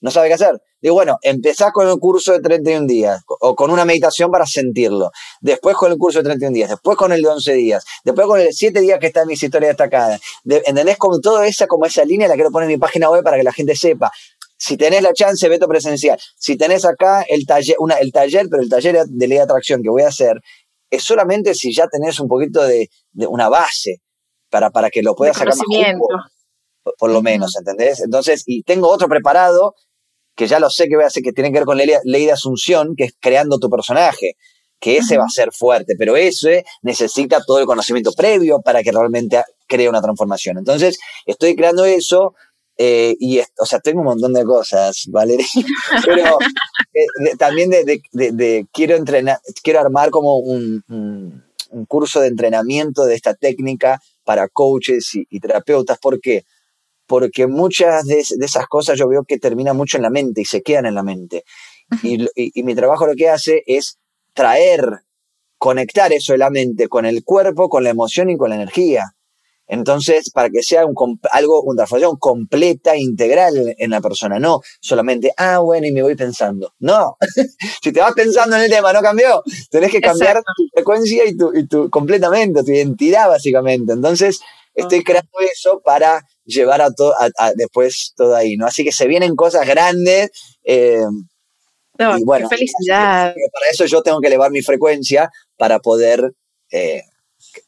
no 0.01 0.11
sabe 0.11 0.27
qué 0.27 0.35
hacer. 0.35 0.61
Digo, 0.87 0.95
bueno, 0.95 1.19
empezá 1.23 1.73
con 1.73 1.89
el 1.89 1.99
curso 1.99 2.31
de 2.31 2.39
31 2.39 2.87
días 2.87 3.21
o 3.27 3.57
con 3.57 3.73
una 3.73 3.85
meditación 3.85 4.31
para 4.31 4.47
sentirlo. 4.47 5.11
Después 5.41 5.75
con 5.75 5.91
el 5.91 5.99
curso 5.99 6.21
de 6.21 6.27
31 6.27 6.55
días, 6.55 6.71
después 6.71 6.97
con 6.97 7.11
el 7.11 7.23
de 7.23 7.27
11 7.27 7.55
días, 7.55 7.85
después 8.05 8.29
con 8.29 8.39
el 8.39 8.47
de 8.47 8.53
7 8.53 8.81
días 8.83 9.01
que 9.01 9.09
está 9.09 9.23
en 9.23 9.27
mis 9.27 9.43
historias 9.43 9.71
destacadas. 9.71 10.21
¿Entendés? 10.45 10.97
Como 10.97 11.19
toda 11.19 11.45
esa, 11.49 11.67
como 11.67 11.87
esa 11.87 12.05
línea 12.05 12.29
la 12.29 12.37
quiero 12.37 12.53
poner 12.53 12.69
en 12.71 12.77
mi 12.77 12.79
página 12.79 13.11
web 13.11 13.25
para 13.25 13.37
que 13.37 13.43
la 13.43 13.53
gente 13.53 13.75
sepa. 13.75 14.13
Si 14.57 14.77
tenés 14.77 15.03
la 15.03 15.13
chance, 15.13 15.49
veto 15.49 15.67
presencial. 15.67 16.21
Si 16.37 16.57
tenés 16.57 16.85
acá 16.85 17.23
el 17.29 17.47
taller, 17.47 17.75
una, 17.81 17.97
el 17.97 18.13
taller, 18.13 18.47
pero 18.49 18.63
el 18.63 18.69
taller 18.69 19.07
de 19.09 19.27
ley 19.27 19.39
de 19.39 19.43
atracción 19.43 19.83
que 19.83 19.91
voy 19.91 20.03
a 20.03 20.09
hacer, 20.11 20.41
es 20.89 21.03
solamente 21.03 21.57
si 21.57 21.75
ya 21.75 21.89
tenés 21.89 22.21
un 22.21 22.29
poquito 22.29 22.63
de, 22.63 22.89
una 23.27 23.49
base 23.49 24.03
para, 24.51 24.71
para 24.71 24.91
que 24.91 25.03
lo 25.03 25.17
puedas 25.17 25.37
sacar 25.37 25.57
más 25.57 25.67
por, 25.99 26.95
por 26.97 27.11
lo 27.11 27.23
menos, 27.23 27.57
¿entendés? 27.57 27.99
Entonces, 28.03 28.45
y 28.47 28.63
tengo 28.63 28.89
otro 28.89 29.09
preparado 29.09 29.75
que 30.37 30.47
ya 30.47 30.61
lo 30.61 30.71
sé 30.71 30.87
que 30.87 30.97
voy 30.97 31.05
a 31.05 31.09
hacer, 31.09 31.23
que 31.23 31.33
tiene 31.33 31.51
que 31.51 31.59
ver 31.59 31.65
con 31.65 31.79
la 31.79 31.85
ley 32.05 32.27
de 32.27 32.33
asunción, 32.33 32.95
que 32.95 33.05
es 33.05 33.15
creando 33.19 33.59
tu 33.59 33.71
personaje, 33.71 34.37
que 34.79 34.99
ese 34.99 35.17
va 35.17 35.25
a 35.25 35.31
ser 35.31 35.53
fuerte, 35.53 35.95
pero 35.99 36.17
ese 36.17 36.65
necesita 36.83 37.43
todo 37.45 37.59
el 37.59 37.67
conocimiento 37.67 38.13
previo 38.13 38.61
para 38.61 38.83
que 38.83 38.93
realmente 38.93 39.43
cree 39.67 39.89
una 39.89 40.03
transformación. 40.03 40.59
Entonces, 40.59 40.99
estoy 41.25 41.57
creando 41.57 41.85
eso. 41.85 42.35
Eh, 42.79 43.17
y, 43.19 43.41
o 43.41 43.65
sea, 43.65 43.81
tengo 43.81 44.01
un 44.01 44.07
montón 44.07 44.35
de 44.35 44.45
cosas, 44.45 45.07
Valeria, 45.09 45.47
pero 46.05 46.37
eh, 46.93 47.37
también 47.39 47.71
de, 47.71 48.67
quiero 48.71 48.97
entrenar, 48.97 49.39
quiero 49.63 49.81
armar 49.81 50.11
como 50.11 50.37
un, 50.37 51.43
curso 51.89 52.21
de 52.21 52.29
entrenamiento 52.29 53.07
de 53.07 53.15
esta 53.15 53.35
técnica 53.35 54.01
para 54.25 54.49
coaches 54.49 55.15
y, 55.15 55.27
y 55.31 55.41
terapeutas. 55.41 55.99
¿Por 55.99 56.21
qué? 56.21 56.45
Porque 57.07 57.47
muchas 57.47 58.05
de, 58.05 58.21
esas 58.21 58.67
cosas 58.67 58.99
yo 58.99 59.09
veo 59.09 59.25
que 59.25 59.39
terminan 59.39 59.77
mucho 59.77 59.97
en 59.97 60.03
la 60.03 60.11
mente 60.11 60.41
y 60.41 60.45
se 60.45 60.63
quedan 60.63 60.87
en 60.87 60.95
la 60.95 61.03
mente. 61.03 61.45
Y, 62.03 62.63
mi 62.63 62.75
trabajo 62.75 63.07
lo 63.07 63.15
que 63.15 63.29
hace 63.29 63.63
es 63.67 63.99
traer, 64.35 65.03
conectar 65.57 66.13
eso 66.13 66.33
de 66.33 66.39
la 66.39 66.51
mente 66.51 66.89
con 66.89 67.07
el 67.07 67.23
cuerpo, 67.23 67.69
con 67.69 67.85
la 67.85 67.91
emoción 67.91 68.29
y 68.31 68.37
con 68.37 68.51
la 68.51 68.57
energía. 68.57 69.05
Entonces, 69.69 70.31
para 70.31 70.49
que 70.49 70.63
sea 70.63 70.87
un, 70.87 70.95
algo, 71.33 71.63
una 71.63 71.79
transformación 71.79 72.19
completa, 72.19 72.97
integral 72.97 73.75
en 73.79 73.91
la 73.91 74.01
persona, 74.01 74.39
no 74.39 74.61
solamente, 74.81 75.33
ah, 75.37 75.59
bueno, 75.59 75.89
y 75.89 75.93
me 75.93 76.03
voy 76.03 76.15
pensando. 76.15 76.73
No, 76.79 77.17
si 77.83 77.93
te 77.93 78.01
vas 78.01 78.13
pensando 78.15 78.57
en 78.57 78.63
el 78.63 78.71
tema, 78.71 78.93
no 78.93 79.01
cambió. 79.01 79.43
Tenés 79.71 79.91
que 79.91 80.01
cambiar 80.01 80.37
tu 80.57 80.65
frecuencia 80.73 81.25
y 81.27 81.37
tu, 81.37 81.53
y 81.57 81.67
tu, 81.67 81.91
completamente, 81.91 82.63
tu 82.63 82.71
identidad, 82.71 83.29
básicamente. 83.29 83.93
Entonces, 83.93 84.41
estoy 84.75 85.03
creando 85.03 85.39
eso 85.53 85.81
para 85.85 86.25
llevar 86.47 86.81
a 86.81 86.91
todo, 86.93 87.15
después 87.57 88.13
todo 88.17 88.35
ahí, 88.35 88.57
¿no? 88.57 88.67
Así 88.67 88.85
que 88.85 88.93
se 88.93 89.07
vienen 89.07 89.35
cosas 89.37 89.67
grandes. 89.67 90.31
Eh, 90.65 91.01
y 91.99 92.25
bueno, 92.25 92.49
qué 92.49 92.57
felicidad. 92.57 93.35
Para 93.35 93.71
eso 93.71 93.85
yo 93.87 94.03
tengo 94.03 94.21
que 94.21 94.29
elevar 94.29 94.51
mi 94.51 94.63
frecuencia 94.63 95.31
para 95.57 95.81
poder 95.81 96.33
eh, 96.71 97.03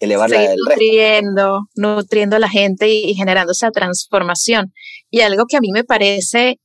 elevar 0.01 0.31
la 0.31 0.41
del 0.41 0.59
nutriendo, 0.69 1.61
nutriendo 1.75 2.37
a 2.37 2.39
la 2.39 2.49
gente 2.49 2.89
y, 2.89 3.15
generando 3.15 3.53
esa 3.53 3.71
transformación. 3.71 4.73
Y 5.11 5.21
algo 5.21 5.45
que 5.49 5.57
a 5.57 5.61
mí 5.61 5.71
me 5.73 5.85
parece 5.85 6.61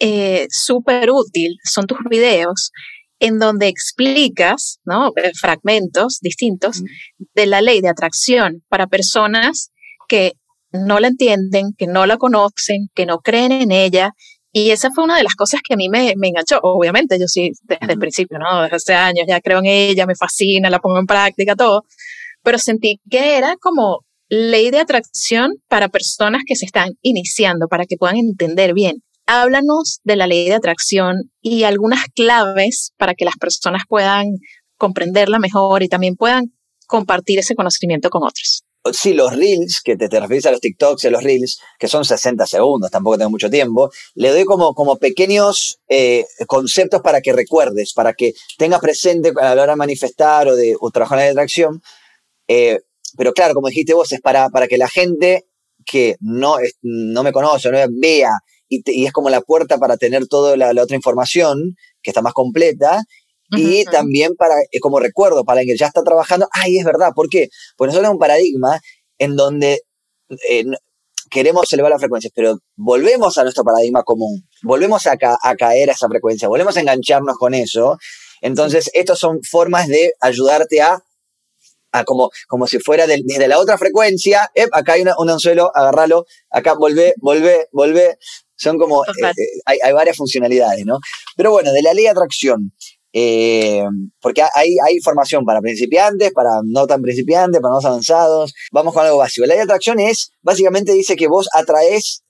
eh, 0.00 0.46
súper 0.50 1.10
útil 1.10 1.56
son 1.64 1.86
tus 1.86 1.98
videos 2.08 2.72
en 3.20 3.38
donde 3.38 3.68
explicas 3.68 4.80
¿no? 4.84 5.12
Eh, 5.16 5.32
fragmentos 5.38 6.18
distintos 6.20 6.82
de 7.34 7.46
la 7.46 7.60
ley 7.60 7.80
de 7.80 7.88
atracción 7.88 8.62
para 8.68 8.86
personas 8.86 9.70
que 10.08 10.34
no 10.74 10.98
la 11.00 11.08
entienden, 11.08 11.72
que 11.78 11.86
no 11.86 12.04
la 12.04 12.16
conocen, 12.16 12.88
que 12.94 13.06
no 13.06 13.18
creen 13.18 13.52
en 13.52 13.72
ella. 13.72 14.10
Y 14.52 14.70
esa 14.70 14.90
fue 14.94 15.04
una 15.04 15.16
de 15.16 15.22
las 15.22 15.34
cosas 15.34 15.60
que 15.66 15.74
a 15.74 15.76
mí 15.76 15.88
me, 15.88 16.14
me 16.16 16.28
enganchó. 16.28 16.58
Obviamente, 16.62 17.18
yo 17.18 17.26
sí, 17.26 17.52
desde 17.62 17.92
el 17.92 17.98
principio, 17.98 18.38
¿no? 18.38 18.62
Desde 18.62 18.76
hace 18.76 18.94
años 18.94 19.24
ya 19.28 19.40
creo 19.40 19.58
en 19.60 19.66
ella, 19.66 20.06
me 20.06 20.14
fascina, 20.14 20.70
la 20.70 20.80
pongo 20.80 20.98
en 20.98 21.06
práctica, 21.06 21.56
todo. 21.56 21.84
Pero 22.42 22.58
sentí 22.58 23.00
que 23.10 23.36
era 23.36 23.56
como 23.60 24.00
ley 24.28 24.70
de 24.70 24.80
atracción 24.80 25.52
para 25.68 25.88
personas 25.88 26.42
que 26.46 26.56
se 26.56 26.66
están 26.66 26.90
iniciando, 27.02 27.68
para 27.68 27.84
que 27.86 27.96
puedan 27.96 28.16
entender 28.16 28.74
bien. 28.74 28.96
Háblanos 29.26 30.00
de 30.04 30.16
la 30.16 30.26
ley 30.26 30.48
de 30.48 30.54
atracción 30.54 31.30
y 31.40 31.62
algunas 31.62 32.04
claves 32.14 32.92
para 32.98 33.14
que 33.14 33.24
las 33.24 33.36
personas 33.36 33.84
puedan 33.88 34.26
comprenderla 34.76 35.38
mejor 35.38 35.82
y 35.82 35.88
también 35.88 36.16
puedan 36.16 36.52
compartir 36.86 37.38
ese 37.38 37.54
conocimiento 37.54 38.10
con 38.10 38.22
otros. 38.22 38.63
Sí, 38.92 39.14
los 39.14 39.34
reels, 39.34 39.80
que 39.82 39.96
te, 39.96 40.10
te 40.10 40.20
refieres 40.20 40.44
a 40.44 40.50
los 40.50 40.60
TikToks 40.60 41.04
y 41.04 41.06
a 41.06 41.10
los 41.10 41.22
reels, 41.22 41.58
que 41.78 41.88
son 41.88 42.04
60 42.04 42.46
segundos, 42.46 42.90
tampoco 42.90 43.16
tengo 43.16 43.30
mucho 43.30 43.48
tiempo, 43.48 43.90
le 44.14 44.30
doy 44.30 44.44
como, 44.44 44.74
como 44.74 44.96
pequeños 44.96 45.80
eh, 45.88 46.26
conceptos 46.46 47.00
para 47.00 47.22
que 47.22 47.32
recuerdes, 47.32 47.94
para 47.94 48.12
que 48.12 48.34
tengas 48.58 48.80
presente 48.80 49.32
a 49.40 49.54
la 49.54 49.62
hora 49.62 49.72
de 49.72 49.76
manifestar 49.76 50.48
o 50.48 50.56
de 50.56 50.76
trabajar 50.92 51.18
en 51.20 51.24
la 51.24 51.30
atracción. 51.30 51.82
Eh, 52.46 52.80
pero 53.16 53.32
claro, 53.32 53.54
como 53.54 53.68
dijiste 53.68 53.94
vos, 53.94 54.12
es 54.12 54.20
para, 54.20 54.50
para 54.50 54.68
que 54.68 54.76
la 54.76 54.88
gente 54.88 55.46
que 55.86 56.16
no, 56.20 56.56
no 56.82 57.22
me 57.22 57.32
conoce, 57.32 57.70
no 57.70 57.78
vea 57.90 58.30
y, 58.68 59.04
es 59.04 59.12
como 59.12 59.30
la 59.30 59.40
puerta 59.40 59.78
para 59.78 59.96
tener 59.96 60.26
toda 60.26 60.56
la, 60.56 60.70
otra 60.82 60.96
información 60.96 61.76
que 62.02 62.10
está 62.10 62.22
más 62.22 62.32
completa 62.32 63.02
y 63.50 63.84
también 63.84 64.34
para, 64.36 64.54
eh, 64.70 64.80
como 64.80 65.00
recuerdo, 65.00 65.44
para 65.44 65.60
el 65.60 65.66
que 65.66 65.76
ya 65.76 65.86
está 65.86 66.02
trabajando, 66.02 66.48
ay, 66.52 66.78
es 66.78 66.84
verdad, 66.84 67.12
¿por 67.14 67.28
qué? 67.28 67.48
Pues 67.76 67.88
nosotros 67.88 68.08
es 68.08 68.12
un 68.12 68.18
paradigma 68.18 68.80
en 69.18 69.36
donde 69.36 69.82
eh, 70.48 70.64
queremos 71.30 71.72
elevar 71.72 71.90
las 71.90 72.00
frecuencias, 72.00 72.32
pero 72.34 72.58
volvemos 72.76 73.36
a 73.38 73.42
nuestro 73.42 73.64
paradigma 73.64 74.02
común, 74.02 74.48
volvemos 74.62 75.06
a, 75.06 75.16
a 75.42 75.56
caer 75.56 75.90
a 75.90 75.92
esa 75.92 76.08
frecuencia, 76.08 76.48
volvemos 76.48 76.76
a 76.76 76.80
engancharnos 76.80 77.36
con 77.36 77.54
eso. 77.54 77.98
Entonces, 78.40 78.90
estas 78.92 79.18
son 79.18 79.40
formas 79.42 79.88
de 79.88 80.12
ayudarte 80.20 80.82
a 80.82 81.02
como, 82.02 82.30
como 82.48 82.66
si 82.66 82.80
fuera 82.80 83.06
desde 83.06 83.46
la 83.46 83.60
otra 83.60 83.78
frecuencia, 83.78 84.50
acá 84.72 84.94
hay 84.94 85.04
un 85.16 85.30
anzuelo, 85.30 85.70
agárralo, 85.72 86.24
acá 86.50 86.74
volvé, 86.74 87.14
volvé, 87.18 87.68
volvé, 87.70 88.18
son 88.56 88.78
como, 88.78 89.04
eh, 89.04 89.08
eh, 89.22 89.32
hay, 89.66 89.78
hay, 89.82 89.92
varias 89.92 90.16
funcionalidades, 90.16 90.84
¿no? 90.84 90.98
Pero 91.36 91.52
bueno, 91.52 91.72
de 91.72 91.82
la 91.82 91.94
ley 91.94 92.04
de 92.04 92.10
atracción, 92.10 92.72
eh, 93.16 93.84
porque 94.20 94.42
hay, 94.42 94.98
formación 95.02 95.44
para 95.44 95.60
principiantes, 95.60 96.32
para 96.32 96.50
no 96.64 96.84
tan 96.88 97.00
principiantes, 97.00 97.60
para 97.60 97.74
más 97.74 97.84
avanzados. 97.84 98.52
Vamos 98.72 98.92
con 98.92 99.06
algo 99.06 99.18
básico. 99.18 99.46
La 99.46 99.54
ley 99.54 99.58
de 99.58 99.62
atracción 99.62 100.00
es, 100.00 100.32
básicamente 100.42 100.92
dice 100.92 101.14
que 101.14 101.28
vos 101.28 101.48
atraes 101.52 102.24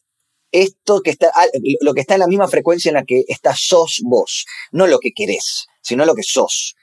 esto 0.53 1.01
que 1.01 1.11
está, 1.11 1.33
ah, 1.35 1.47
lo 1.81 1.95
que 1.95 2.03
está 2.03 2.15
en 2.15 2.21
la 2.21 2.27
misma 2.27 2.49
frecuencia 2.49 2.91
en 2.91 2.97
la 2.97 3.05
que 3.05 3.25
está 3.29 3.55
sos 3.57 4.03
vos. 4.05 4.45
No 4.73 4.87
lo 4.87 4.99
que 4.99 5.13
querés, 5.13 5.67
sino 5.81 6.05
lo 6.05 6.15
que 6.15 6.23
sos. 6.23 6.77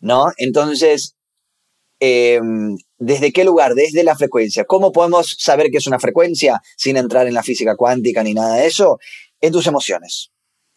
¿No? 0.00 0.32
Entonces, 0.38 1.12
¿Desde 1.98 3.32
qué 3.32 3.44
lugar? 3.44 3.74
Desde 3.74 4.04
la 4.04 4.16
frecuencia. 4.16 4.64
¿Cómo 4.64 4.92
podemos 4.92 5.36
saber 5.38 5.70
que 5.70 5.78
es 5.78 5.86
una 5.86 5.98
frecuencia 5.98 6.60
sin 6.76 6.98
entrar 6.98 7.26
en 7.26 7.32
la 7.32 7.42
física 7.42 7.74
cuántica 7.74 8.22
ni 8.22 8.34
nada 8.34 8.56
de 8.56 8.66
eso? 8.66 8.98
En 9.40 9.52
tus 9.52 9.66
emociones. 9.66 10.30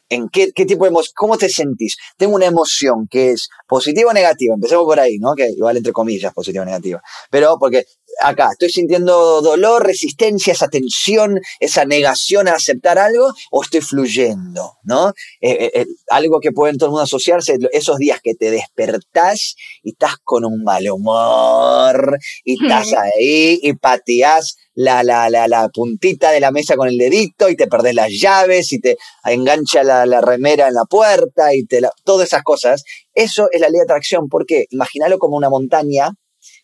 ¿En 0.10 0.30
qué, 0.30 0.52
qué 0.54 0.66
tipo 0.66 0.86
de 0.86 0.90
emoción? 0.90 1.14
¿Cómo 1.16 1.38
te 1.38 1.50
sentís? 1.50 1.98
Tengo 2.18 2.36
una 2.36 2.46
emoción 2.46 3.08
que 3.10 3.32
es 3.32 3.50
positiva 3.68 4.10
o 4.10 4.14
negativa. 4.14 4.56
Empecemos 4.56 4.86
por 4.86 5.00
ahí, 5.00 5.20
¿no? 5.20 5.36
Que 5.36 5.50
igual 5.50 5.78
entre 5.78 5.94
comillas, 5.94 6.34
positiva 6.34 6.64
o 6.64 6.66
negativa. 6.66 7.02
Pero 7.30 7.58
porque 7.60 7.86
acá 8.22 8.50
estoy 8.52 8.70
sintiendo 8.70 9.42
dolor, 9.42 9.86
resistencia, 9.86 10.54
esa 10.54 10.68
tensión, 10.68 11.40
esa 11.60 11.86
negación 11.86 12.48
a 12.48 12.54
aceptar 12.54 12.98
algo, 12.98 13.34
o 13.52 13.62
estoy 13.62 13.82
fluyendo, 13.82 14.78
¿no? 14.84 15.10
Eh, 15.42 15.52
eh, 15.52 15.72
eh, 15.74 15.86
algo 16.10 16.40
que 16.40 16.52
puede 16.52 16.74
en 16.74 16.78
todo 16.78 16.88
el 16.88 16.92
mundo 16.92 17.04
asociarse, 17.04 17.58
esos 17.72 17.98
días 17.98 18.20
que 18.22 18.36
te 18.36 18.52
despertás 18.52 19.56
y 19.84 19.92
estás 19.92 20.16
con 20.24 20.46
un 20.46 20.64
mal 20.64 20.90
humor, 20.90 22.18
y 22.44 22.62
estás 22.64 22.94
ahí 22.94 23.60
y 23.62 23.74
pateás 23.74 24.58
la, 24.80 25.04
la, 25.04 25.30
la, 25.30 25.50
la, 25.50 25.68
puntita 25.68 26.32
de 26.32 26.40
la 26.40 26.52
mesa 26.52 26.78
con 26.78 26.88
el 26.88 26.98
dedito 26.98 27.50
y 27.50 27.58
te 27.58 27.68
perdés 27.68 27.94
las 27.94 28.12
llaves 28.12 28.72
y 28.72 28.80
te 28.80 28.98
engancha 29.26 29.84
la, 29.84 30.06
la 30.06 30.22
remera 30.22 30.70
en 30.70 30.74
la 30.74 30.86
puerta 30.86 31.54
y 31.54 31.66
te 31.66 31.82
todas 32.06 32.28
esas 32.28 32.44
cosas. 32.44 32.84
Eso 33.14 33.50
es 33.52 33.60
la 33.60 33.68
ley 33.68 33.80
de 33.80 33.84
atracción. 33.84 34.30
¿Por 34.30 34.46
qué? 34.46 34.68
Imagínalo 34.70 35.20
como 35.20 35.36
una 35.36 35.50
montaña 35.50 36.12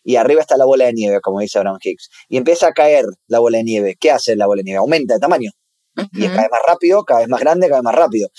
y 0.02 0.16
arriba 0.16 0.40
está 0.40 0.56
la 0.56 0.64
bola 0.64 0.86
de 0.86 0.94
nieve, 0.94 1.20
como 1.20 1.40
dice 1.40 1.58
Abraham 1.58 1.76
Hicks. 1.78 2.08
Y 2.30 2.38
empieza 2.38 2.68
a 2.68 2.72
caer 2.72 3.04
la 3.26 3.38
bola 3.38 3.58
de 3.58 3.64
nieve. 3.64 3.96
¿Qué 4.00 4.10
hace 4.10 4.34
la 4.34 4.46
bola 4.46 4.60
de 4.60 4.64
nieve? 4.64 4.78
Aumenta 4.78 5.12
de 5.12 5.20
tamaño. 5.20 5.50
Y 6.12 6.24
es 6.24 6.30
cada 6.30 6.42
vez 6.42 6.50
más 6.50 6.60
rápido, 6.66 7.04
cada 7.04 7.20
vez 7.20 7.28
más 7.28 7.40
grande, 7.40 7.68
cada 7.68 7.80
vez 7.80 7.84
más 7.84 7.94
rápido. 7.94 8.30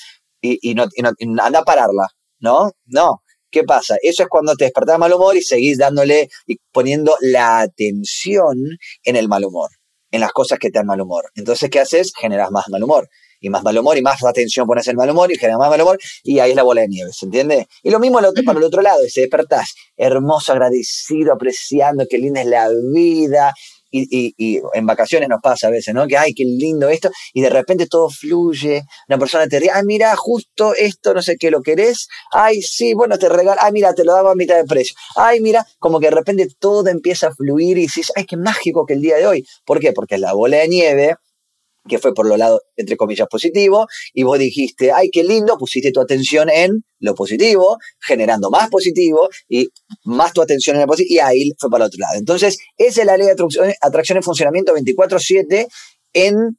Y, 0.41 0.57
y, 0.71 0.73
no, 0.73 0.85
y 0.95 1.03
no, 1.03 1.43
anda 1.43 1.59
a 1.59 1.63
pararla, 1.63 2.07
¿no? 2.39 2.71
No. 2.87 3.21
¿Qué 3.49 3.63
pasa? 3.63 3.95
Eso 4.01 4.23
es 4.23 4.29
cuando 4.29 4.55
te 4.55 4.65
despertás 4.65 4.95
de 4.95 4.99
mal 4.99 5.13
humor 5.13 5.38
y 5.38 5.41
seguís 5.41 5.77
dándole 5.77 6.29
y 6.45 6.57
poniendo 6.71 7.15
la 7.21 7.60
atención 7.60 8.57
en 9.03 9.15
el 9.15 9.27
mal 9.27 9.45
humor, 9.45 9.69
en 10.12 10.21
las 10.21 10.31
cosas 10.31 10.60
que 10.60 10.69
te 10.69 10.79
dan 10.79 10.88
mal 10.88 11.01
humor. 11.01 11.25
Entonces, 11.36 11.69
¿qué 11.69 11.79
haces? 11.79 12.12
Generas 12.19 12.51
más 12.51 12.65
mal 12.69 12.83
humor. 12.83 13.07
Y 13.39 13.49
más 13.49 13.63
mal 13.63 13.77
humor 13.77 13.97
y 13.97 14.01
más 14.01 14.23
atención 14.23 14.65
pones 14.65 14.88
el 14.88 14.95
mal 14.95 15.10
humor 15.10 15.31
y 15.31 15.38
generas 15.38 15.60
más 15.60 15.69
mal 15.69 15.79
humor 15.79 15.99
y 16.23 16.39
ahí 16.39 16.49
es 16.49 16.55
la 16.55 16.63
bola 16.63 16.81
de 16.81 16.88
nieve, 16.88 17.12
¿se 17.13 17.25
entiende? 17.27 17.67
Y 17.83 17.91
lo 17.91 17.99
mismo 17.99 18.19
para 18.45 18.57
el 18.57 18.65
otro 18.65 18.81
lado, 18.81 19.05
y 19.05 19.12
se 19.12 19.21
despertás 19.21 19.75
hermoso, 19.95 20.53
agradecido, 20.53 21.33
apreciando, 21.33 22.05
qué 22.10 22.17
linda 22.17 22.41
es 22.41 22.47
la 22.47 22.67
vida, 22.93 23.53
y, 23.91 24.34
y, 24.38 24.62
en 24.73 24.86
vacaciones 24.86 25.30
nos 25.30 25.41
pasa 25.41 25.67
a 25.67 25.71
veces, 25.71 25.93
¿no? 25.93 26.08
Que, 26.08 26.17
ay, 26.17 26.34
qué 26.34 26.43
lindo 26.43 26.89
esto, 26.89 27.10
y 27.34 27.41
de 27.41 27.50
repente 27.50 27.88
todo 27.88 28.10
fluye, 28.10 28.84
una 29.08 29.17
persona 29.17 29.47
te 29.47 29.60
ríe, 29.60 29.69
ay, 29.71 29.84
mira, 29.86 30.15
justo 30.15 30.73
esto, 30.76 31.13
no 31.13 31.21
sé 31.21 31.38
qué, 31.38 31.52
lo 31.52 31.62
querés, 31.62 32.08
ay, 32.32 32.62
sí, 32.62 32.93
bueno, 32.93 33.17
te 33.17 33.30
regalo, 33.30 33.60
ay, 33.62 33.71
mira, 33.71 33.93
te 33.93 34.04
lo 34.04 34.13
daba 34.13 34.32
a 34.32 34.36
mitad 34.36 34.58
de 34.58 34.65
precio, 34.65 34.95
ay, 35.15 35.39
mira, 35.41 35.65
como 35.80 36.00
que 36.00 36.08
de 36.08 36.15
repente 36.15 36.47
todo 36.60 36.88
empieza 36.88 37.28
a 37.28 37.34
fluir 37.34 37.78
y 37.78 37.82
dices, 37.82 38.12
ay, 38.15 38.26
qué 38.26 38.38
mágico 38.38 38.86
que 38.86 38.93
el 38.93 39.02
día 39.02 39.17
de 39.17 39.28
hoy. 39.28 39.45
¿Por 39.65 39.80
qué? 39.80 39.93
Porque 39.93 40.17
la 40.17 40.34
bola 40.34 40.58
de 40.58 40.67
nieve 40.67 41.15
que 41.88 42.00
fue 42.00 42.13
por 42.13 42.28
lo 42.28 42.38
lado, 42.38 42.62
entre 42.76 42.97
comillas, 42.97 43.28
positivo, 43.30 43.88
y 44.13 44.23
vos 44.23 44.38
dijiste, 44.39 44.91
ay, 44.91 45.10
qué 45.12 45.23
lindo, 45.23 45.58
pusiste 45.58 45.91
tu 45.91 46.02
atención 46.02 46.50
en 46.50 46.84
lo 47.00 47.15
positivo, 47.15 47.78
generando 48.00 48.50
más 48.50 48.69
positivo 48.69 49.30
y 49.47 49.69
más 50.04 50.34
tu 50.34 50.41
atención 50.41 50.76
en 50.76 50.84
lo 50.84 50.88
positivo, 50.88 51.15
y 51.15 51.19
ahí 51.19 51.52
fue 51.60 51.69
para 51.69 51.86
el 51.86 51.88
otro 51.88 52.00
lado. 52.00 52.17
Entonces, 52.17 52.58
esa 52.78 53.02
es 53.02 53.08
la 53.08 53.17
ley 53.17 53.28
de 53.28 53.34
atracción, 53.34 53.73
atracción 53.82 54.17
en 54.17 54.23
funcionamiento 54.23 54.73
24/7 54.73 55.67
en, 56.13 56.58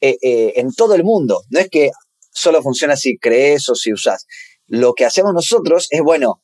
eh, 0.00 0.16
eh, 0.22 0.52
en 0.56 0.72
todo 0.72 0.94
el 0.94 1.04
mundo. 1.04 1.42
No 1.50 1.60
es 1.60 1.68
que 1.68 1.90
solo 2.30 2.62
funciona 2.62 2.96
si 2.96 3.16
crees 3.16 3.68
o 3.68 3.74
si 3.74 3.92
usas. 3.92 4.26
Lo 4.66 4.94
que 4.94 5.04
hacemos 5.04 5.32
nosotros 5.34 5.86
es, 5.90 6.00
bueno, 6.02 6.42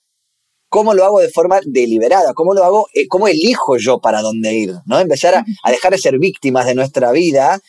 ¿Cómo 0.71 0.95
lo 0.95 1.05
hago 1.05 1.21
de 1.21 1.29
forma 1.29 1.61
deliberada? 1.67 2.33
¿Cómo 2.33 2.55
lo 2.55 2.65
hago? 2.65 2.87
Eh, 2.95 3.07
¿Cómo 3.09 3.29
elijo 3.29 3.77
yo 3.77 4.01
para 4.01 4.23
dónde 4.23 4.55
ir? 4.55 4.73
¿no? 4.87 4.99
Empezar 4.99 5.35
a, 5.35 5.45
a, 5.63 5.71
dejar 5.71 5.93
de 5.93 5.99
ser 5.99 6.19
víctimas 6.19 6.65
de 6.65 6.75
nuestra 6.75 7.13
vida 7.13 7.61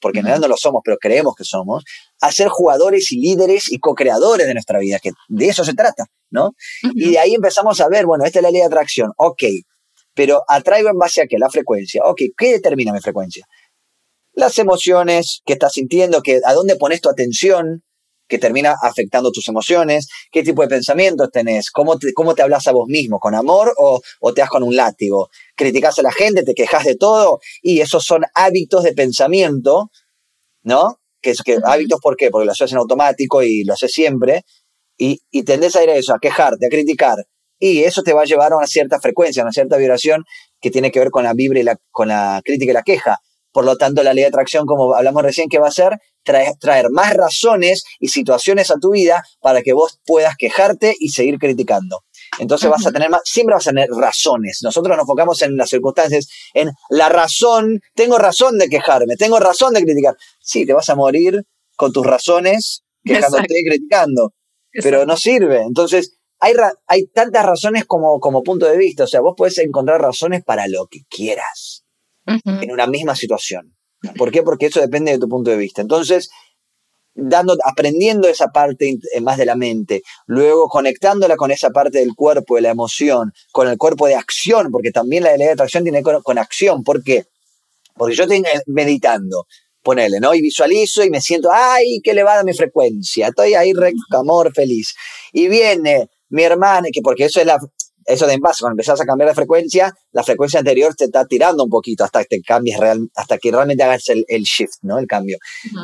porque 0.00 0.18
en 0.18 0.26
realidad 0.26 0.42
no 0.42 0.48
lo 0.48 0.56
somos, 0.56 0.82
pero 0.84 0.96
creemos 0.98 1.34
que 1.36 1.44
somos, 1.44 1.84
a 2.20 2.32
ser 2.32 2.48
jugadores 2.48 3.12
y 3.12 3.20
líderes 3.20 3.70
y 3.70 3.78
co-creadores 3.78 4.46
de 4.46 4.54
nuestra 4.54 4.78
vida, 4.78 4.98
que 4.98 5.12
de 5.28 5.48
eso 5.48 5.64
se 5.64 5.74
trata, 5.74 6.06
¿no? 6.30 6.52
Y 6.94 7.12
de 7.12 7.18
ahí 7.18 7.34
empezamos 7.34 7.80
a 7.80 7.88
ver, 7.88 8.06
bueno, 8.06 8.24
esta 8.24 8.38
es 8.38 8.42
la 8.42 8.50
ley 8.50 8.60
de 8.60 8.66
atracción, 8.66 9.12
ok, 9.16 9.42
pero 10.14 10.42
atraigo 10.48 10.88
en 10.88 10.98
base 10.98 11.22
a 11.22 11.26
qué? 11.26 11.38
La 11.38 11.50
frecuencia, 11.50 12.02
ok, 12.04 12.20
¿qué 12.36 12.52
determina 12.52 12.92
mi 12.92 13.00
frecuencia? 13.00 13.46
Las 14.32 14.58
emociones 14.58 15.42
que 15.44 15.54
estás 15.54 15.72
sintiendo, 15.72 16.22
que, 16.22 16.40
a 16.44 16.52
dónde 16.54 16.76
pones 16.76 17.00
tu 17.00 17.08
atención, 17.08 17.82
que 18.28 18.38
termina 18.38 18.76
afectando 18.82 19.30
tus 19.30 19.48
emociones, 19.48 20.08
qué 20.30 20.42
tipo 20.42 20.62
de 20.62 20.68
pensamientos 20.68 21.30
tenés, 21.32 21.70
cómo 21.70 21.98
te, 21.98 22.12
cómo 22.12 22.34
te 22.34 22.42
hablas 22.42 22.66
a 22.66 22.72
vos 22.72 22.86
mismo, 22.86 23.18
con 23.18 23.34
amor 23.34 23.72
o, 23.78 24.00
o 24.20 24.34
te 24.34 24.40
das 24.42 24.50
con 24.50 24.62
un 24.62 24.76
látigo, 24.76 25.30
criticas 25.56 25.98
a 25.98 26.02
la 26.02 26.12
gente, 26.12 26.42
te 26.42 26.54
quejas 26.54 26.84
de 26.84 26.96
todo, 26.96 27.40
y 27.62 27.80
esos 27.80 28.04
son 28.04 28.24
hábitos 28.34 28.84
de 28.84 28.92
pensamiento, 28.92 29.90
¿no? 30.62 31.00
Que, 31.20 31.32
que 31.44 31.58
hábitos, 31.64 32.00
¿por 32.00 32.16
qué? 32.16 32.30
Porque 32.30 32.46
lo 32.46 32.52
haces 32.52 32.70
en 32.72 32.78
automático 32.78 33.42
y 33.42 33.64
lo 33.64 33.72
haces 33.72 33.90
siempre, 33.90 34.44
y, 34.96 35.20
y 35.30 35.44
tendés 35.44 35.74
a 35.76 35.82
ir 35.82 35.90
a 35.90 35.96
eso, 35.96 36.14
a 36.14 36.18
quejarte, 36.20 36.66
a 36.66 36.68
criticar, 36.68 37.16
y 37.58 37.82
eso 37.84 38.02
te 38.02 38.12
va 38.12 38.22
a 38.22 38.24
llevar 38.24 38.52
a 38.52 38.56
una 38.56 38.66
cierta 38.66 39.00
frecuencia, 39.00 39.42
a 39.42 39.46
una 39.46 39.52
cierta 39.52 39.76
vibración 39.76 40.24
que 40.60 40.70
tiene 40.70 40.90
que 40.90 41.00
ver 41.00 41.10
con 41.10 41.24
la 41.24 41.34
vibra 41.34 41.58
y 41.58 41.62
la, 41.64 41.76
con 41.90 42.08
la 42.08 42.40
crítica 42.44 42.70
y 42.70 42.74
la 42.74 42.82
queja. 42.82 43.18
Por 43.52 43.64
lo 43.64 43.76
tanto, 43.76 44.02
la 44.02 44.12
ley 44.12 44.22
de 44.22 44.28
atracción, 44.28 44.66
como 44.66 44.94
hablamos 44.94 45.22
recién, 45.22 45.48
¿qué 45.48 45.58
va 45.58 45.66
a 45.66 45.70
hacer? 45.70 45.98
Traer, 46.24 46.54
traer 46.60 46.90
más 46.90 47.14
razones 47.14 47.84
y 48.00 48.08
situaciones 48.08 48.70
a 48.70 48.78
tu 48.80 48.90
vida 48.90 49.24
para 49.40 49.62
que 49.62 49.72
vos 49.72 49.98
puedas 50.04 50.36
quejarte 50.36 50.94
y 50.98 51.08
seguir 51.08 51.38
criticando. 51.38 52.04
Entonces 52.38 52.68
vas 52.70 52.86
a 52.86 52.92
tener 52.92 53.08
más, 53.10 53.22
siempre 53.24 53.54
vas 53.54 53.66
a 53.66 53.70
tener 53.70 53.88
razones. 53.90 54.60
Nosotros 54.62 54.96
nos 54.96 55.04
enfocamos 55.04 55.40
en 55.42 55.56
las 55.56 55.70
circunstancias, 55.70 56.28
en 56.54 56.70
la 56.90 57.08
razón, 57.08 57.80
tengo 57.94 58.18
razón 58.18 58.58
de 58.58 58.68
quejarme, 58.68 59.16
tengo 59.16 59.38
razón 59.38 59.72
de 59.74 59.82
criticar. 59.82 60.16
Sí, 60.40 60.66
te 60.66 60.72
vas 60.72 60.88
a 60.90 60.94
morir 60.94 61.44
con 61.76 61.92
tus 61.92 62.04
razones 62.04 62.84
quejándote 63.04 63.54
y 63.58 63.64
criticando, 63.64 64.34
pero 64.82 65.06
no 65.06 65.16
sirve. 65.16 65.62
Entonces, 65.62 66.18
hay, 66.40 66.52
hay 66.86 67.06
tantas 67.06 67.44
razones 67.44 67.84
como, 67.84 68.20
como 68.20 68.42
punto 68.42 68.66
de 68.66 68.76
vista. 68.76 69.04
O 69.04 69.06
sea, 69.06 69.20
vos 69.20 69.34
puedes 69.36 69.58
encontrar 69.58 70.00
razones 70.00 70.44
para 70.44 70.68
lo 70.68 70.86
que 70.86 71.00
quieras 71.08 71.84
en 72.26 72.70
una 72.70 72.86
misma 72.86 73.16
situación. 73.16 73.77
¿Por 74.16 74.30
qué? 74.30 74.42
Porque 74.42 74.66
eso 74.66 74.80
depende 74.80 75.12
de 75.12 75.18
tu 75.18 75.28
punto 75.28 75.50
de 75.50 75.56
vista. 75.56 75.82
Entonces, 75.82 76.30
dando, 77.14 77.56
aprendiendo 77.64 78.28
esa 78.28 78.48
parte 78.48 78.98
eh, 79.12 79.20
más 79.20 79.36
de 79.38 79.46
la 79.46 79.56
mente, 79.56 80.02
luego 80.26 80.68
conectándola 80.68 81.36
con 81.36 81.50
esa 81.50 81.70
parte 81.70 81.98
del 81.98 82.14
cuerpo, 82.14 82.56
de 82.56 82.62
la 82.62 82.70
emoción, 82.70 83.32
con 83.52 83.68
el 83.68 83.76
cuerpo 83.76 84.06
de 84.06 84.14
acción, 84.14 84.70
porque 84.70 84.92
también 84.92 85.24
la 85.24 85.36
ley 85.36 85.46
de 85.46 85.52
atracción 85.52 85.82
tiene 85.82 86.02
con, 86.02 86.22
con 86.22 86.38
acción. 86.38 86.84
¿Por 86.84 87.02
qué? 87.02 87.26
Porque 87.94 88.14
yo 88.14 88.24
estoy 88.24 88.42
meditando, 88.66 89.46
ponele, 89.82 90.20
¿no? 90.20 90.34
Y 90.34 90.40
visualizo 90.40 91.02
y 91.02 91.10
me 91.10 91.20
siento, 91.20 91.50
¡ay, 91.52 92.00
qué 92.02 92.12
elevada 92.12 92.44
mi 92.44 92.54
frecuencia! 92.54 93.28
Estoy 93.28 93.54
ahí, 93.54 93.72
amor, 94.10 94.52
feliz. 94.54 94.94
Y 95.32 95.48
viene 95.48 96.08
mi 96.28 96.44
hermana, 96.44 96.88
que 96.92 97.00
porque 97.02 97.24
eso 97.24 97.40
es 97.40 97.46
la, 97.46 97.58
eso 98.08 98.26
de 98.26 98.34
envase, 98.34 98.60
cuando 98.60 98.74
empezás 98.74 99.00
a 99.00 99.04
cambiar 99.04 99.28
de 99.28 99.34
frecuencia, 99.34 99.94
la 100.12 100.24
frecuencia 100.24 100.60
anterior 100.60 100.94
te 100.94 101.04
está 101.04 101.26
tirando 101.26 101.64
un 101.64 101.70
poquito 101.70 102.04
hasta 102.04 102.20
que 102.22 102.38
te 102.38 102.42
cambies 102.42 102.78
real, 102.78 103.08
hasta 103.14 103.38
que 103.38 103.50
realmente 103.50 103.82
hagas 103.82 104.08
el, 104.08 104.24
el 104.28 104.42
shift, 104.42 104.78
¿no? 104.82 104.98
El 104.98 105.06
cambio. 105.06 105.38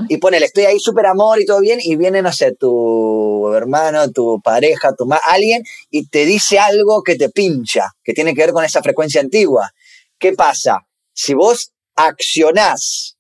Y 0.09 0.17
ponele, 0.17 0.47
estoy 0.47 0.65
ahí 0.65 0.81
súper 0.81 1.07
amor 1.07 1.41
y 1.41 1.47
todo 1.47 1.61
bien, 1.61 1.79
y 1.83 1.97
viene, 1.97 2.23
no 2.23 2.33
sé, 2.33 2.53
tu 2.53 3.53
hermano, 3.53 4.11
tu 4.11 4.41
pareja, 4.43 4.95
tu 4.97 5.07
alguien, 5.27 5.63
y 5.91 6.09
te 6.09 6.25
dice 6.25 6.59
algo 6.59 7.03
que 7.03 7.17
te 7.17 7.29
pincha, 7.29 7.91
que 8.03 8.15
tiene 8.15 8.35
que 8.35 8.41
ver 8.41 8.53
con 8.53 8.65
esa 8.65 8.83
frecuencia 8.83 9.21
antigua. 9.21 9.71
¿Qué 10.19 10.33
pasa? 10.33 10.81
Si 11.13 11.35
vos 11.35 11.73
accionás 11.95 13.17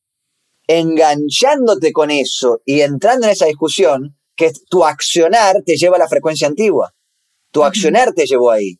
enganchándote 0.66 1.92
con 1.92 2.10
eso 2.10 2.60
y 2.64 2.80
entrando 2.80 3.26
en 3.26 3.32
esa 3.32 3.46
discusión, 3.46 4.16
que 4.36 4.52
tu 4.68 4.84
accionar 4.84 5.62
te 5.64 5.76
lleva 5.76 5.96
a 5.96 6.00
la 6.00 6.08
frecuencia 6.08 6.48
antigua. 6.48 6.92
Tu 7.52 7.62
accionar 7.62 8.12
te 8.14 8.26
llevó 8.26 8.50
ahí. 8.50 8.78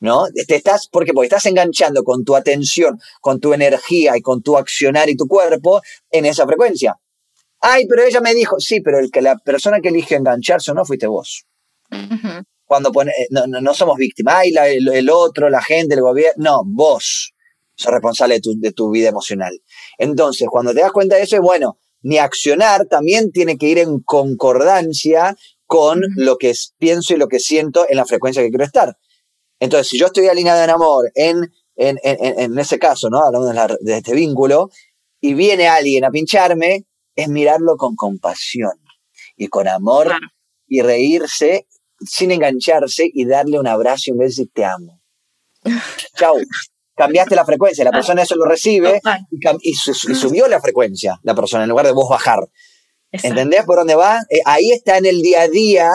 ¿No? 0.00 0.26
Te 0.46 0.54
estás, 0.54 0.88
porque, 0.90 1.12
porque 1.12 1.26
estás 1.26 1.46
enganchando 1.46 2.04
con 2.04 2.24
tu 2.24 2.36
atención, 2.36 3.00
con 3.20 3.40
tu 3.40 3.52
energía 3.52 4.16
y 4.16 4.22
con 4.22 4.42
tu 4.42 4.56
accionar 4.56 5.10
y 5.10 5.16
tu 5.16 5.26
cuerpo 5.26 5.80
en 6.10 6.24
esa 6.26 6.46
frecuencia. 6.46 6.96
Ay, 7.60 7.86
pero 7.88 8.04
ella 8.04 8.20
me 8.20 8.34
dijo, 8.34 8.60
sí, 8.60 8.80
pero 8.80 9.00
el 9.00 9.10
que 9.10 9.20
la 9.20 9.36
persona 9.36 9.80
que 9.80 9.88
elige 9.88 10.14
engancharse 10.14 10.70
o 10.70 10.74
no 10.74 10.84
fuiste 10.84 11.08
vos. 11.08 11.46
Cuando 12.64 12.92
pone, 12.92 13.10
eh, 13.10 13.26
no, 13.30 13.46
no, 13.46 13.74
somos 13.74 13.96
víctimas, 13.96 14.36
ay, 14.36 14.52
el, 14.76 15.10
otro, 15.10 15.48
la 15.48 15.62
gente, 15.62 15.94
el 15.94 16.02
gobierno, 16.02 16.34
no, 16.36 16.62
vos 16.64 17.32
sos 17.74 17.92
responsable 17.92 18.34
de 18.34 18.40
tu, 18.40 18.60
de 18.60 18.72
tu 18.72 18.90
vida 18.90 19.08
emocional. 19.08 19.58
Entonces, 19.96 20.48
cuando 20.50 20.74
te 20.74 20.80
das 20.80 20.92
cuenta 20.92 21.16
de 21.16 21.22
eso, 21.22 21.36
es 21.36 21.42
bueno, 21.42 21.78
mi 22.02 22.18
accionar 22.18 22.86
también 22.86 23.32
tiene 23.32 23.56
que 23.56 23.68
ir 23.68 23.78
en 23.78 24.00
concordancia 24.00 25.36
con 25.66 26.02
lo 26.16 26.38
que 26.38 26.52
pienso 26.78 27.14
y 27.14 27.18
lo 27.18 27.28
que 27.28 27.40
siento 27.40 27.86
en 27.88 27.96
la 27.96 28.04
frecuencia 28.04 28.42
que 28.42 28.50
quiero 28.50 28.64
estar. 28.64 28.96
Entonces, 29.60 29.88
si 29.88 29.98
yo 29.98 30.06
estoy 30.06 30.26
alineado 30.28 30.62
en 30.62 30.70
amor, 30.70 31.10
en, 31.14 31.52
en, 31.76 31.98
en, 32.02 32.40
en 32.40 32.58
ese 32.58 32.78
caso, 32.78 33.08
¿no? 33.10 33.24
Hablando 33.24 33.76
de, 33.80 33.96
este 33.96 34.14
vínculo, 34.14 34.70
y 35.20 35.34
viene 35.34 35.66
alguien 35.66 36.04
a 36.04 36.10
pincharme, 36.10 36.86
es 37.16 37.28
mirarlo 37.28 37.76
con 37.76 37.96
compasión 37.96 38.72
y 39.36 39.48
con 39.48 39.66
amor 39.66 40.12
y 40.66 40.82
reírse 40.82 41.66
sin 42.00 42.30
engancharse 42.30 43.10
y 43.12 43.24
darle 43.24 43.58
un 43.58 43.66
abrazo 43.66 44.04
y 44.06 44.12
un 44.12 44.18
beso 44.18 44.42
y 44.42 44.46
te 44.46 44.64
amo. 44.64 45.00
Chau. 46.16 46.36
Cambiaste 46.94 47.36
la 47.36 47.44
frecuencia, 47.44 47.84
la 47.84 47.92
persona 47.92 48.22
eso 48.22 48.34
lo 48.34 48.44
recibe 48.44 49.00
y, 49.60 49.74
subió 49.74 50.48
la 50.48 50.60
frecuencia, 50.60 51.20
la 51.22 51.32
persona, 51.32 51.62
en 51.62 51.70
lugar 51.70 51.86
de 51.86 51.92
vos 51.92 52.08
bajar. 52.08 52.40
¿Entendés 53.12 53.64
por 53.64 53.78
dónde 53.78 53.94
va? 53.94 54.20
Eh, 54.28 54.40
ahí 54.44 54.72
está 54.72 54.98
en 54.98 55.06
el 55.06 55.22
día 55.22 55.42
a 55.42 55.48
día 55.48 55.90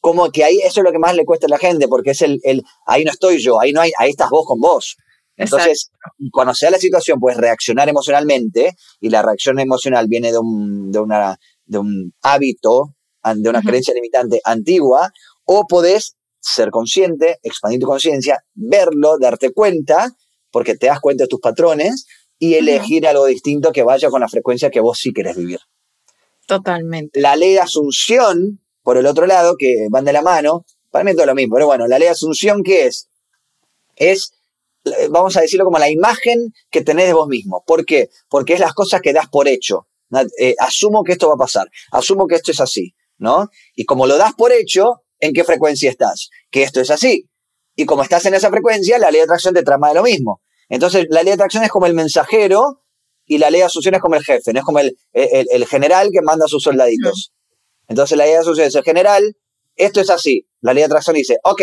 como 0.00 0.30
que 0.30 0.44
ahí 0.44 0.58
eso 0.58 0.80
es 0.80 0.84
lo 0.84 0.92
que 0.92 0.98
más 0.98 1.14
le 1.14 1.24
cuesta 1.24 1.46
a 1.46 1.50
la 1.50 1.58
gente, 1.58 1.88
porque 1.88 2.10
es 2.10 2.22
el, 2.22 2.40
el 2.42 2.62
ahí 2.86 3.04
no 3.04 3.10
estoy 3.10 3.38
yo, 3.38 3.60
ahí 3.60 3.72
no 3.72 3.80
hay, 3.80 3.90
ahí 3.98 4.10
estás 4.10 4.30
vos 4.30 4.44
con 4.46 4.60
vos. 4.60 4.96
Entonces, 5.36 5.90
cuando 6.32 6.52
sea 6.52 6.70
la 6.70 6.78
situación, 6.78 7.20
puedes 7.20 7.38
reaccionar 7.38 7.88
emocionalmente, 7.88 8.74
y 9.00 9.08
la 9.08 9.22
reacción 9.22 9.60
emocional 9.60 10.06
viene 10.08 10.32
de 10.32 10.38
un, 10.38 10.90
de 10.90 10.98
una, 10.98 11.38
de 11.64 11.78
un 11.78 12.12
hábito, 12.22 12.96
de 13.22 13.48
una 13.48 13.62
creencia 13.62 13.94
limitante 13.94 14.40
antigua, 14.44 15.12
o 15.44 15.64
podés 15.68 16.16
ser 16.40 16.70
consciente, 16.70 17.38
expandir 17.42 17.80
tu 17.80 17.86
conciencia, 17.86 18.42
verlo, 18.54 19.16
darte 19.18 19.52
cuenta, 19.52 20.12
porque 20.50 20.76
te 20.76 20.86
das 20.86 20.98
cuenta 21.00 21.24
de 21.24 21.28
tus 21.28 21.40
patrones, 21.40 22.06
y 22.40 22.54
elegir 22.54 23.06
algo 23.06 23.26
distinto 23.26 23.72
que 23.72 23.82
vaya 23.82 24.10
con 24.10 24.20
la 24.20 24.28
frecuencia 24.28 24.70
que 24.70 24.80
vos 24.80 24.98
sí 24.98 25.12
querés 25.12 25.36
vivir. 25.36 25.60
Totalmente. 26.46 27.20
La 27.20 27.36
ley 27.36 27.52
de 27.52 27.60
asunción 27.60 28.60
por 28.88 28.96
el 28.96 29.04
otro 29.04 29.26
lado, 29.26 29.56
que 29.58 29.88
van 29.90 30.06
de 30.06 30.14
la 30.14 30.22
mano, 30.22 30.64
para 30.90 31.04
mí 31.04 31.10
es 31.10 31.16
todo 31.18 31.26
lo 31.26 31.34
mismo, 31.34 31.56
pero 31.56 31.66
bueno, 31.66 31.86
la 31.86 31.98
ley 31.98 32.06
de 32.06 32.12
asunción, 32.12 32.62
¿qué 32.62 32.86
es? 32.86 33.10
Es, 33.96 34.32
vamos 35.10 35.36
a 35.36 35.42
decirlo 35.42 35.66
como 35.66 35.78
la 35.78 35.90
imagen 35.90 36.54
que 36.70 36.80
tenés 36.80 37.08
de 37.08 37.12
vos 37.12 37.28
mismo. 37.28 37.62
¿Por 37.66 37.84
qué? 37.84 38.08
Porque 38.30 38.54
es 38.54 38.60
las 38.60 38.72
cosas 38.72 39.02
que 39.02 39.12
das 39.12 39.28
por 39.28 39.46
hecho. 39.46 39.88
Eh, 40.38 40.54
asumo 40.58 41.04
que 41.04 41.12
esto 41.12 41.28
va 41.28 41.34
a 41.34 41.36
pasar, 41.36 41.68
asumo 41.92 42.26
que 42.26 42.36
esto 42.36 42.50
es 42.50 42.62
así, 42.62 42.94
¿no? 43.18 43.50
Y 43.74 43.84
como 43.84 44.06
lo 44.06 44.16
das 44.16 44.32
por 44.32 44.52
hecho, 44.52 45.02
¿en 45.20 45.34
qué 45.34 45.44
frecuencia 45.44 45.90
estás? 45.90 46.30
Que 46.50 46.62
esto 46.62 46.80
es 46.80 46.90
así. 46.90 47.28
Y 47.76 47.84
como 47.84 48.02
estás 48.02 48.24
en 48.24 48.32
esa 48.32 48.48
frecuencia, 48.48 48.98
la 48.98 49.10
ley 49.10 49.18
de 49.18 49.24
atracción 49.24 49.52
te 49.52 49.64
trama 49.64 49.88
de 49.88 49.96
lo 49.96 50.02
mismo. 50.02 50.40
Entonces, 50.70 51.08
la 51.10 51.22
ley 51.22 51.32
de 51.32 51.34
atracción 51.34 51.62
es 51.62 51.70
como 51.70 51.84
el 51.84 51.92
mensajero 51.92 52.84
y 53.26 53.36
la 53.36 53.50
ley 53.50 53.60
de 53.60 53.66
asunción 53.66 53.96
es 53.96 54.00
como 54.00 54.14
el 54.14 54.24
jefe, 54.24 54.50
no 54.54 54.60
es 54.60 54.64
como 54.64 54.78
el, 54.78 54.96
el 55.12 55.66
general 55.66 56.08
que 56.10 56.22
manda 56.22 56.46
a 56.46 56.48
sus 56.48 56.62
soldaditos. 56.62 57.34
Entonces 57.88 58.16
la 58.16 58.26
idea 58.26 58.36
de 58.36 58.42
asociación 58.42 58.84
general, 58.84 59.36
esto 59.76 60.00
es 60.00 60.10
así. 60.10 60.46
La 60.60 60.72
ley 60.74 60.82
de 60.82 60.86
atracción 60.86 61.16
dice, 61.16 61.38
ok, 61.42 61.62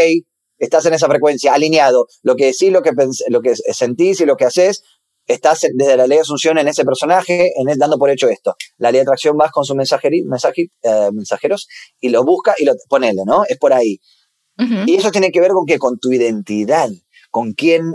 estás 0.57 0.85
en 0.85 0.93
esa 0.93 1.07
frecuencia, 1.07 1.53
alineado. 1.53 2.07
Lo 2.23 2.35
que 2.35 2.45
decís, 2.45 2.71
lo 2.71 2.81
que, 2.81 2.91
lo 3.29 3.41
que 3.41 3.55
sentís 3.55 4.19
y 4.21 4.25
lo 4.25 4.35
que 4.35 4.45
haces, 4.45 4.83
estás 5.27 5.65
desde 5.73 5.97
la 5.97 6.07
ley 6.07 6.17
de 6.17 6.21
asunción 6.21 6.57
en 6.57 6.67
ese 6.67 6.85
personaje, 6.85 7.51
en 7.55 7.77
dando 7.77 7.97
por 7.97 8.09
hecho 8.09 8.27
esto. 8.29 8.55
La 8.77 8.91
ley 8.91 8.99
de 8.99 9.03
atracción 9.03 9.37
vas 9.37 9.51
con 9.51 9.65
sus 9.65 9.75
eh, 9.77 11.09
mensajeros 11.13 11.67
y 11.99 12.09
lo 12.09 12.23
busca 12.23 12.55
y 12.57 12.65
lo 12.65 12.73
ponele, 12.89 13.23
¿no? 13.25 13.43
Es 13.47 13.57
por 13.57 13.73
ahí. 13.73 13.99
Y 14.57 14.95
eso 14.95 15.11
tiene 15.11 15.31
que 15.31 15.41
ver 15.41 15.51
con 15.51 15.65
qué? 15.65 15.77
Con 15.77 15.99
tu 15.99 16.13
identidad, 16.13 16.89
con 17.29 17.51
quién, 17.51 17.93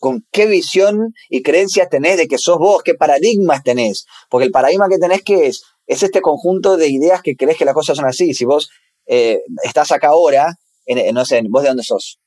con 0.00 0.26
qué 0.32 0.46
visión 0.46 1.14
y 1.28 1.42
creencias 1.42 1.88
tenés 1.88 2.16
de 2.16 2.26
que 2.26 2.36
sos 2.36 2.58
vos, 2.58 2.82
qué 2.82 2.94
paradigmas 2.94 3.62
tenés. 3.62 4.04
Porque 4.28 4.46
el 4.46 4.50
paradigma 4.50 4.88
que 4.88 4.98
tenés 4.98 5.22
que 5.22 5.46
es 5.46 5.62
es 5.86 6.02
este 6.02 6.20
conjunto 6.20 6.76
de 6.76 6.88
ideas 6.88 7.22
que 7.22 7.36
crees 7.36 7.58
que 7.58 7.64
las 7.64 7.74
cosas 7.74 7.96
son 7.96 8.06
así. 8.06 8.34
Si 8.34 8.44
vos 8.44 8.70
eh, 9.06 9.40
estás 9.62 9.92
acá 9.92 10.08
ahora, 10.08 10.54
en, 10.86 11.14
no 11.14 11.24
sé, 11.24 11.42
¿vos 11.48 11.62
de 11.62 11.68
dónde 11.68 11.82
sos? 11.82 12.18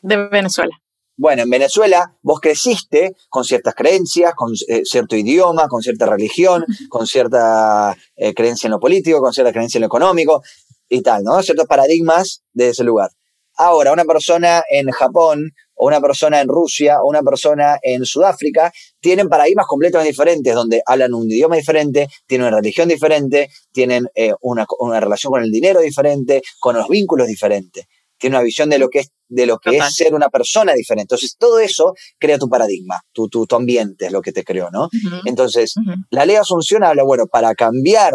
De 0.00 0.16
Venezuela. 0.28 0.76
Bueno, 1.16 1.42
en 1.42 1.50
Venezuela 1.50 2.16
vos 2.22 2.40
creciste 2.40 3.14
con 3.28 3.44
ciertas 3.44 3.74
creencias, 3.74 4.34
con 4.34 4.52
eh, 4.68 4.82
cierto 4.84 5.14
idioma, 5.14 5.68
con 5.68 5.80
cierta 5.80 6.06
religión, 6.06 6.64
con 6.88 7.06
cierta 7.06 7.96
eh, 8.16 8.34
creencia 8.34 8.66
en 8.66 8.72
lo 8.72 8.80
político, 8.80 9.20
con 9.20 9.32
cierta 9.32 9.52
creencia 9.52 9.78
en 9.78 9.82
lo 9.82 9.86
económico 9.86 10.42
y 10.88 11.02
tal, 11.02 11.22
¿no? 11.22 11.40
Ciertos 11.42 11.66
paradigmas 11.66 12.42
de 12.52 12.70
ese 12.70 12.82
lugar. 12.82 13.10
Ahora, 13.56 13.92
una 13.92 14.04
persona 14.04 14.64
en 14.68 14.90
Japón 14.90 15.52
o 15.74 15.86
una 15.86 16.00
persona 16.00 16.40
en 16.40 16.48
Rusia 16.48 16.98
o 17.02 17.08
una 17.08 17.22
persona 17.22 17.78
en 17.82 18.04
Sudáfrica 18.04 18.72
tienen 19.00 19.28
paradigmas 19.28 19.66
completamente 19.66 20.10
diferentes, 20.10 20.54
donde 20.54 20.82
hablan 20.86 21.14
un 21.14 21.30
idioma 21.30 21.56
diferente, 21.56 22.08
tienen 22.26 22.48
una 22.48 22.56
religión 22.56 22.88
diferente, 22.88 23.50
tienen 23.72 24.08
eh, 24.14 24.32
una, 24.40 24.66
relación 25.00 25.32
con 25.32 25.42
el 25.42 25.50
dinero 25.50 25.80
diferente, 25.80 26.42
con 26.58 26.76
los 26.76 26.88
vínculos 26.88 27.26
diferentes, 27.26 27.86
tienen 28.18 28.36
una 28.36 28.44
visión 28.44 28.70
de 28.70 28.78
lo 28.78 28.88
que 28.88 29.00
es 29.00 29.10
de 29.26 29.46
lo 29.46 29.58
que 29.58 29.76
es 29.76 29.96
ser 29.96 30.14
una 30.14 30.28
persona 30.28 30.74
diferente. 30.74 31.14
Entonces, 31.14 31.34
todo 31.36 31.58
eso 31.58 31.94
crea 32.18 32.38
tu 32.38 32.48
paradigma, 32.48 33.00
tu, 33.12 33.28
tu, 33.28 33.46
ambiente 33.56 34.06
es 34.06 34.12
lo 34.12 34.20
que 34.20 34.32
te 34.32 34.44
creó, 34.44 34.70
¿no? 34.70 34.88
Entonces, 35.24 35.74
la 36.10 36.24
ley 36.24 36.36
Asunción 36.36 36.84
habla, 36.84 37.02
bueno, 37.02 37.26
para 37.26 37.54
cambiar 37.54 38.12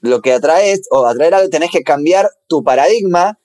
lo 0.00 0.20
que 0.20 0.32
atraes 0.32 0.82
o 0.90 1.06
atraer 1.06 1.34
algo, 1.34 1.48
tenés 1.48 1.70
que 1.70 1.82
cambiar 1.82 2.28
tu 2.46 2.62
paradigma, 2.62 3.38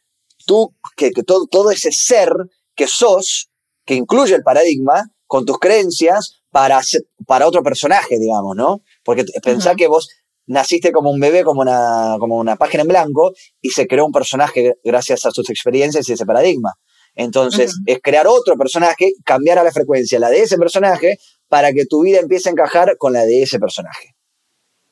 tú, 0.46 0.76
que, 0.98 1.12
que 1.12 1.24
todo, 1.24 1.46
todo 1.48 1.72
ese 1.72 1.92
ser 1.92 2.34
que 2.76 2.88
sos, 2.88 3.50
que 3.86 3.96
incluye 3.96 4.36
el 4.36 4.44
paradigma, 4.44 5.10
con 5.26 5.46
tus 5.46 5.58
creencias, 5.60 6.44
para, 6.52 6.80
para 7.26 7.48
otro 7.48 7.64
personaje, 7.64 8.20
digamos, 8.20 8.56
¿no? 8.56 8.84
Porque 9.04 9.26
pensá 9.44 9.76
que 9.76 9.88
vos 9.88 10.10
naciste 10.46 10.92
como 10.92 11.10
un 11.10 11.20
bebé, 11.20 11.44
como 11.44 11.62
una, 11.62 12.18
como 12.20 12.38
una 12.38 12.56
página 12.56 12.84
en 12.84 12.90
blanco, 12.90 13.34
y 13.62 13.70
se 13.70 13.88
creó 13.88 14.06
un 14.06 14.12
personaje 14.12 14.74
gracias 14.84 15.26
a 15.26 15.32
sus 15.32 15.50
experiencias 15.50 16.08
y 16.08 16.14
ese 16.14 16.26
paradigma. 16.26 16.74
Entonces, 17.16 17.76
es 17.86 18.00
crear 18.02 18.28
otro 18.28 18.58
personaje, 18.58 19.12
cambiar 19.24 19.60
a 19.60 19.64
la 19.64 19.72
frecuencia, 19.72 20.20
la 20.20 20.30
de 20.30 20.42
ese 20.42 20.58
personaje, 20.58 21.18
para 21.48 21.72
que 21.72 21.86
tu 21.86 22.02
vida 22.02 22.20
empiece 22.20 22.50
a 22.50 22.52
encajar 22.52 22.98
con 22.98 23.14
la 23.14 23.26
de 23.26 23.44
ese 23.44 23.60
personaje. 23.60 24.16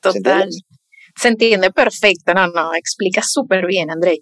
Total. 0.00 0.48
¿Se 1.16 1.28
entiende? 1.28 1.70
perfecto. 1.70 2.32
No, 2.34 2.46
no, 2.48 2.74
explica 2.74 3.22
súper 3.22 3.66
bien, 3.66 3.90
André. 3.90 4.18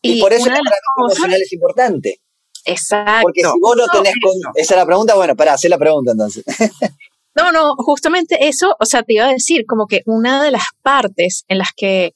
Y, 0.00 0.20
por 0.20 0.32
eso 0.32 0.48
la 0.48 0.60
emocional 0.96 1.40
es 1.42 1.52
importante. 1.52 2.20
Exacto. 2.64 3.22
Porque 3.22 3.42
si 3.42 3.60
vos 3.60 3.76
no 3.76 3.86
tenés... 3.86 4.14
Esa 4.54 4.74
es 4.74 4.78
la 4.78 4.86
pregunta, 4.86 5.14
bueno, 5.14 5.36
para 5.36 5.54
hacer 5.54 5.70
la 5.70 5.78
pregunta 5.78 6.12
entonces. 6.12 6.44
no, 7.34 7.52
no, 7.52 7.74
justamente 7.76 8.48
eso, 8.48 8.76
o 8.78 8.84
sea, 8.84 9.02
te 9.02 9.14
iba 9.14 9.26
a 9.26 9.32
decir, 9.32 9.64
como 9.66 9.86
que 9.86 10.02
una 10.06 10.42
de 10.42 10.50
las 10.50 10.64
partes 10.82 11.44
en 11.48 11.58
las 11.58 11.70
que 11.76 12.12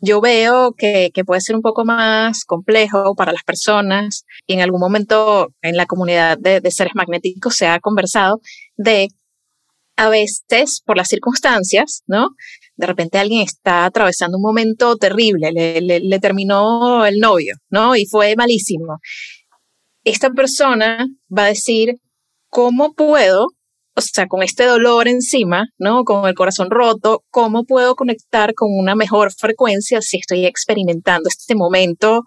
yo 0.00 0.20
veo 0.20 0.72
que, 0.76 1.10
puede 1.26 1.40
ser 1.40 1.56
un 1.56 1.62
poco 1.62 1.84
más 1.84 2.44
complejo 2.44 3.14
para 3.16 3.32
las 3.32 3.42
personas 3.42 4.24
y 4.46 4.54
en 4.54 4.60
algún 4.60 4.80
momento 4.80 5.48
en 5.62 5.76
la 5.76 5.86
comunidad 5.86 6.38
de, 6.38 6.70
seres 6.70 6.94
magnéticos 6.94 7.56
se 7.56 7.66
ha 7.66 7.80
conversado 7.80 8.40
de 8.76 9.08
a 9.96 10.08
veces 10.08 10.80
por 10.84 10.96
las 10.96 11.08
circunstancias, 11.08 12.04
¿no? 12.06 12.28
De 12.76 12.86
repente 12.86 13.18
alguien 13.18 13.42
está 13.42 13.84
atravesando 13.84 14.36
un 14.36 14.42
momento 14.42 14.96
terrible, 14.96 15.50
le, 15.50 15.80
le 15.80 16.18
terminó 16.20 17.04
el 17.04 17.18
novio, 17.18 17.56
¿no? 17.68 17.96
Y 17.96 18.06
fue 18.06 18.36
malísimo. 18.36 19.00
Esta 20.04 20.30
persona 20.30 21.06
va 21.36 21.44
a 21.44 21.48
decir, 21.48 21.94
¿cómo 22.48 22.94
puedo 22.94 23.48
o 23.98 24.00
sea, 24.00 24.28
con 24.28 24.44
este 24.44 24.64
dolor 24.64 25.08
encima, 25.08 25.66
¿no? 25.76 26.04
Con 26.04 26.28
el 26.28 26.34
corazón 26.34 26.70
roto, 26.70 27.24
¿cómo 27.30 27.64
puedo 27.64 27.96
conectar 27.96 28.54
con 28.54 28.68
una 28.70 28.94
mejor 28.94 29.32
frecuencia 29.32 30.00
si 30.00 30.18
estoy 30.18 30.46
experimentando 30.46 31.28
este 31.28 31.56
momento 31.56 32.22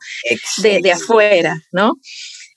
de, 0.61 0.91
afuera, 0.91 1.55
¿no? 1.71 1.93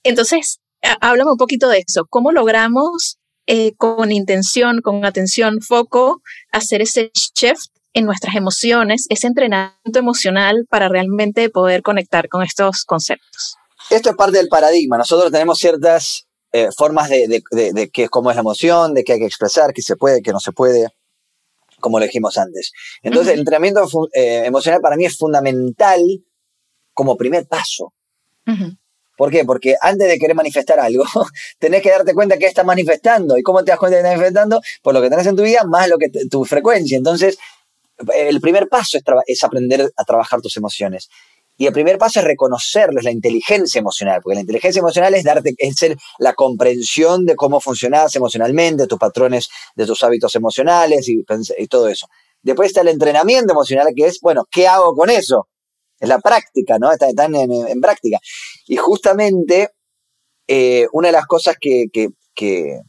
Entonces, 0.02 0.58
háblame 1.00 1.30
un 1.30 1.36
poquito 1.36 1.68
de 1.68 1.84
eso. 1.86 2.06
¿Cómo 2.10 2.32
logramos 2.32 3.18
eh, 3.46 3.74
con 3.76 4.10
intención, 4.10 4.80
con 4.80 5.04
atención, 5.04 5.60
foco, 5.60 6.20
hacer 6.50 6.82
ese 6.82 7.12
shift 7.14 7.70
en 7.92 8.06
nuestras 8.06 8.34
emociones, 8.34 9.06
ese 9.10 9.28
entrenamiento 9.28 9.96
emocional 9.96 10.66
para 10.68 10.88
realmente 10.88 11.50
poder 11.50 11.82
conectar 11.82 12.28
con 12.28 12.42
estos 12.42 12.82
conceptos? 12.84 13.54
Esto 13.90 14.10
es 14.10 14.16
parte 14.16 14.38
del 14.38 14.48
paradigma. 14.48 14.98
Nosotros 14.98 15.30
tenemos 15.30 15.58
ciertas 15.58 16.26
eh, 16.52 16.68
formas 16.76 17.08
de, 17.08 17.42
de, 17.50 17.90
qué, 17.90 18.08
cómo 18.08 18.30
es 18.30 18.36
la 18.36 18.40
emoción, 18.40 18.94
de 18.94 19.04
qué 19.04 19.14
hay 19.14 19.18
que 19.18 19.26
expresar, 19.26 19.72
qué 19.72 19.82
se 19.82 19.96
puede, 19.96 20.22
qué 20.22 20.30
no 20.30 20.40
se 20.40 20.52
puede, 20.52 20.88
como 21.80 21.98
lo 21.98 22.04
dijimos 22.04 22.38
antes. 22.38 22.72
Entonces, 23.02 23.34
el 23.34 23.40
entrenamiento 23.40 23.86
eh, 24.12 24.42
emocional 24.44 24.80
para 24.80 24.96
mí 24.96 25.04
es 25.04 25.16
fundamental 25.16 26.00
como 26.92 27.16
primer 27.16 27.46
paso. 27.46 27.92
¿Por 29.16 29.30
qué? 29.30 29.44
Porque 29.44 29.76
antes 29.80 30.08
de 30.08 30.18
querer 30.18 30.36
manifestar 30.36 30.78
algo, 30.78 31.04
tenés 31.58 31.82
que 31.82 31.90
darte 31.90 32.14
cuenta 32.14 32.38
que 32.38 32.46
estás 32.46 32.64
manifestando. 32.64 33.36
¿Y 33.36 33.42
cómo 33.42 33.64
te 33.64 33.70
das 33.70 33.78
cuenta 33.78 33.96
que 33.96 34.02
estás 34.02 34.16
manifestando? 34.16 34.60
Por 34.82 34.94
lo 34.94 35.02
que 35.02 35.10
tenés 35.10 35.26
en 35.26 35.36
tu 35.36 35.42
vida, 35.42 35.64
más 35.64 35.88
lo 35.88 35.98
que 35.98 36.08
tu 36.30 36.44
frecuencia. 36.44 36.96
Entonces, 36.96 37.38
el 38.16 38.40
primer 38.40 38.68
paso 38.68 38.96
es, 38.96 39.04
es 39.26 39.44
aprender 39.44 39.90
a 39.96 40.04
trabajar 40.04 40.40
tus 40.40 40.56
emociones. 40.56 41.08
Y 41.56 41.66
el 41.66 41.72
primer 41.72 41.98
paso 41.98 42.18
es 42.18 42.24
reconocerlo, 42.24 43.00
la 43.00 43.12
inteligencia 43.12 43.78
emocional, 43.78 44.20
porque 44.22 44.34
la 44.34 44.40
inteligencia 44.40 44.80
emocional 44.80 45.14
es 45.14 45.22
darte, 45.22 45.54
es 45.56 45.76
ser 45.76 45.96
la 46.18 46.34
comprensión 46.34 47.26
de 47.26 47.36
cómo 47.36 47.60
funcionas 47.60 48.14
emocionalmente, 48.16 48.88
tus 48.88 48.98
patrones, 48.98 49.48
de 49.76 49.86
tus 49.86 50.02
hábitos 50.02 50.34
emocionales 50.34 51.08
y, 51.08 51.24
todo 51.68 51.88
eso. 51.88 52.08
Después 52.42 52.68
está 52.68 52.80
el 52.80 52.88
entrenamiento 52.88 53.52
emocional, 53.52 53.88
que 53.94 54.06
es, 54.06 54.18
bueno, 54.20 54.44
¿qué 54.50 54.66
hago 54.66 54.94
con 54.94 55.10
eso? 55.10 55.48
Es 56.00 56.08
la 56.08 56.18
práctica, 56.18 56.78
¿no? 56.78 56.90
Está, 56.90 57.08
en, 57.08 57.80
práctica. 57.80 58.18
Y 58.66 58.76
justamente, 58.76 59.70
eh, 60.48 60.86
una 60.92 61.08
de 61.08 61.12
las 61.12 61.26
cosas 61.26 61.56
que, 61.58 61.84
que, 61.92 62.08
que, 62.34 62.82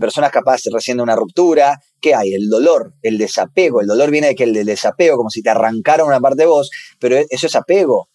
personas 0.00 0.30
capaces 0.30 0.72
recién 0.72 0.96
de 0.96 1.02
una 1.02 1.16
ruptura, 1.16 1.78
¿qué 2.00 2.14
hay? 2.14 2.32
El 2.32 2.48
dolor, 2.48 2.94
el 3.02 3.18
desapego. 3.18 3.80
El 3.80 3.88
dolor 3.88 4.10
viene 4.10 4.28
de 4.28 4.34
que 4.34 4.44
el 4.44 4.64
desapego, 4.64 5.16
como 5.16 5.28
si 5.28 5.42
te 5.42 5.50
arrancaron 5.50 6.08
una 6.08 6.20
parte 6.20 6.42
de 6.42 6.46
vos, 6.46 6.70
pero 6.98 7.16
eso 7.16 7.46
es 7.46 7.56
apego. 7.56 8.08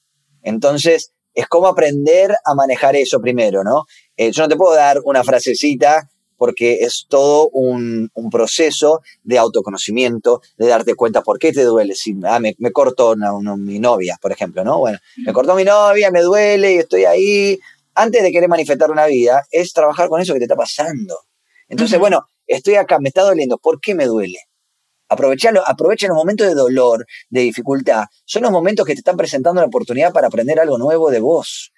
Entonces, 0.47 1.11
es 1.33 1.45
como 1.47 1.67
aprender 1.67 2.33
a 2.45 2.55
manejar 2.55 2.95
eso 2.95 3.19
primero, 3.19 3.63
¿no? 3.63 3.85
Eh, 4.15 4.31
yo 4.31 4.43
no 4.43 4.49
te 4.49 4.55
puedo 4.55 4.73
dar 4.73 5.01
una 5.03 5.23
frasecita 5.23 6.09
porque 6.37 6.79
es 6.81 7.05
todo 7.09 7.49
un, 7.51 8.09
proceso 8.31 9.01
de 9.23 9.37
autoconocimiento, 9.37 10.41
de 10.57 10.67
darte 10.67 10.95
cuenta 10.95 11.21
por 11.21 11.37
qué 11.37 11.51
te 11.51 11.63
duele. 11.63 11.95
Si 11.95 12.15
ah, 12.23 12.39
me, 12.39 12.55
cortó 12.71 13.15
mi 13.57 13.79
novia, 13.79 14.17
por 14.21 14.31
ejemplo, 14.31 14.63
¿no? 14.63 14.79
Bueno, 14.79 14.99
me 15.17 15.33
cortó 15.33 15.53
mi 15.55 15.63
novia, 15.63 16.11
me 16.11 16.21
duele 16.21 16.73
y 16.73 16.77
estoy 16.77 17.05
ahí. 17.05 17.59
Antes 17.95 18.23
de 18.23 18.31
querer 18.31 18.47
manifestar 18.47 18.89
una 18.91 19.07
vida, 19.07 19.43
es 19.51 19.73
trabajar 19.73 20.07
con 20.07 20.21
eso 20.21 20.33
que 20.33 20.39
te 20.39 20.45
está 20.45 20.55
pasando. 20.55 21.17
Entonces, 21.67 21.99
bueno, 21.99 22.29
estoy 22.45 22.75
acá, 22.75 22.99
me 22.99 23.09
está 23.09 23.23
doliendo, 23.23 23.57
¿por 23.57 23.81
qué 23.81 23.95
me 23.95 24.05
duele? 24.05 24.37
Aprovechalo, 25.09 25.63
aprovecha 25.65 26.07
los 26.07 26.17
momentos 26.17 26.47
de 26.47 26.53
dolor, 26.53 27.05
de 27.29 27.41
dificultad. 27.41 28.05
Son 28.25 28.41
los 28.43 28.51
momentos 28.51 28.85
que 28.85 28.93
te 28.93 28.99
están 28.99 29.17
presentando 29.17 29.61
la 29.61 29.67
oportunidad 29.67 30.11
para 30.11 30.27
aprender 30.27 30.59
algo 30.59 30.77
nuevo 30.77 31.09
de 31.09 31.19
vos. 31.19 31.71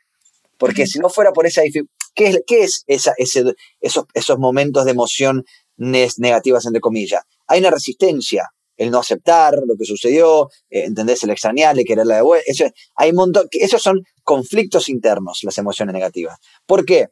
Porque 0.57 0.87
si 0.87 0.99
no 0.99 1.09
fuera 1.09 1.31
por 1.31 1.45
esa 1.45 1.61
dificultad, 1.61 1.95
¿qué 2.15 2.27
es, 2.27 2.41
qué 2.45 2.63
es 2.63 2.83
esa, 2.87 3.13
ese, 3.17 3.53
esos, 3.79 4.05
esos 4.13 4.39
momentos 4.39 4.85
de 4.85 4.91
emoción 4.91 5.45
negativas, 5.77 6.65
entre 6.65 6.81
comillas? 6.81 7.23
Hay 7.47 7.59
una 7.59 7.71
resistencia, 7.71 8.49
el 8.75 8.91
no 8.91 8.99
aceptar 8.99 9.55
lo 9.65 9.75
que 9.77 9.85
sucedió, 9.85 10.49
eh, 10.69 10.85
entendés 10.85 11.23
el 11.23 11.29
extrañarle, 11.29 11.83
quererla 11.83 12.15
de 12.15 12.21
vuelta. 12.21 12.45
Eso, 12.47 12.65
hay 12.95 13.11
un 13.11 13.17
montón, 13.17 13.47
esos 13.51 13.81
son 13.81 14.01
conflictos 14.23 14.89
internos, 14.89 15.39
las 15.43 15.57
emociones 15.57 15.93
negativas. 15.93 16.37
¿Por 16.65 16.85
qué? 16.85 17.07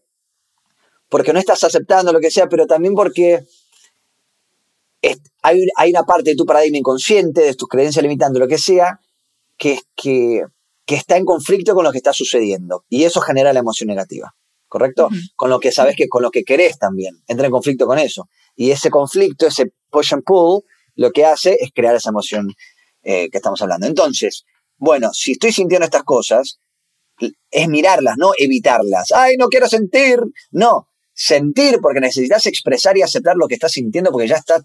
Porque 1.10 1.32
no 1.32 1.40
estás 1.40 1.64
aceptando 1.64 2.12
lo 2.12 2.20
que 2.20 2.32
sea, 2.32 2.48
pero 2.48 2.66
también 2.68 2.94
porque 2.94 3.44
hay, 5.42 5.92
una 5.92 6.04
parte 6.04 6.32
de 6.32 6.36
tu 6.36 6.46
paradigma 6.46 6.78
inconsciente, 6.78 7.42
de 7.42 7.54
tus 7.56 7.68
creencias 7.68 8.04
limitando, 8.04 8.40
lo 8.40 8.48
que 8.48 8.58
sea, 8.58 9.00
que, 9.58 9.80
que, 9.96 10.44
que 10.86 10.96
está 10.96 11.18
en 11.18 11.26
conflicto 11.26 11.74
con 11.74 11.84
lo 11.84 11.92
que 11.92 11.98
está 11.98 12.14
sucediendo. 12.14 12.86
Y 12.90 13.04
eso 13.04 13.22
genera 13.22 13.54
la 13.54 13.60
emoción 13.60 13.88
negativa. 13.88 14.34
¿Correcto? 14.68 15.08
Con 15.38 15.50
lo 15.50 15.62
que 15.62 15.72
sabes 15.72 15.96
que, 15.96 16.10
con 16.10 16.22
lo 16.22 16.30
que 16.30 16.44
querés 16.44 16.78
también. 16.78 17.24
Entra 17.28 17.46
en 17.46 17.52
conflicto 17.52 17.88
con 17.88 18.00
eso. 18.00 18.28
Y 18.54 18.72
ese 18.72 18.90
conflicto, 18.90 19.48
ese 19.48 19.72
push 19.90 20.14
and 20.14 20.24
pull, 20.26 20.64
lo 20.96 21.12
que 21.12 21.26
hace 21.26 21.58
es 21.62 21.72
crear 21.74 21.96
esa 21.96 22.10
emoción 22.10 22.54
eh, 23.02 23.30
que 23.30 23.38
estamos 23.38 23.62
hablando. 23.62 23.88
Entonces, 23.88 24.44
bueno, 24.76 25.14
si 25.14 25.34
estoy 25.34 25.54
sintiendo 25.54 25.86
estas 25.86 26.04
cosas, 26.04 26.60
es 27.50 27.68
mirarlas, 27.70 28.16
no 28.18 28.32
evitarlas. 28.38 29.12
Ay, 29.14 29.38
no 29.38 29.48
quiero 29.48 29.68
sentir. 29.68 30.20
No, 30.52 30.90
sentir 31.14 31.80
porque 31.82 32.00
necesitas 32.00 32.46
expresar 32.46 32.98
y 32.98 33.02
aceptar 33.02 33.36
lo 33.38 33.48
que 33.48 33.56
estás 33.56 33.72
sintiendo 33.72 34.12
porque 34.12 34.28
ya 34.28 34.36
está 34.36 34.62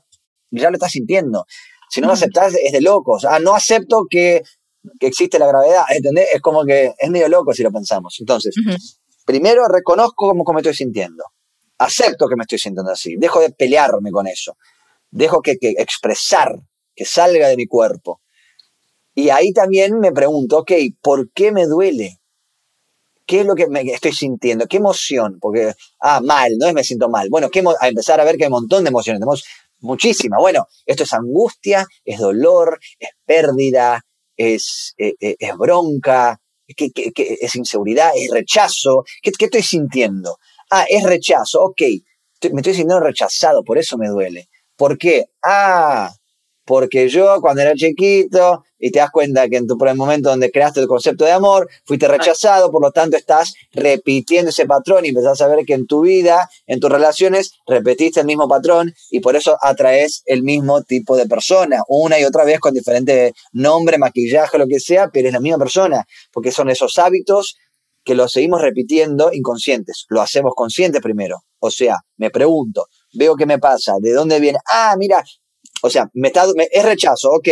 ya 0.61 0.71
lo 0.71 0.77
estás 0.77 0.93
sintiendo. 0.93 1.47
Si 1.89 2.01
no 2.01 2.07
lo 2.07 2.15
aceptás, 2.15 2.55
es 2.55 2.73
de 2.73 2.81
locos. 2.81 3.25
Ah, 3.25 3.39
no 3.39 3.55
acepto 3.55 4.07
que, 4.09 4.43
existe 5.01 5.39
la 5.39 5.47
gravedad, 5.47 5.85
¿entendés? 5.91 6.29
Es 6.33 6.41
como 6.41 6.65
que 6.65 6.93
es 6.99 7.11
medio 7.11 7.29
loco 7.29 7.53
si 7.53 7.63
lo 7.63 7.71
pensamos. 7.71 8.17
Entonces, 8.19 8.55
primero 9.27 9.67
reconozco 9.69 10.29
cómo, 10.29 10.53
me 10.53 10.61
estoy 10.61 10.75
sintiendo. 10.75 11.25
Acepto 11.79 12.29
que 12.29 12.37
me 12.37 12.43
estoy 12.43 12.59
sintiendo 12.59 12.91
así. 12.91 13.17
Dejo 13.17 13.41
de 13.41 13.51
pelearme 13.51 14.11
con 14.11 14.27
eso. 14.27 14.57
Dejo 15.11 15.43
que, 15.43 15.57
que 15.59 15.71
expresar, 15.71 16.55
que 16.95 17.05
salga 17.05 17.49
de 17.49 17.57
mi 17.57 17.67
cuerpo. 17.67 18.23
Y 19.15 19.29
ahí 19.29 19.53
también 19.53 19.99
me 19.99 20.13
pregunto, 20.13 20.59
ok, 20.59 20.73
¿por 21.03 21.31
qué 21.33 21.53
me 21.53 21.67
duele? 21.67 22.19
¿Qué 23.27 23.41
es 23.41 23.47
lo 23.47 23.55
que 23.55 23.69
me 23.69 23.83
estoy 23.83 24.13
sintiendo? 24.13 24.67
¿Qué 24.67 24.79
emoción? 24.79 25.39
Porque, 25.41 25.75
ah, 26.01 26.21
mal, 26.21 26.53
no 26.59 26.67
es 26.67 26.75
me 26.75 26.85
siento 26.85 27.09
mal. 27.09 27.29
Bueno, 27.31 27.51
¿qué 27.51 27.63
a 27.81 27.89
empezar 27.89 28.21
a 28.21 28.25
ver 28.25 28.37
que 28.37 28.45
hay 28.45 28.49
un 28.49 28.53
montón 28.53 28.85
de 28.85 28.89
emociones. 28.89 29.21
Tenemos 29.21 29.45
muchísima. 29.83 30.39
Bueno, 30.39 30.67
esto 30.87 31.03
es 31.03 31.13
angustia, 31.13 31.87
es 32.05 32.19
dolor, 32.19 32.79
es 32.99 33.11
pérdida, 33.25 34.01
es, 34.37 34.95
eh, 34.99 35.15
eh, 35.21 35.37
es 35.39 35.57
bronca, 35.57 36.41
es 36.67 37.55
inseguridad, 37.55 38.11
es 38.17 38.31
rechazo. 38.31 39.05
¿Qué, 39.23 39.33
estoy 39.39 39.63
sintiendo? 39.63 40.39
Ah, 40.71 40.87
es 40.89 41.03
rechazo, 41.03 41.63
ok. 41.63 41.83
me 42.53 42.61
estoy 42.61 42.75
sintiendo 42.75 43.01
rechazado, 43.01 43.63
por 43.63 43.79
eso 43.79 43.99
me 43.99 44.09
duele. 44.09 44.49
¿Por 44.77 44.97
qué? 44.97 45.27
Ah, 45.43 46.13
porque 46.65 47.09
yo 47.09 47.41
cuando 47.41 47.63
era 47.63 47.75
chiquito 47.75 48.65
y 48.79 48.91
te 48.91 48.99
das 48.99 49.11
cuenta 49.11 49.49
que 49.49 49.57
en 49.57 49.67
tu 49.67 49.77
primer 49.77 49.97
momento 49.97 50.31
donde 50.31 50.51
creaste 50.51 50.81
el 50.81 50.87
concepto 50.87 51.25
de 51.25 51.33
amor, 51.33 51.69
fuiste 51.85 52.09
rechazado, 52.09 52.71
por 52.71 52.83
lo 52.83 52.91
tanto 52.91 53.17
estás 53.17 53.55
repitiendo 53.73 54.51
ese 54.51 54.67
patrón 54.67 55.05
y 55.05 55.11
empezás 55.11 55.41
a 55.41 55.49
ver 55.49 55.65
que 55.65 55.75
en 55.75 55.87
tu 55.87 56.03
vida, 56.03 56.51
en 56.67 56.81
tus 56.81 56.91
relaciones, 56.91 57.53
repetiste 57.67 58.21
el 58.21 58.27
mismo 58.27 58.49
patrón 58.49 58.93
y 59.11 59.21
por 59.21 59.37
eso 59.37 59.57
atraes 59.61 60.23
el 60.27 60.43
mismo 60.43 60.83
tipo 60.83 61.17
de 61.17 61.27
persona, 61.27 61.83
una 61.89 62.19
y 62.19 62.25
otra 62.25 62.45
vez 62.45 62.59
con 62.61 62.75
diferente 62.75 63.35
nombre, 63.53 63.99
maquillaje, 63.99 64.59
lo 64.59 64.67
que 64.67 64.81
sea, 64.81 65.11
pero 65.13 65.29
es 65.29 65.35
la 65.35 65.41
misma 65.41 65.59
persona, 65.59 66.05
porque 66.33 66.51
son 66.51 66.69
esos 66.71 66.99
hábitos 66.99 67.57
que 68.05 68.15
los 68.15 68.33
seguimos 68.33 68.61
repitiendo 68.61 69.33
inconscientes, 69.33 70.07
lo 70.09 70.21
hacemos 70.21 70.55
conscientes 70.57 71.01
primero. 71.01 71.45
O 71.61 71.71
sea, 71.71 71.99
me 72.17 72.31
pregunto, 72.31 72.87
veo 73.13 73.37
qué 73.37 73.47
me 73.47 73.59
pasa, 73.59 73.95
de 74.01 74.13
dónde 74.13 74.41
viene, 74.41 74.59
ah, 74.69 74.97
mira, 74.99 75.23
o 75.83 75.91
sea, 75.91 76.09
me 76.15 76.29
está, 76.29 76.47
es 76.71 76.85
rechazo, 76.85 77.31
ok. 77.31 77.49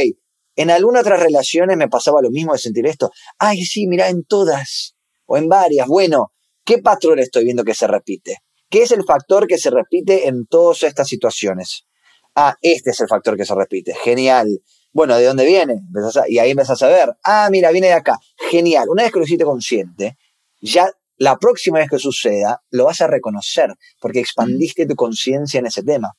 En 0.57 0.70
algunas 0.70 1.03
otras 1.03 1.20
relaciones 1.20 1.76
me 1.76 1.89
pasaba 1.89 2.22
lo 2.22 2.31
mismo 2.31 2.53
de 2.53 2.59
sentir 2.59 2.87
esto. 2.87 3.11
Ay, 3.39 3.64
sí, 3.64 3.87
mira, 3.87 4.09
en 4.09 4.24
todas 4.24 4.95
o 5.26 5.37
en 5.37 5.49
varias. 5.49 5.87
Bueno, 5.87 6.33
¿qué 6.64 6.78
patrón 6.78 7.18
estoy 7.18 7.45
viendo 7.45 7.64
que 7.64 7.74
se 7.74 7.87
repite? 7.87 8.39
¿Qué 8.68 8.83
es 8.83 8.93
el 8.93 9.05
factor 9.05 9.47
que 9.47 9.59
se 9.59 9.70
repite 9.70 10.28
en 10.28 10.47
todas 10.47 10.83
estas 10.85 11.09
situaciones? 11.09 11.87
Ah, 12.35 12.57
este 12.62 12.91
es 12.91 13.01
el 13.01 13.09
factor 13.09 13.37
que 13.37 13.45
se 13.45 13.55
repite. 13.55 13.95
Genial. 13.95 14.47
Bueno, 14.93 15.16
¿de 15.16 15.24
dónde 15.24 15.45
viene? 15.45 15.81
y 16.28 16.39
ahí 16.39 16.51
empezás 16.51 16.83
a 16.83 16.89
ver. 16.89 17.11
Ah, 17.24 17.49
mira, 17.51 17.70
viene 17.70 17.89
de 17.89 17.95
acá. 17.95 18.18
Genial. 18.51 18.89
Una 18.89 19.03
vez 19.03 19.12
que 19.12 19.18
lo 19.18 19.24
hiciste 19.24 19.45
consciente, 19.45 20.16
ya 20.61 20.91
la 21.16 21.37
próxima 21.37 21.78
vez 21.78 21.89
que 21.91 21.99
suceda, 21.99 22.62
lo 22.70 22.85
vas 22.85 23.01
a 23.01 23.07
reconocer, 23.07 23.74
porque 24.01 24.20
expandiste 24.20 24.87
tu 24.87 24.95
conciencia 24.95 25.59
en 25.59 25.66
ese 25.66 25.83
tema. 25.83 26.14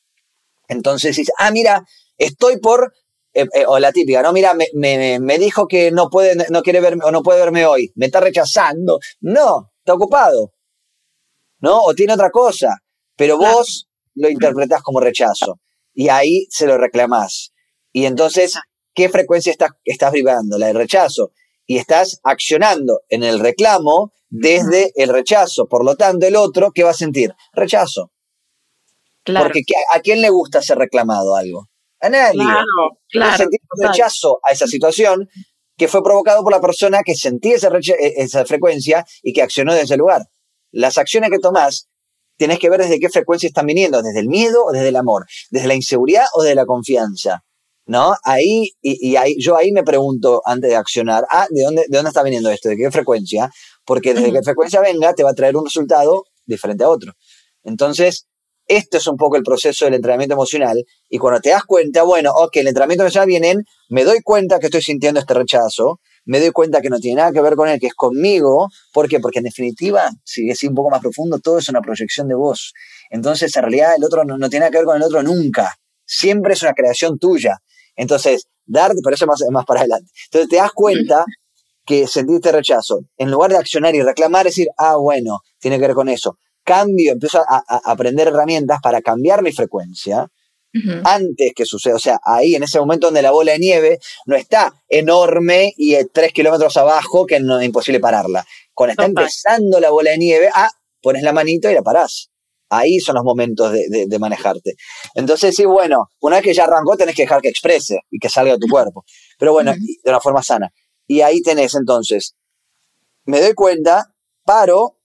Entonces 0.72 1.18
dices, 1.18 1.34
ah, 1.38 1.52
mira, 1.52 1.86
estoy 2.18 2.58
por, 2.58 2.94
eh, 3.34 3.46
eh, 3.54 3.66
o 3.68 3.78
la 3.78 3.92
típica, 3.92 4.22
no, 4.22 4.32
mira, 4.32 4.54
me, 4.54 5.38
dijo 5.38 5.68
que 5.68 5.92
no 5.92 6.10
puede, 6.10 6.48
no 6.50 6.62
quiere 6.62 6.80
verme, 6.80 7.04
o 7.04 7.12
no 7.12 7.24
puede 7.24 7.42
verme 7.42 7.66
hoy, 7.66 7.92
me 7.96 8.06
está 8.06 8.22
rechazando. 8.22 9.00
No, 9.20 9.72
está 9.80 9.94
ocupado. 9.94 10.54
¿No? 11.60 11.82
O 11.82 11.94
tiene 11.94 12.14
otra 12.14 12.32
cosa. 12.32 12.78
Pero 13.18 13.38
vos 13.38 13.90
lo 14.16 14.30
interpretás 14.30 14.82
como 14.82 15.02
rechazo. 15.02 15.60
Y 15.94 16.08
ahí 16.08 16.48
se 16.50 16.66
lo 16.66 16.78
reclamás. 16.78 17.52
Y 17.92 18.06
entonces, 18.06 18.58
¿qué 18.96 19.10
frecuencia 19.10 19.52
estás, 19.52 19.72
estás 19.84 20.14
vibrando? 20.14 20.58
La 20.58 20.68
del 20.68 20.78
rechazo. 20.78 21.34
Y 21.66 21.78
estás 21.78 22.22
accionando 22.24 23.02
en 23.10 23.24
el 23.24 23.40
reclamo 23.40 24.14
desde 24.30 24.94
el 24.96 25.10
rechazo. 25.10 25.68
Por 25.68 25.84
lo 25.84 25.98
tanto, 25.98 26.26
el 26.26 26.38
otro, 26.38 26.72
¿qué 26.72 26.84
va 26.84 26.92
a 26.92 26.96
sentir? 26.96 27.36
Rechazo. 27.52 28.12
Porque 29.26 29.62
¿a 29.94 30.00
quién 30.00 30.22
le 30.22 30.30
gusta 30.30 30.62
ser 30.62 30.78
reclamado 30.78 31.36
algo? 31.36 31.68
A 32.00 32.10
nadie. 32.10 32.40
Claro, 32.40 33.00
claro. 33.10 33.38
sentir 33.38 33.60
rechazo 33.80 34.40
a 34.48 34.52
esa 34.52 34.68
situación 34.68 35.28
que 35.78 35.88
fue 35.88 36.04
provocado 36.04 36.44
por 36.44 36.52
la 36.52 36.62
persona 36.62 37.02
que 37.06 37.16
sentía 37.16 37.56
esa, 37.56 37.70
e, 37.70 38.14
esa 38.18 38.46
frecuencia 38.46 39.06
y 39.22 39.34
que 39.34 39.42
accionó 39.42 39.72
desde 39.74 39.86
ese 39.86 39.98
lugar. 39.98 40.24
Las 40.72 40.98
acciones 40.98 41.30
que 41.30 41.40
tomás 41.40 41.90
tienes 42.38 42.60
que 42.60 42.70
ver 42.70 42.82
desde 42.82 43.00
qué 43.00 43.10
frecuencia 43.10 43.48
están 43.48 43.68
viniendo, 43.68 44.02
desde 44.02 44.20
el 44.20 44.28
miedo 44.28 44.66
o 44.66 44.72
desde 44.72 44.90
el 44.90 44.96
amor, 44.96 45.26
desde 45.52 45.68
la 45.68 45.76
inseguridad 45.76 46.26
o 46.34 46.42
desde 46.42 46.56
la 46.56 46.66
confianza. 46.66 47.44
¿No? 47.88 48.14
Ahí, 48.24 48.70
y, 48.82 49.16
ahí, 49.16 49.36
yo 49.40 49.58
ahí 49.58 49.72
me 49.72 49.84
pregunto 49.84 50.42
antes 50.46 50.70
de 50.70 50.76
accionar, 50.76 51.26
ah, 51.30 51.48
¿de 51.50 51.64
dónde, 51.64 51.86
¿de 51.90 51.98
dónde 51.98 52.10
está 52.10 52.24
viniendo 52.24 52.50
esto? 52.50 52.70
¿De 52.70 52.78
qué 52.78 52.90
frecuencia? 52.90 53.50
Porque 53.84 54.14
desde 54.14 54.32
qué 54.32 54.44
frecuencia 54.44 54.80
venga, 54.82 55.14
te 55.14 55.24
va 55.24 55.32
a 55.32 55.34
traer 55.34 55.58
un 55.58 55.66
resultado 55.66 56.24
diferente 56.46 56.84
a 56.84 56.90
otro. 56.90 57.14
Entonces, 57.64 58.28
esto 58.78 58.98
es 58.98 59.08
un 59.08 59.18
poco 59.18 59.36
el 59.36 59.44
proceso 59.44 59.84
del 59.86 59.96
entrenamiento 59.96 60.34
emocional. 60.34 60.82
Y 61.10 61.18
cuando 61.18 61.42
te 61.42 61.50
das 61.50 61.64
cuenta, 61.66 62.04
bueno, 62.04 62.32
ok, 62.32 62.56
el 62.58 62.68
entrenamiento 62.68 63.04
emocional 63.04 63.28
viene 63.28 63.50
en, 63.52 63.64
me 63.90 64.06
doy 64.06 64.22
cuenta 64.24 64.60
que 64.60 64.68
estoy 64.68 64.82
sintiendo 64.82 65.20
este 65.20 65.34
rechazo, 65.34 66.00
me 66.24 66.40
doy 66.40 66.52
cuenta 66.52 66.80
que 66.80 66.90
no 66.90 66.98
tiene 67.00 67.18
nada 67.18 67.34
que 67.34 67.42
ver 67.42 67.56
con 67.56 67.68
él, 67.68 67.80
que 67.82 67.88
es 67.88 67.94
conmigo. 67.94 68.68
¿Por 68.94 69.10
qué? 69.10 69.20
Porque 69.20 69.40
en 69.40 69.46
definitiva, 69.46 70.10
si 70.24 70.50
es 70.50 70.64
un 70.64 70.74
poco 70.74 70.90
más 70.90 71.02
profundo, 71.02 71.40
todo 71.40 71.58
es 71.58 71.68
una 71.68 71.82
proyección 71.82 72.30
de 72.30 72.36
vos. 72.36 72.74
Entonces, 73.10 73.54
en 73.58 73.64
realidad, 73.64 73.96
el 73.98 74.06
otro 74.06 74.24
no, 74.24 74.38
tiene 74.50 74.62
nada 74.62 74.72
que 74.72 74.78
ver 74.78 74.86
con 74.86 74.96
el 74.96 75.04
otro 75.04 75.22
nunca. 75.22 75.76
Siempre 76.06 76.54
es 76.54 76.62
una 76.62 76.74
creación 76.74 77.20
tuya. 77.20 77.58
Entonces, 77.98 78.46
dar, 78.66 78.94
pero 79.04 79.16
eso 79.16 79.26
es 79.26 79.28
más, 79.28 79.42
más 79.52 79.66
para 79.66 79.82
adelante. 79.82 80.10
Entonces, 80.28 80.50
te 80.50 80.56
das 80.56 80.72
cuenta 80.72 81.26
que 81.86 82.08
sentiste 82.08 82.54
rechazo. 82.54 83.02
En 83.18 83.32
lugar 83.32 83.52
de 83.52 83.58
accionar 83.58 83.94
y 83.96 84.02
reclamar, 84.02 84.46
decir, 84.46 84.68
ah, 84.78 84.96
bueno, 84.96 85.40
tiene 85.60 85.78
que 85.78 85.88
ver 85.88 85.96
con 85.96 86.08
eso 86.08 86.38
cambio, 86.64 87.14
empiezo 87.14 87.40
a, 87.48 87.64
aprender 87.86 88.28
herramientas 88.28 88.80
para 88.82 89.02
cambiar 89.02 89.42
mi 89.42 89.52
frecuencia 89.52 90.28
antes 91.04 91.52
que 91.54 91.66
suceda. 91.66 91.96
O 91.96 92.00
sea, 92.00 92.20
ahí 92.24 92.56
en 92.56 92.64
ese 92.64 92.80
momento 92.80 93.08
donde 93.08 93.22
la 93.22 93.32
bola 93.32 93.52
de 93.54 93.60
nieve 93.60 94.00
no 94.26 94.36
está 94.36 94.74
enorme 94.88 95.74
y 95.76 95.96
tres 96.06 96.32
kilómetros 96.32 96.78
abajo 96.78 97.26
que 97.26 97.40
no 97.40 97.60
es 97.60 97.66
imposible 97.66 98.00
pararla. 98.00 98.46
Cuando 98.74 98.92
está 98.92 99.06
empezando 99.06 99.80
la 99.80 99.90
bola 99.90 100.12
de 100.12 100.18
nieve, 100.18 100.50
ah, 100.54 100.70
pones 101.02 101.24
la 101.24 101.34
manito 101.34 101.70
y 101.70 101.74
la 101.74 101.82
parás. 101.82 102.30
Ahí 102.70 103.00
son 103.00 103.16
los 103.16 103.26
momentos 103.26 103.74
de, 103.74 104.18
manejarte. 104.20 104.76
Entonces, 105.14 105.54
sí, 105.54 105.66
bueno, 105.66 106.06
una 106.22 106.38
vez 106.38 106.46
que 106.46 106.54
ya 106.54 106.64
arrancó, 106.64 106.96
tenés 106.96 107.16
que 107.16 107.24
dejar 107.24 107.42
que 107.42 107.50
exprese 107.50 108.00
y 108.10 108.18
que 108.18 108.30
salga 108.30 108.54
de 108.54 108.60
tu 108.60 108.68
cuerpo. 108.68 109.04
Pero 109.38 109.52
bueno, 109.52 109.74
de 109.74 110.10
una 110.10 110.22
forma 110.22 110.42
sana. 110.42 110.70
Y 111.06 111.20
ahí 111.20 111.42
tenés 111.42 111.76
entonces, 111.76 112.36
me 113.26 113.42
doy 113.42 113.54
cuenta, 113.56 114.14
paro, 114.46 115.01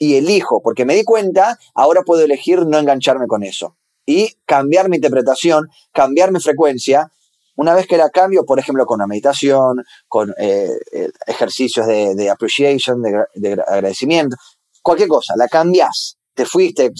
y 0.00 0.16
elijo, 0.16 0.62
porque 0.62 0.86
me 0.86 0.94
di 0.94 1.04
cuenta, 1.04 1.58
ahora 1.74 2.02
puedo 2.02 2.24
elegir 2.24 2.64
no 2.66 2.78
engancharme 2.78 3.26
con 3.26 3.44
eso 3.44 3.76
y 4.06 4.34
cambiar 4.46 4.88
mi 4.88 4.96
interpretación, 4.96 5.68
cambiar 5.92 6.32
mi 6.32 6.40
frecuencia. 6.40 7.12
Una 7.54 7.74
vez 7.74 7.86
que 7.86 7.98
la 7.98 8.08
cambio, 8.08 8.46
por 8.46 8.58
ejemplo, 8.58 8.86
con 8.86 9.00
la 9.00 9.06
meditación, 9.06 9.84
con 10.08 10.30
eh, 10.38 10.70
eh, 10.92 11.10
ejercicios 11.26 11.86
de, 11.86 12.30
appreciation, 12.30 13.02
de, 13.02 13.52
agradecimiento, 13.52 14.36
cualquier 14.82 15.08
cosa, 15.08 15.34
la 15.36 15.48
cambias, 15.48 16.16
te 16.32 16.46
fuiste, 16.46 16.90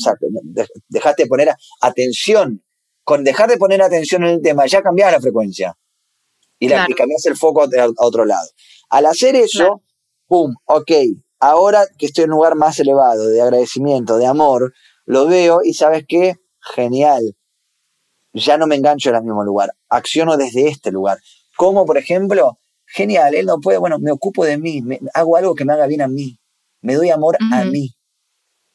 dejaste 0.88 1.22
de 1.22 1.28
poner 1.28 1.54
atención. 1.80 2.62
Con 3.02 3.24
dejar 3.24 3.48
de 3.48 3.56
poner 3.56 3.80
atención 3.80 4.24
en 4.24 4.34
el 4.34 4.42
tema, 4.42 4.66
ya 4.66 4.82
cambias 4.82 5.10
la 5.10 5.20
frecuencia 5.20 5.74
y, 6.58 6.68
la, 6.68 6.86
cambias 6.94 7.24
el 7.24 7.36
foco 7.36 7.62
a, 7.62 7.88
otro 7.96 8.26
lado. 8.26 8.46
Al 8.90 9.06
hacer 9.06 9.34
eso, 9.36 9.82
¡pum! 10.28 10.54
Ok, 10.66 10.92
Ahora 11.40 11.86
que 11.98 12.06
estoy 12.06 12.24
en 12.24 12.30
un 12.30 12.36
lugar 12.36 12.54
más 12.54 12.78
elevado, 12.78 13.28
de 13.28 13.40
agradecimiento, 13.40 14.18
de 14.18 14.26
amor, 14.26 14.74
lo 15.06 15.26
veo 15.26 15.60
y 15.64 15.72
sabes 15.72 16.04
qué, 16.06 16.36
genial. 16.60 17.34
Ya 18.34 18.58
no 18.58 18.66
me 18.66 18.76
engancho 18.76 19.08
en 19.08 19.16
el 19.16 19.22
mismo 19.22 19.42
lugar, 19.42 19.70
acciono 19.88 20.36
desde 20.36 20.68
este 20.68 20.92
lugar. 20.92 21.18
Como 21.56 21.86
por 21.86 21.96
ejemplo, 21.96 22.58
genial, 22.86 23.34
él 23.34 23.46
no 23.46 23.58
puede, 23.58 23.78
bueno, 23.78 23.98
me 23.98 24.12
ocupo 24.12 24.44
de 24.44 24.58
mí, 24.58 24.82
hago 25.14 25.36
algo 25.36 25.54
que 25.54 25.64
me 25.64 25.72
haga 25.72 25.86
bien 25.86 26.02
a 26.02 26.08
mí, 26.08 26.38
me 26.82 26.94
doy 26.94 27.08
amor 27.08 27.38
a 27.52 27.64
mí, 27.64 27.94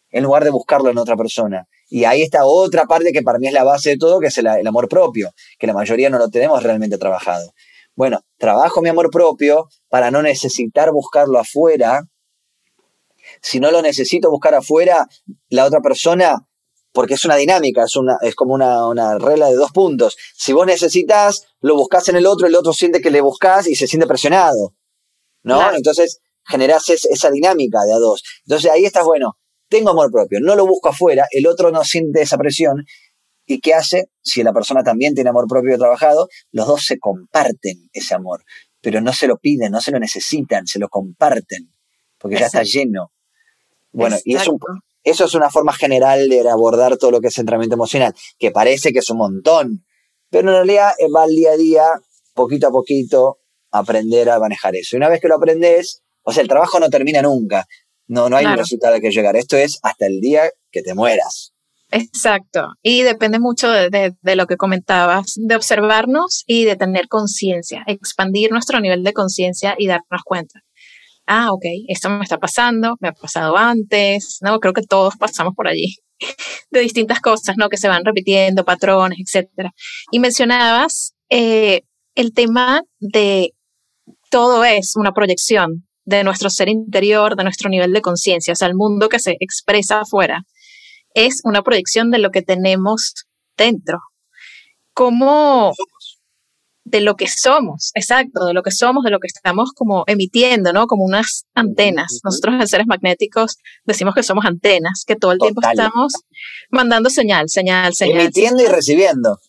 en 0.10 0.24
lugar 0.24 0.44
de 0.44 0.50
buscarlo 0.50 0.90
en 0.90 0.98
otra 0.98 1.16
persona. 1.16 1.68
Y 1.88 2.06
ahí 2.06 2.24
está 2.24 2.46
otra 2.46 2.86
parte 2.86 3.12
que 3.12 3.22
para 3.22 3.38
mí 3.38 3.48
es 3.48 3.54
la 3.54 3.64
base 3.64 3.92
de 3.92 3.98
todo, 3.98 4.20
que 4.20 4.28
es 4.28 4.38
el, 4.40 4.48
el 4.48 4.66
amor 4.66 4.90
propio, 4.90 5.32
que 5.60 5.68
la 5.68 5.74
mayoría 5.74 6.10
no 6.10 6.18
lo 6.18 6.30
tenemos 6.30 6.64
realmente 6.64 6.98
trabajado. 6.98 7.54
Bueno, 7.96 8.22
trabajo 8.38 8.82
mi 8.82 8.90
amor 8.90 9.12
propio 9.12 9.70
para 9.88 10.10
no 10.10 10.24
necesitar 10.24 10.92
buscarlo 10.92 11.40
afuera, 11.40 12.02
si 13.46 13.60
no 13.60 13.70
lo 13.70 13.84
necesito 13.84 14.32
buscar 14.32 14.56
afuera, 14.56 15.08
la 15.50 15.66
otra 15.66 15.80
persona, 15.80 16.48
porque 16.92 17.14
es 17.14 17.26
una 17.26 17.36
dinámica, 17.36 17.84
es, 17.84 17.96
una, 17.96 18.18
es 18.24 18.34
como 18.34 18.56
una, 18.56 19.20
regla 19.20 19.50
de 19.50 19.56
dos 19.56 19.72
puntos. 19.72 20.18
Si 20.36 20.52
vos 20.52 20.66
necesitas, 20.66 21.46
lo 21.62 21.76
buscas 21.76 22.10
en 22.10 22.16
el 22.16 22.26
otro, 22.26 22.48
el 22.48 22.56
otro 22.56 22.74
siente 22.74 23.02
que 23.02 23.12
le 23.12 23.22
buscas 23.22 23.68
y 23.68 23.76
se 23.76 23.86
siente 23.86 24.08
presionado. 24.08 24.74
¿No? 25.44 25.76
Entonces 25.76 26.22
generás 26.44 26.90
esa 26.90 27.30
dinámica 27.30 27.84
de 27.86 27.94
a 27.94 27.98
dos. 27.98 28.24
Entonces 28.48 28.72
ahí 28.72 28.84
estás, 28.84 29.06
bueno, 29.06 29.38
tengo 29.70 29.92
amor 29.92 30.10
propio, 30.12 30.40
no 30.42 30.56
lo 30.56 30.66
busco 30.66 30.90
afuera, 30.90 31.28
el 31.30 31.46
otro 31.46 31.70
no 31.70 31.84
siente 31.84 32.24
esa 32.24 32.40
presión. 32.40 32.84
¿Y 33.46 33.60
qué 33.60 33.76
hace? 33.76 34.10
Si 34.24 34.42
la 34.42 34.54
persona 34.54 34.82
también 34.82 35.14
tiene 35.14 35.30
amor 35.30 35.46
propio 35.48 35.78
trabajado, 35.78 36.30
los 36.52 36.66
dos 36.66 36.84
se 36.84 36.98
comparten 36.98 37.90
ese 37.94 38.16
amor, 38.16 38.44
pero 38.82 39.02
no 39.02 39.14
se 39.14 39.28
lo 39.28 39.38
piden, 39.38 39.72
no 39.72 39.82
se 39.82 39.92
lo 39.92 40.00
necesitan, 40.00 40.66
se 40.66 40.80
lo 40.80 40.90
comparten, 40.90 41.70
porque 42.18 42.40
ya 42.40 42.48
está 42.48 42.64
lleno. 42.64 43.12
Bueno, 43.96 44.18
y 44.26 44.36
eso, 44.36 44.58
eso 45.04 45.26
es 45.26 45.34
una 45.36 45.50
forma 45.50 45.72
general 45.72 46.28
de 46.28 46.50
abordar 46.50 46.98
todo 46.98 47.12
lo 47.12 47.22
que 47.22 47.28
es 47.28 47.38
entrenamiento 47.38 47.76
emocional, 47.76 48.14
que 48.38 48.52
parece 48.52 48.92
que 48.92 49.00
es 49.00 49.10
un 49.10 49.18
montón, 49.18 49.86
pero 50.30 50.50
en 50.50 50.56
realidad 50.56 50.92
eh, 51.00 51.08
va 51.16 51.24
al 51.24 51.30
día 51.30 51.52
a 51.52 51.58
día, 51.58 51.84
poquito 52.34 52.68
a 52.68 52.72
poquito, 52.72 53.38
aprender 53.72 54.30
a 54.30 54.40
manejar 54.40 54.76
eso. 54.76 54.96
Y 54.96 54.98
una 54.98 55.08
vez 55.08 55.22
que 55.22 55.30
lo 55.30 55.36
aprendes, 55.36 56.04
o 56.24 56.34
sea, 56.34 56.44
el 56.44 56.50
trabajo 56.50 56.80
no 56.80 56.90
termina 56.90 57.22
nunca, 57.22 57.66
no, 58.08 58.30
no 58.30 58.36
hay 58.36 58.46
un 58.46 58.58
resultado 58.58 59.00
que 59.00 59.12
llegar, 59.12 59.38
esto 59.38 59.56
es 59.56 59.80
hasta 59.82 60.08
el 60.08 60.20
día 60.20 60.50
que 60.72 60.82
te 60.82 60.94
mueras. 60.94 61.54
Exacto, 61.92 62.68
y 62.82 63.04
depende 63.04 63.40
mucho 63.40 63.70
de, 63.70 64.14
de 64.20 64.36
lo 64.36 64.46
que 64.46 64.58
comentabas, 64.58 65.36
de 65.38 65.56
observarnos 65.56 66.44
y 66.48 66.66
de 66.66 66.76
tener 66.76 67.08
conciencia, 67.08 67.84
expandir 67.88 68.52
nuestro 68.52 68.82
nivel 68.82 69.04
de 69.04 69.14
conciencia 69.14 69.76
y 69.78 69.88
darnos 69.88 70.24
cuenta 70.26 70.65
ah, 71.28 71.52
ok, 71.52 71.66
esto 71.88 72.10
me 72.10 72.24
está 72.24 72.38
pasando, 72.38 72.96
me 73.00 73.10
ha 73.10 73.14
pasado 73.14 73.58
antes, 73.58 74.40
¿no? 74.42 74.60
Creo 74.60 74.74
que 74.74 74.82
todos 74.82 75.16
pasamos 75.18 75.54
por 75.56 75.68
allí 75.68 75.96
de 76.72 76.80
distintas 76.80 77.22
cosas, 77.22 77.56
¿no? 77.58 77.70
Que 77.70 77.78
se 77.78 77.88
van 77.88 78.06
repitiendo, 78.06 78.66
patrones, 78.66 79.20
etcétera. 79.20 79.72
Y 80.12 80.20
mencionabas 80.20 81.14
eh, 81.30 81.82
el 82.16 82.34
tema 82.34 82.82
de 83.00 83.52
todo 84.30 84.64
es 84.64 84.96
una 84.96 85.12
proyección 85.12 85.88
de 86.06 86.24
nuestro 86.24 86.50
ser 86.50 86.70
interior, 86.70 87.36
de 87.36 87.44
nuestro 87.44 87.70
nivel 87.70 87.92
de 87.94 88.02
conciencia, 88.02 88.54
o 88.54 88.56
sea, 88.56 88.68
el 88.68 88.76
mundo 88.76 89.10
que 89.10 89.20
se 89.20 89.38
expresa 89.40 90.02
afuera 90.02 90.44
es 91.16 91.42
una 91.44 91.64
proyección 91.64 92.12
de 92.12 92.20
lo 92.20 92.30
que 92.30 92.42
tenemos 92.42 93.26
dentro. 93.58 94.00
¿Cómo, 94.94 95.74
de 96.86 97.02
lo 97.02 97.16
que 97.16 97.28
somos, 97.28 97.92
exacto, 97.96 98.46
de 98.46 98.54
lo 98.54 98.62
que 98.62 98.70
somos, 98.70 99.04
de 99.04 99.10
lo 99.10 99.20
que 99.20 99.28
estamos 99.28 99.72
como 99.76 100.04
emitiendo, 100.06 100.72
¿no? 100.72 100.86
Como 100.86 101.04
unas 101.04 101.46
antenas. 101.56 102.20
Nosotros 102.24 102.56
en 102.62 102.68
seres 102.68 102.86
magnéticos 102.86 103.58
decimos 103.86 104.14
que 104.14 104.22
somos 104.22 104.46
antenas, 104.46 105.04
que 105.06 105.16
todo 105.16 105.32
el 105.32 105.40
tiempo 105.40 105.62
estamos 105.68 106.14
mandando 106.70 107.10
señal, 107.10 107.50
señal, 107.50 107.96
señal. 107.96 108.22
Emitiendo 108.22 108.64
y 108.64 108.68
recibiendo. 108.68 109.40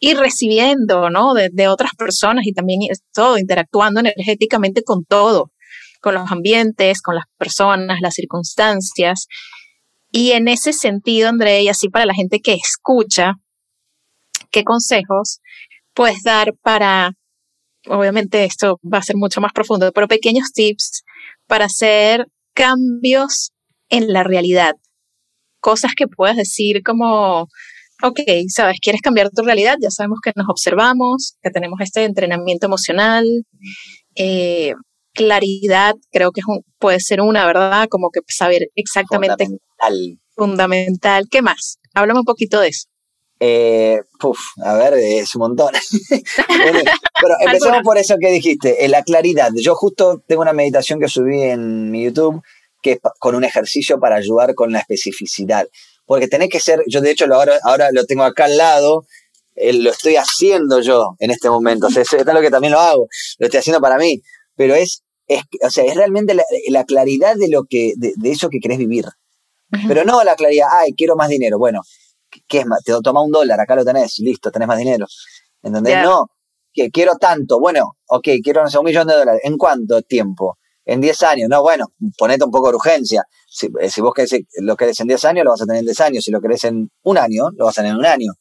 Y 0.00 0.14
recibiendo, 0.14 1.10
¿no? 1.10 1.34
De, 1.34 1.50
de 1.52 1.68
otras 1.68 1.90
personas 1.96 2.46
y 2.46 2.54
también 2.54 2.80
todo, 3.12 3.36
interactuando 3.36 4.00
energéticamente 4.00 4.82
con 4.82 5.04
todo, 5.04 5.52
con 6.00 6.14
los 6.14 6.32
ambientes, 6.32 7.02
con 7.02 7.16
las 7.16 7.26
personas, 7.36 7.98
las 8.00 8.14
circunstancias. 8.14 9.26
Y 10.10 10.30
en 10.30 10.48
ese 10.48 10.72
sentido, 10.72 11.28
André, 11.28 11.64
y 11.64 11.68
así 11.68 11.90
para 11.90 12.06
la 12.06 12.14
gente 12.14 12.40
que 12.40 12.54
escucha, 12.54 13.34
¿qué 14.50 14.64
consejos 14.64 15.40
puedes 15.98 16.22
dar 16.22 16.54
para, 16.62 17.10
obviamente 17.88 18.44
esto 18.44 18.78
va 18.84 18.98
a 18.98 19.02
ser 19.02 19.16
mucho 19.16 19.40
más 19.40 19.52
profundo, 19.52 19.90
pero 19.90 20.06
pequeños 20.06 20.52
tips 20.52 21.02
para 21.48 21.64
hacer 21.64 22.28
cambios 22.54 23.50
en 23.88 24.12
la 24.12 24.22
realidad? 24.22 24.74
Cosas 25.58 25.94
que 25.96 26.06
puedas 26.06 26.36
decir 26.36 26.84
como, 26.84 27.48
ok, 28.00 28.20
sabes, 28.46 28.78
quieres 28.80 29.02
cambiar 29.02 29.30
tu 29.30 29.42
realidad, 29.42 29.74
ya 29.80 29.90
sabemos 29.90 30.20
que 30.22 30.30
nos 30.36 30.48
observamos, 30.48 31.34
que 31.42 31.50
tenemos 31.50 31.80
este 31.80 32.04
entrenamiento 32.04 32.66
emocional, 32.66 33.26
eh, 34.14 34.74
claridad, 35.14 35.96
creo 36.12 36.30
que 36.30 36.42
puede 36.78 37.00
ser 37.00 37.20
una, 37.22 37.44
¿verdad? 37.44 37.88
Como 37.90 38.10
que 38.10 38.20
saber 38.28 38.68
exactamente. 38.76 39.46
Fundamental. 39.46 40.20
Fundamental. 40.36 41.24
¿Qué 41.28 41.42
más? 41.42 41.80
Háblame 41.92 42.20
un 42.20 42.24
poquito 42.24 42.60
de 42.60 42.68
eso. 42.68 42.86
Eh, 43.40 44.00
a 44.64 44.74
ver, 44.74 44.94
es 44.94 45.34
un 45.34 45.40
montón. 45.40 45.72
pero 46.48 47.34
empecemos 47.40 47.82
por 47.82 47.98
eso 47.98 48.16
que 48.20 48.30
dijiste, 48.30 48.86
la 48.88 49.02
claridad. 49.02 49.50
Yo 49.56 49.74
justo 49.74 50.22
tengo 50.26 50.42
una 50.42 50.52
meditación 50.52 51.00
que 51.00 51.08
subí 51.08 51.42
en 51.42 51.90
mi 51.90 52.04
YouTube 52.04 52.42
que 52.80 52.92
es 52.92 52.98
con 53.18 53.34
un 53.34 53.44
ejercicio 53.44 53.98
para 53.98 54.16
ayudar 54.16 54.54
con 54.54 54.72
la 54.72 54.80
especificidad. 54.80 55.66
Porque 56.06 56.28
tenés 56.28 56.48
que 56.48 56.60
ser, 56.60 56.82
yo 56.86 57.00
de 57.00 57.10
hecho 57.10 57.26
lo 57.26 57.34
ahora, 57.34 57.58
ahora 57.64 57.90
lo 57.92 58.04
tengo 58.06 58.22
acá 58.22 58.44
al 58.44 58.56
lado, 58.56 59.04
eh, 59.56 59.72
lo 59.72 59.90
estoy 59.90 60.16
haciendo 60.16 60.80
yo 60.80 61.16
en 61.18 61.30
este 61.30 61.50
momento. 61.50 61.88
O 61.88 61.90
sea, 61.90 62.02
es, 62.02 62.12
lo 62.12 62.40
que 62.40 62.50
también 62.50 62.72
lo 62.72 62.80
hago, 62.80 63.08
lo 63.38 63.46
estoy 63.46 63.58
haciendo 63.58 63.80
para 63.80 63.98
mí. 63.98 64.22
Pero 64.56 64.74
es 64.74 65.02
es, 65.28 65.42
o 65.62 65.70
sea, 65.70 65.84
es 65.84 65.94
realmente 65.94 66.34
la, 66.68 66.84
claridad 66.84 67.36
de, 67.36 67.48
lo 67.48 67.64
que, 67.64 67.92
de, 67.96 68.14
eso 68.24 68.48
que 68.48 68.60
querés 68.60 68.78
vivir. 68.78 69.04
Pero 69.86 70.04
no 70.04 70.24
la 70.24 70.34
claridad, 70.34 70.68
ay, 70.72 70.94
quiero 70.94 71.14
más 71.14 71.28
dinero. 71.28 71.58
Bueno, 71.58 71.82
¿qué 72.46 72.60
es 72.60 72.66
más? 72.66 72.82
Te 72.82 72.92
toma 73.02 73.22
un 73.22 73.30
dólar, 73.30 73.60
acá 73.60 73.74
lo 73.74 73.84
tenés, 73.84 74.18
listo, 74.18 74.50
tenés 74.50 74.68
más 74.68 74.78
dinero. 74.78 75.06
¿Entendés? 75.62 76.02
No, 76.02 76.30
que 76.72 76.90
quiero 76.90 77.16
tanto. 77.16 77.58
Bueno, 77.58 77.96
ok, 78.06 78.28
quiero 78.42 78.62
no 78.62 78.70
sé, 78.70 78.78
un 78.78 78.84
millón 78.84 79.06
de 79.06 79.14
dólares. 79.14 79.40
¿En 79.44 79.56
cuánto 79.56 80.02
tiempo? 80.02 80.58
En 80.84 81.00
10 81.00 81.22
años. 81.24 81.48
No, 81.50 81.60
bueno, 81.62 81.86
ponete 82.16 82.44
un 82.44 82.50
poco 82.50 82.70
de 82.70 82.76
urgencia. 82.76 83.24
Si, 83.46 83.68
eh, 83.80 83.90
si 83.90 84.00
vos 84.00 84.14
querés, 84.14 84.34
lo 84.60 84.76
querés 84.76 84.98
en 85.00 85.08
10 85.08 85.24
años, 85.26 85.44
lo 85.44 85.50
vas 85.50 85.62
a 85.62 85.66
tener 85.66 85.80
en 85.80 85.86
10 85.86 86.00
años. 86.00 86.24
Si 86.24 86.30
lo 86.30 86.40
querés 86.40 86.64
en 86.64 86.90
un 87.02 87.18
año, 87.18 87.50
lo 87.56 87.66
vas 87.66 87.78
a 87.78 87.82
tener 87.82 87.92
en 87.92 87.98
un 87.98 88.06
año. 88.06 88.32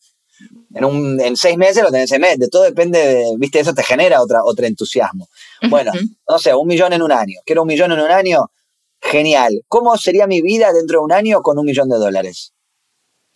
En, 0.73 0.85
un, 0.85 1.19
en 1.19 1.35
seis 1.35 1.57
meses 1.57 1.81
lo 1.81 1.89
tenés 1.89 2.03
en 2.03 2.07
seis 2.07 2.21
meses. 2.21 2.39
De 2.39 2.47
todo 2.47 2.63
depende, 2.63 2.99
de, 2.99 3.25
viste, 3.37 3.59
eso 3.59 3.73
te 3.73 3.83
genera 3.83 4.21
otra, 4.21 4.41
otro 4.43 4.65
entusiasmo. 4.65 5.27
Bueno, 5.69 5.91
no 6.29 6.39
sé, 6.39 6.53
un 6.53 6.67
millón 6.67 6.93
en 6.93 7.01
un 7.01 7.11
año. 7.11 7.39
Quiero 7.45 7.63
un 7.63 7.67
millón 7.67 7.91
en 7.91 7.99
un 7.99 8.11
año. 8.11 8.45
Genial. 9.01 9.63
¿Cómo 9.67 9.97
sería 9.97 10.27
mi 10.27 10.41
vida 10.41 10.71
dentro 10.73 10.99
de 10.99 11.05
un 11.05 11.11
año 11.11 11.41
con 11.41 11.57
un 11.57 11.65
millón 11.65 11.89
de 11.89 11.97
dólares? 11.97 12.53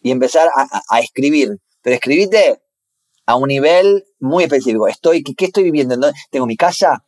Y 0.02 0.12
empezar 0.12 0.50
a, 0.56 1.00
escribir. 1.00 1.58
Pero 1.82 1.96
escribite 1.96 2.62
a 3.26 3.36
un 3.36 3.48
nivel 3.48 4.04
muy 4.20 4.44
específico. 4.44 4.88
Estoy, 4.88 5.24
¿Qué 5.24 5.46
estoy 5.46 5.64
viviendo? 5.64 5.96
¿Tengo 6.30 6.46
mi 6.46 6.58
casa 6.58 7.06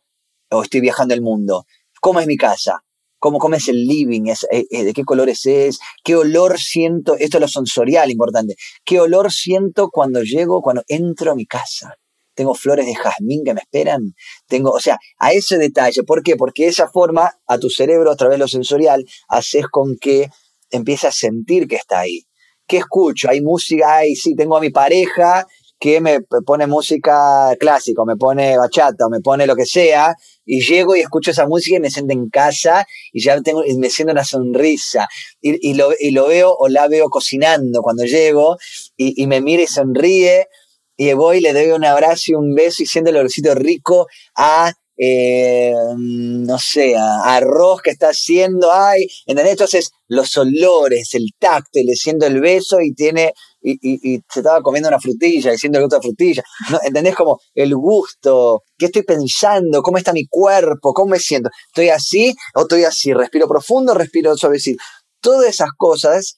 o 0.50 0.62
estoy 0.62 0.80
viajando 0.80 1.14
el 1.14 1.22
mundo? 1.22 1.66
¿Cómo 2.00 2.20
es 2.20 2.26
mi 2.26 2.36
casa? 2.36 2.84
¿Cómo, 3.18 3.38
cómo 3.38 3.56
es 3.56 3.68
el 3.68 3.86
living? 3.86 4.26
Eh, 4.26 4.64
eh, 4.70 4.84
¿De 4.84 4.92
qué 4.92 5.04
colores 5.04 5.44
es? 5.46 5.78
¿Qué 6.04 6.14
olor 6.14 6.60
siento? 6.60 7.14
Esto 7.14 7.38
es 7.38 7.40
lo 7.40 7.48
sensorial 7.48 8.10
importante. 8.10 8.54
¿Qué 8.84 9.00
olor 9.00 9.32
siento 9.32 9.88
cuando 9.90 10.22
llego, 10.22 10.60
cuando 10.60 10.82
entro 10.88 11.32
a 11.32 11.34
mi 11.34 11.46
casa? 11.46 11.96
tengo 12.34 12.54
flores 12.54 12.86
de 12.86 12.94
jazmín 12.94 13.44
que 13.44 13.54
me 13.54 13.60
esperan, 13.60 14.14
tengo, 14.46 14.70
o 14.70 14.80
sea, 14.80 14.98
a 15.18 15.32
ese 15.32 15.58
detalle. 15.58 16.02
¿Por 16.02 16.22
qué? 16.22 16.36
Porque 16.36 16.66
esa 16.66 16.88
forma, 16.88 17.32
a 17.46 17.58
tu 17.58 17.70
cerebro, 17.70 18.10
a 18.10 18.16
través 18.16 18.34
de 18.34 18.44
lo 18.44 18.48
sensorial, 18.48 19.04
haces 19.28 19.66
con 19.68 19.96
que 20.00 20.28
empieces 20.70 21.04
a 21.04 21.12
sentir 21.12 21.68
que 21.68 21.76
está 21.76 22.00
ahí. 22.00 22.26
¿Qué 22.66 22.78
escucho? 22.78 23.28
Hay 23.30 23.40
música, 23.40 23.96
hay, 23.96 24.14
sí, 24.16 24.34
tengo 24.34 24.56
a 24.56 24.60
mi 24.60 24.70
pareja 24.70 25.46
que 25.78 26.00
me 26.00 26.20
pone 26.46 26.66
música 26.66 27.54
clásica, 27.60 28.04
me 28.06 28.16
pone 28.16 28.56
bachata, 28.56 29.06
o 29.06 29.10
me 29.10 29.20
pone 29.20 29.46
lo 29.46 29.54
que 29.54 29.66
sea, 29.66 30.14
y 30.46 30.62
llego 30.62 30.96
y 30.96 31.00
escucho 31.00 31.30
esa 31.30 31.46
música 31.46 31.76
y 31.76 31.80
me 31.80 31.90
siento 31.90 32.14
en 32.14 32.30
casa 32.30 32.86
y 33.12 33.22
ya 33.22 33.40
tengo, 33.42 33.62
me 33.78 33.90
siento 33.90 34.12
una 34.12 34.24
sonrisa. 34.24 35.06
Y, 35.42 35.74
lo, 35.74 36.26
veo 36.26 36.54
o 36.58 36.68
la 36.68 36.88
veo 36.88 37.10
cocinando 37.10 37.82
cuando 37.82 38.04
llego 38.04 38.56
y, 38.96 39.22
y 39.22 39.26
me 39.26 39.40
mira 39.42 39.62
y 39.62 39.66
sonríe 39.66 40.48
y 40.96 41.12
voy, 41.12 41.40
le 41.40 41.52
doy 41.52 41.70
un 41.70 41.84
abrazo 41.84 42.24
y 42.28 42.34
un 42.34 42.54
beso 42.54 42.82
y 42.82 42.86
siento 42.86 43.10
el 43.10 43.16
olorcito 43.16 43.54
rico 43.54 44.06
a, 44.36 44.72
eh, 44.96 45.72
no 45.96 46.58
sé, 46.58 46.96
a 46.96 47.34
arroz 47.36 47.82
que 47.82 47.90
está 47.90 48.08
haciendo, 48.08 48.72
ay, 48.72 49.06
¿entendés? 49.26 49.52
Entonces, 49.52 49.90
los 50.08 50.36
olores, 50.36 51.14
el 51.14 51.30
tacto, 51.38 51.80
le 51.84 51.94
siento 51.94 52.26
el 52.26 52.40
beso 52.40 52.80
y 52.80 52.94
tiene, 52.94 53.32
y, 53.60 53.78
y, 53.82 54.20
se 54.32 54.40
estaba 54.40 54.62
comiendo 54.62 54.88
una 54.88 55.00
frutilla, 55.00 55.52
y 55.52 55.66
el 55.66 55.80
gusto 55.80 55.96
de 55.96 56.02
frutilla, 56.02 56.42
¿no? 56.70 56.78
¿entendés? 56.82 57.14
Como 57.14 57.38
el 57.54 57.74
gusto, 57.74 58.62
¿qué 58.78 58.86
estoy 58.86 59.02
pensando? 59.02 59.82
¿Cómo 59.82 59.98
está 59.98 60.12
mi 60.12 60.26
cuerpo? 60.26 60.92
¿Cómo 60.92 61.12
me 61.12 61.18
siento? 61.18 61.50
¿Estoy 61.68 61.88
así 61.88 62.34
o 62.54 62.62
estoy 62.62 62.84
así? 62.84 63.12
¿Respiro 63.12 63.48
profundo 63.48 63.94
respiro 63.94 64.36
suavecito? 64.36 64.82
Todas 65.20 65.48
esas 65.48 65.70
cosas 65.76 66.36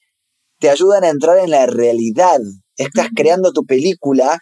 te 0.59 0.71
ayudan 0.71 1.05
a 1.05 1.09
entrar 1.09 1.39
en 1.39 1.51
la 1.51 1.67
realidad 1.67 2.41
estás 2.77 3.09
creando 3.15 3.53
tu 3.53 3.65
película 3.65 4.39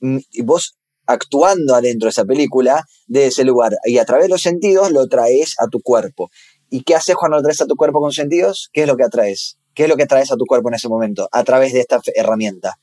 mm, 0.00 0.18
y 0.30 0.42
vos 0.42 0.76
actuando 1.10 1.74
adentro 1.74 2.06
de 2.06 2.10
esa 2.10 2.24
película 2.24 2.84
de 3.06 3.26
ese 3.26 3.44
lugar. 3.44 3.72
Y 3.84 3.98
a 3.98 4.04
través 4.04 4.26
de 4.26 4.30
los 4.30 4.42
sentidos 4.42 4.90
lo 4.92 5.08
traes 5.08 5.56
a 5.58 5.66
tu 5.68 5.80
cuerpo. 5.80 6.30
¿Y 6.70 6.82
qué 6.82 6.94
haces 6.94 7.16
cuando 7.16 7.36
lo 7.36 7.42
traes 7.42 7.60
a 7.60 7.66
tu 7.66 7.74
cuerpo 7.74 8.00
con 8.00 8.12
sentidos? 8.12 8.70
¿Qué 8.72 8.82
es 8.82 8.86
lo 8.86 8.96
que 8.96 9.04
atraes? 9.04 9.58
¿Qué 9.74 9.84
es 9.84 9.88
lo 9.88 9.96
que 9.96 10.06
traes 10.06 10.30
a 10.30 10.36
tu 10.36 10.46
cuerpo 10.46 10.68
en 10.68 10.74
ese 10.74 10.88
momento? 10.88 11.28
A 11.32 11.42
través 11.42 11.72
de 11.72 11.80
esta 11.80 12.00
herramienta. 12.14 12.78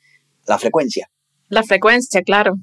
La 0.45 0.57
frecuencia. 0.59 1.09
La 1.47 1.63
frecuencia, 1.63 2.21
claro. 2.21 2.55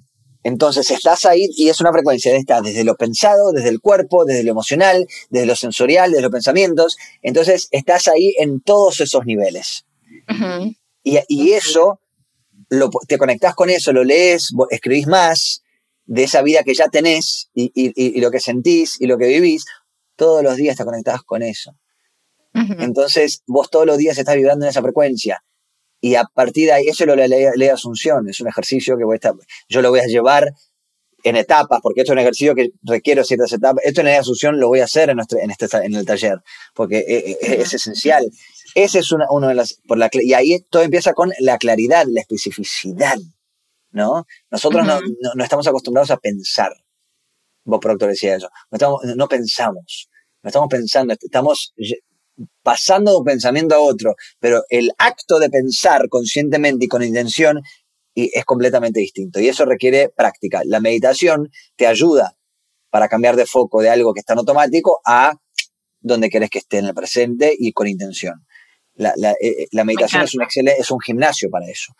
Entonces 0.42 0.90
estás 0.90 1.24
ahí 1.24 1.48
y 1.56 1.70
es 1.70 1.80
una 1.80 1.90
frecuencia, 1.90 2.36
está 2.36 2.60
desde 2.60 2.84
lo 2.84 2.96
pensado, 2.96 3.52
desde 3.52 3.70
el 3.70 3.80
cuerpo, 3.80 4.26
desde 4.26 4.44
lo 4.44 4.50
emocional, 4.50 5.06
desde 5.30 5.46
lo 5.46 5.56
sensorial, 5.56 6.10
desde 6.10 6.22
los 6.22 6.30
pensamientos. 6.30 6.98
Entonces 7.22 7.68
estás 7.70 8.08
ahí 8.08 8.34
en 8.38 8.60
todos 8.60 9.00
esos 9.00 9.24
niveles. 9.24 9.86
y, 11.02 11.18
y, 11.28 11.52
eso 11.52 12.00
te 13.06 13.18
conectás 13.18 13.54
con 13.54 13.70
eso, 13.70 13.92
lo 13.92 14.04
lees, 14.04 14.50
escribís 14.70 15.06
más 15.06 15.62
de 16.06 16.24
esa 16.24 16.42
vida 16.42 16.62
que 16.62 16.74
ya 16.74 16.88
tenés 16.88 17.50
y, 17.54 18.20
lo 18.20 18.30
que 18.30 18.40
sentís 18.40 19.00
y 19.00 19.06
lo 19.06 19.18
que 19.18 19.26
vivís, 19.26 19.64
todos 20.16 20.42
los 20.42 20.56
días 20.56 20.76
te 20.76 20.84
conectás 20.84 21.22
con 21.22 21.42
eso. 21.42 21.74
Entonces, 22.52 23.42
vos 23.46 23.68
todos 23.68 23.84
los 23.84 23.98
días 23.98 24.16
estás 24.16 24.36
vibrando 24.36 24.64
en 24.64 24.70
esa 24.70 24.80
frecuencia. 24.80 25.42
Y 26.00 26.14
a 26.14 26.24
partir 26.24 26.66
de 26.66 26.72
ahí, 26.72 26.86
eso 26.86 27.04
lo 27.06 27.16
lee, 27.16 27.68
Asunción, 27.68 28.28
es 28.28 28.38
un 28.40 28.48
ejercicio 28.48 28.96
que 28.96 29.04
voy 29.04 29.14
a 29.14 29.16
estar, 29.16 29.32
yo 29.68 29.80
lo 29.80 29.90
voy 29.90 30.00
a 30.00 30.06
llevar 30.06 30.52
en 31.24 31.36
etapas, 31.36 31.80
porque 31.82 32.02
esto 32.02 32.12
es 32.12 32.16
un 32.16 32.20
ejercicio 32.20 32.54
que 32.54 32.72
requiere 32.82 33.24
ciertas 33.24 33.52
etapas. 33.54 33.82
Esto 33.84 34.02
en 34.02 34.08
la 34.08 34.18
Asunción 34.18 34.60
lo 34.60 34.68
voy 34.68 34.80
a 34.80 34.84
hacer 34.84 35.08
en, 35.08 35.16
nuestro, 35.16 35.38
en, 35.38 35.50
este, 35.50 35.66
en 35.78 35.94
el 35.94 36.04
taller, 36.04 36.38
porque 36.74 36.98
e, 36.98 37.38
e, 37.40 37.62
es 37.62 37.72
esencial. 37.72 38.30
Ese 38.74 39.00
es 39.00 39.12
una, 39.12 39.26
uno 39.30 39.48
de 39.48 39.54
las. 39.54 39.74
Por 39.86 39.98
la, 39.98 40.10
y 40.12 40.32
ahí 40.34 40.60
todo 40.68 40.82
empieza 40.82 41.12
con 41.12 41.32
la 41.38 41.58
claridad, 41.58 42.06
la 42.08 42.20
especificidad. 42.20 43.16
¿no? 43.94 44.26
Nosotros 44.50 44.84
no, 44.84 45.00
no, 45.34 45.44
estamos 45.44 45.66
acostumbrados 45.66 46.10
a 46.10 46.16
pensar. 46.16 46.72
Vos, 47.64 47.78
Proctor, 47.80 48.10
decía 48.10 48.36
eso. 48.36 48.50
No, 48.70 48.76
estamos, 48.76 49.00
no 49.16 49.28
pensamos. 49.28 50.08
No 50.42 50.48
estamos 50.48 50.68
pensando. 50.68 51.14
Estamos 51.14 51.72
pasando 52.62 53.12
de 53.12 53.16
un 53.18 53.24
pensamiento 53.24 53.74
a 53.74 53.80
otro. 53.80 54.16
Pero 54.40 54.64
el 54.68 54.90
acto 54.98 55.38
de 55.38 55.48
pensar 55.48 56.08
conscientemente 56.08 56.84
y 56.86 56.88
con 56.88 57.02
intención 57.02 57.62
y 58.14 58.30
es 58.36 58.44
completamente 58.44 59.00
distinto. 59.00 59.40
Y 59.40 59.48
eso 59.48 59.64
requiere 59.64 60.08
práctica. 60.08 60.62
La 60.64 60.80
meditación 60.80 61.50
te 61.76 61.86
ayuda 61.86 62.36
para 62.90 63.08
cambiar 63.08 63.36
de 63.36 63.46
foco 63.46 63.80
de 63.80 63.90
algo 63.90 64.12
que 64.12 64.20
está 64.20 64.34
en 64.34 64.40
automático 64.40 65.00
a 65.04 65.34
donde 66.00 66.30
querés 66.30 66.50
que 66.50 66.58
esté 66.58 66.78
en 66.78 66.86
el 66.86 66.94
presente 66.94 67.54
y 67.56 67.72
con 67.72 67.88
intención. 67.88 68.44
La, 68.96 69.10
eh, 69.10 69.36
eh, 69.40 69.66
la, 69.72 69.84
meditación 69.84 70.22
es 70.22 70.34
un, 70.34 70.42
excelente, 70.42 70.80
es 70.80 70.90
un 70.90 71.00
gimnasio 71.00 71.48
para 71.50 71.66
eso. 71.66 71.92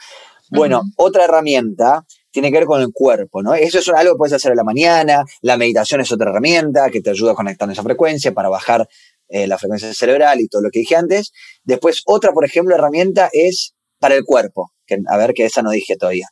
Bueno, 0.51 0.82
otra 0.97 1.24
herramienta 1.24 2.05
tiene 2.30 2.53
que 2.53 2.59
ver 2.59 2.66
con 2.66 2.80
el 2.80 2.92
cuerpo, 2.92 3.42
¿no? 3.42 3.55
Eso 3.55 3.78
es 3.78 3.88
algo 3.88 4.12
que 4.12 4.18
puedes 4.18 4.34
hacer 4.34 4.53
a 4.53 4.55
la 4.55 4.62
mañana, 4.62 5.24
la 5.40 5.57
meditación 5.57 6.01
es 6.01 6.12
otra 6.12 6.30
herramienta 6.30 6.90
que 6.90 7.01
te 7.01 7.11
ayuda 7.11 7.32
a 7.32 7.34
conectar 7.34 7.68
esa 7.70 7.82
frecuencia 7.82 8.32
para 8.32 8.49
bajar 8.49 8.86
eh, 9.28 9.47
la 9.49 9.59
frecuencia 9.59 9.92
cerebral 9.92 10.40
y 10.40 10.47
todo 10.47 10.62
lo 10.62 10.70
que 10.70 10.80
dije 10.80 10.95
antes. 10.95 11.32
Después, 11.64 12.03
otra, 12.07 12.32
por 12.32 12.45
ejemplo, 12.45 12.74
herramienta 12.74 13.28
es 13.32 13.74
para 13.99 14.14
el 14.14 14.24
cuerpo, 14.24 14.72
que, 14.86 14.99
a 15.09 15.16
ver, 15.16 15.34
que 15.34 15.47
esa 15.47 15.62
no 15.62 15.70
dije 15.70 15.97
todavía. 15.97 16.28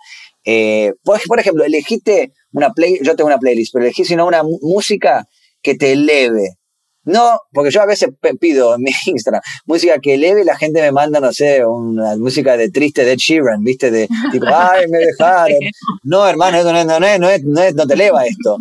por, 1.02 1.20
por, 1.26 1.40
ejemplo, 1.40 1.64
elegiste 1.64 2.32
una 2.52 2.70
play, 2.72 2.98
yo 3.02 3.16
tengo 3.16 3.28
una 3.28 3.38
playlist, 3.38 3.72
pero 3.72 3.86
elegí 3.86 4.04
sino 4.04 4.26
una 4.26 4.42
música 4.42 5.26
que 5.62 5.74
te 5.74 5.92
eleve, 5.92 6.58
no, 7.04 7.40
porque 7.52 7.70
yo 7.70 7.82
a 7.82 7.86
veces 7.86 8.10
pido 8.40 8.74
en 8.74 8.82
mi 8.82 8.92
Instagram 9.06 9.42
música 9.66 9.98
que 9.98 10.14
eleve 10.14 10.42
y 10.42 10.44
la 10.44 10.56
gente 10.56 10.80
me 10.80 10.92
manda, 10.92 11.20
no 11.20 11.32
sé, 11.32 11.64
una 11.66 12.16
música 12.16 12.56
de 12.56 12.70
triste 12.70 13.04
de 13.04 13.16
Sheeran, 13.16 13.62
¿viste? 13.62 13.90
De 13.90 14.08
tipo, 14.30 14.46
ay, 14.54 14.86
me 14.88 14.98
dejaron. 14.98 15.58
No, 16.04 16.26
hermano, 16.26 16.62
no, 16.62 16.72
no, 16.72 17.00
no, 17.00 17.18
no, 17.18 17.70
no 17.74 17.86
te 17.86 17.94
eleva 17.94 18.24
esto. 18.26 18.58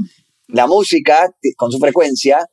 La 0.47 0.67
música, 0.67 1.31
con 1.55 1.71
su 1.71 1.79
frecuencia, 1.79 2.45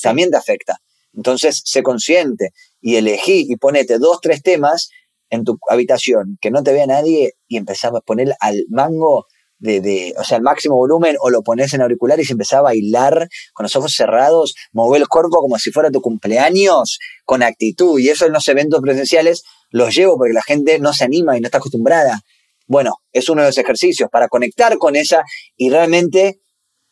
también 0.00 0.30
te 0.30 0.36
afecta. 0.36 0.78
Entonces, 1.14 1.60
sé 1.64 1.82
consciente. 1.82 2.50
y 2.80 2.96
elegí 2.96 3.46
y 3.48 3.56
ponete 3.56 3.98
dos, 3.98 4.20
tres 4.20 4.42
temas 4.42 4.90
en 5.30 5.44
tu 5.44 5.58
habitación 5.68 6.38
que 6.40 6.50
no 6.50 6.62
te 6.62 6.72
vea 6.72 6.86
nadie 6.86 7.34
y 7.48 7.56
empezaba 7.56 7.98
a 7.98 8.02
poner 8.02 8.34
al 8.40 8.64
mango 8.68 9.26
de, 9.58 9.80
de, 9.80 10.14
o 10.18 10.24
sea, 10.24 10.36
el 10.36 10.42
máximo 10.42 10.76
volumen 10.76 11.16
o 11.20 11.30
lo 11.30 11.42
pones 11.42 11.72
en 11.74 11.82
auricular 11.82 12.20
y 12.20 12.24
se 12.24 12.32
empezaba 12.32 12.60
a 12.60 12.72
bailar 12.72 13.28
con 13.52 13.64
los 13.64 13.74
ojos 13.76 13.94
cerrados, 13.94 14.54
mover 14.72 15.00
el 15.00 15.08
cuerpo 15.08 15.38
como 15.38 15.58
si 15.58 15.70
fuera 15.70 15.90
tu 15.90 16.00
cumpleaños 16.00 16.98
con 17.24 17.42
actitud. 17.42 17.98
Y 17.98 18.08
eso 18.08 18.26
en 18.26 18.32
los 18.32 18.46
eventos 18.48 18.80
presenciales 18.80 19.42
los 19.70 19.94
llevo 19.94 20.16
porque 20.16 20.32
la 20.32 20.42
gente 20.42 20.78
no 20.78 20.92
se 20.92 21.04
anima 21.04 21.36
y 21.36 21.40
no 21.40 21.46
está 21.46 21.58
acostumbrada. 21.58 22.22
Bueno, 22.66 22.96
es 23.12 23.28
uno 23.28 23.42
de 23.42 23.48
los 23.48 23.58
ejercicios 23.58 24.08
para 24.10 24.28
conectar 24.28 24.78
con 24.78 24.96
ella 24.96 25.22
y 25.56 25.70
realmente, 25.70 26.40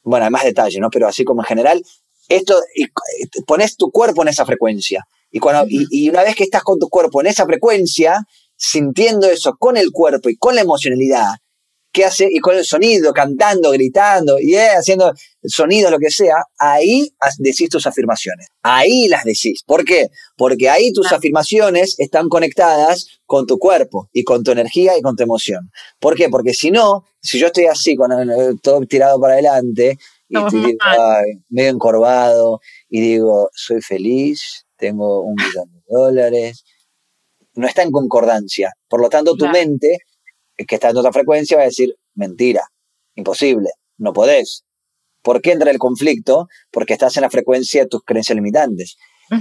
bueno, 0.03 0.27
hay 0.27 0.31
más 0.31 0.45
detalle, 0.45 0.81
¿no? 0.81 0.91
Pero 0.91 1.09
así 1.09 1.25
como 1.25 1.43
en 1.43 1.47
general, 1.47 1.83
esto, 2.29 2.59
y, 2.75 2.87
pones 3.47 3.77
tu 3.77 3.91
cuerpo 3.91 4.23
en 4.23 4.29
esa 4.29 4.45
frecuencia. 4.45 5.07
Y, 5.31 5.39
cuando, 5.39 5.65
y, 5.69 6.09
una 6.11 6.23
vez 6.23 6.37
que 6.37 6.45
estás 6.45 6.63
con 6.63 6.79
tu 6.79 6.89
cuerpo 6.89 7.21
en 7.21 7.29
esa 7.29 7.47
frecuencia, 7.47 8.27
sintiendo 8.57 9.29
eso 9.29 9.57
con 9.59 9.77
el 9.77 9.91
cuerpo 9.91 10.29
y 10.29 10.37
con 10.37 10.55
la 10.55 10.61
emocionalidad, 10.61 11.37
¿qué 11.93 12.05
hace? 12.05 12.29
Y 12.31 12.39
con 12.39 12.57
el 12.57 12.65
sonido, 12.65 13.13
cantando, 13.13 13.71
gritando, 13.71 14.39
y 14.41 14.55
haciendo 14.57 15.13
sonido, 15.45 15.91
lo 15.91 15.99
que 15.99 16.11
sea, 16.11 16.37
ahí 16.59 17.15
decís 17.39 17.69
tus 17.69 17.87
afirmaciones. 17.87 18.49
Ahí 18.63 19.09
las 19.09 19.25
decís. 19.25 19.63
¿Por 19.67 19.85
qué? 19.85 20.09
Porque 20.37 20.71
ahí 20.71 20.93
tus 20.93 21.13
afirmaciones 21.13 21.95
están 21.99 22.29
conectadas 22.29 23.21
con 23.27 23.47
tu 23.47 23.59
cuerpo 23.59 24.09
y 24.13 24.25
con 24.25 24.43
tu 24.43 24.51
energía 24.53 24.97
y 24.97 25.03
con 25.03 25.17
tu 25.17 25.23
emoción. 25.23 25.71
¿Por 26.01 26.17
qué? 26.17 26.29
Porque 26.29 26.55
si 26.55 26.71
no, 26.71 27.05
si 27.21 27.39
yo 27.39 27.49
estoy 27.49 27.67
así, 27.67 27.95
con 27.95 28.11
todo 28.63 28.81
tirado 28.87 29.21
para 29.21 29.35
adelante, 29.35 29.99
y 30.29 30.39
estoy 30.39 30.79
medio 31.51 31.71
encorvado, 31.71 32.61
y 32.89 33.01
digo, 33.01 33.51
soy 33.53 33.83
feliz, 33.83 34.65
tengo 34.77 35.23
un 35.23 35.35
millón 35.35 35.71
de 35.73 35.81
dólares, 35.89 36.65
no 37.55 37.67
está 37.67 37.83
en 37.83 37.91
concordancia. 37.91 38.73
Por 38.89 39.03
lo 39.03 39.11
tanto, 39.11 39.35
tu 39.35 39.47
mente 39.49 39.99
que 40.67 40.77
está 40.77 40.91
en 40.91 40.97
otra 40.97 41.13
frecuencia 41.13 41.57
va 41.57 41.65
a 41.65 41.67
decir, 41.67 41.97
mentira, 42.15 42.63
imposible, 43.15 43.71
no 43.97 44.13
podés. 44.13 44.65
¿Por 45.23 45.41
qué 45.41 45.53
entra 45.53 45.71
el 45.71 45.79
conflicto? 45.79 46.49
Porque 46.71 46.95
estás 46.95 47.17
en 47.17 47.23
la 47.23 47.31
frecuencia 47.31 47.83
de 47.83 47.89
tus 47.89 48.03
creencias 48.03 48.37
limitantes. 48.37 48.97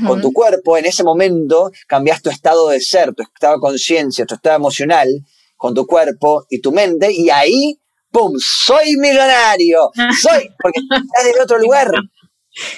Con 0.07 0.21
tu 0.21 0.31
cuerpo, 0.31 0.77
en 0.77 0.85
ese 0.85 1.03
momento, 1.03 1.69
cambias 1.85 2.21
tu 2.21 2.29
estado 2.29 2.69
de 2.69 2.79
ser, 2.79 3.13
tu 3.13 3.23
estado 3.23 3.55
de 3.55 3.59
conciencia, 3.59 4.25
tu 4.25 4.35
estado 4.35 4.55
emocional, 4.55 5.09
con 5.57 5.73
tu 5.73 5.85
cuerpo 5.85 6.45
y 6.49 6.61
tu 6.61 6.71
mente, 6.71 7.11
y 7.11 7.29
ahí, 7.29 7.77
¡pum!, 8.09 8.31
soy 8.39 8.95
millonario, 8.95 9.91
soy, 10.21 10.49
porque 10.57 10.79
estás 10.79 11.35
en 11.35 11.41
otro 11.41 11.57
lugar. 11.59 11.91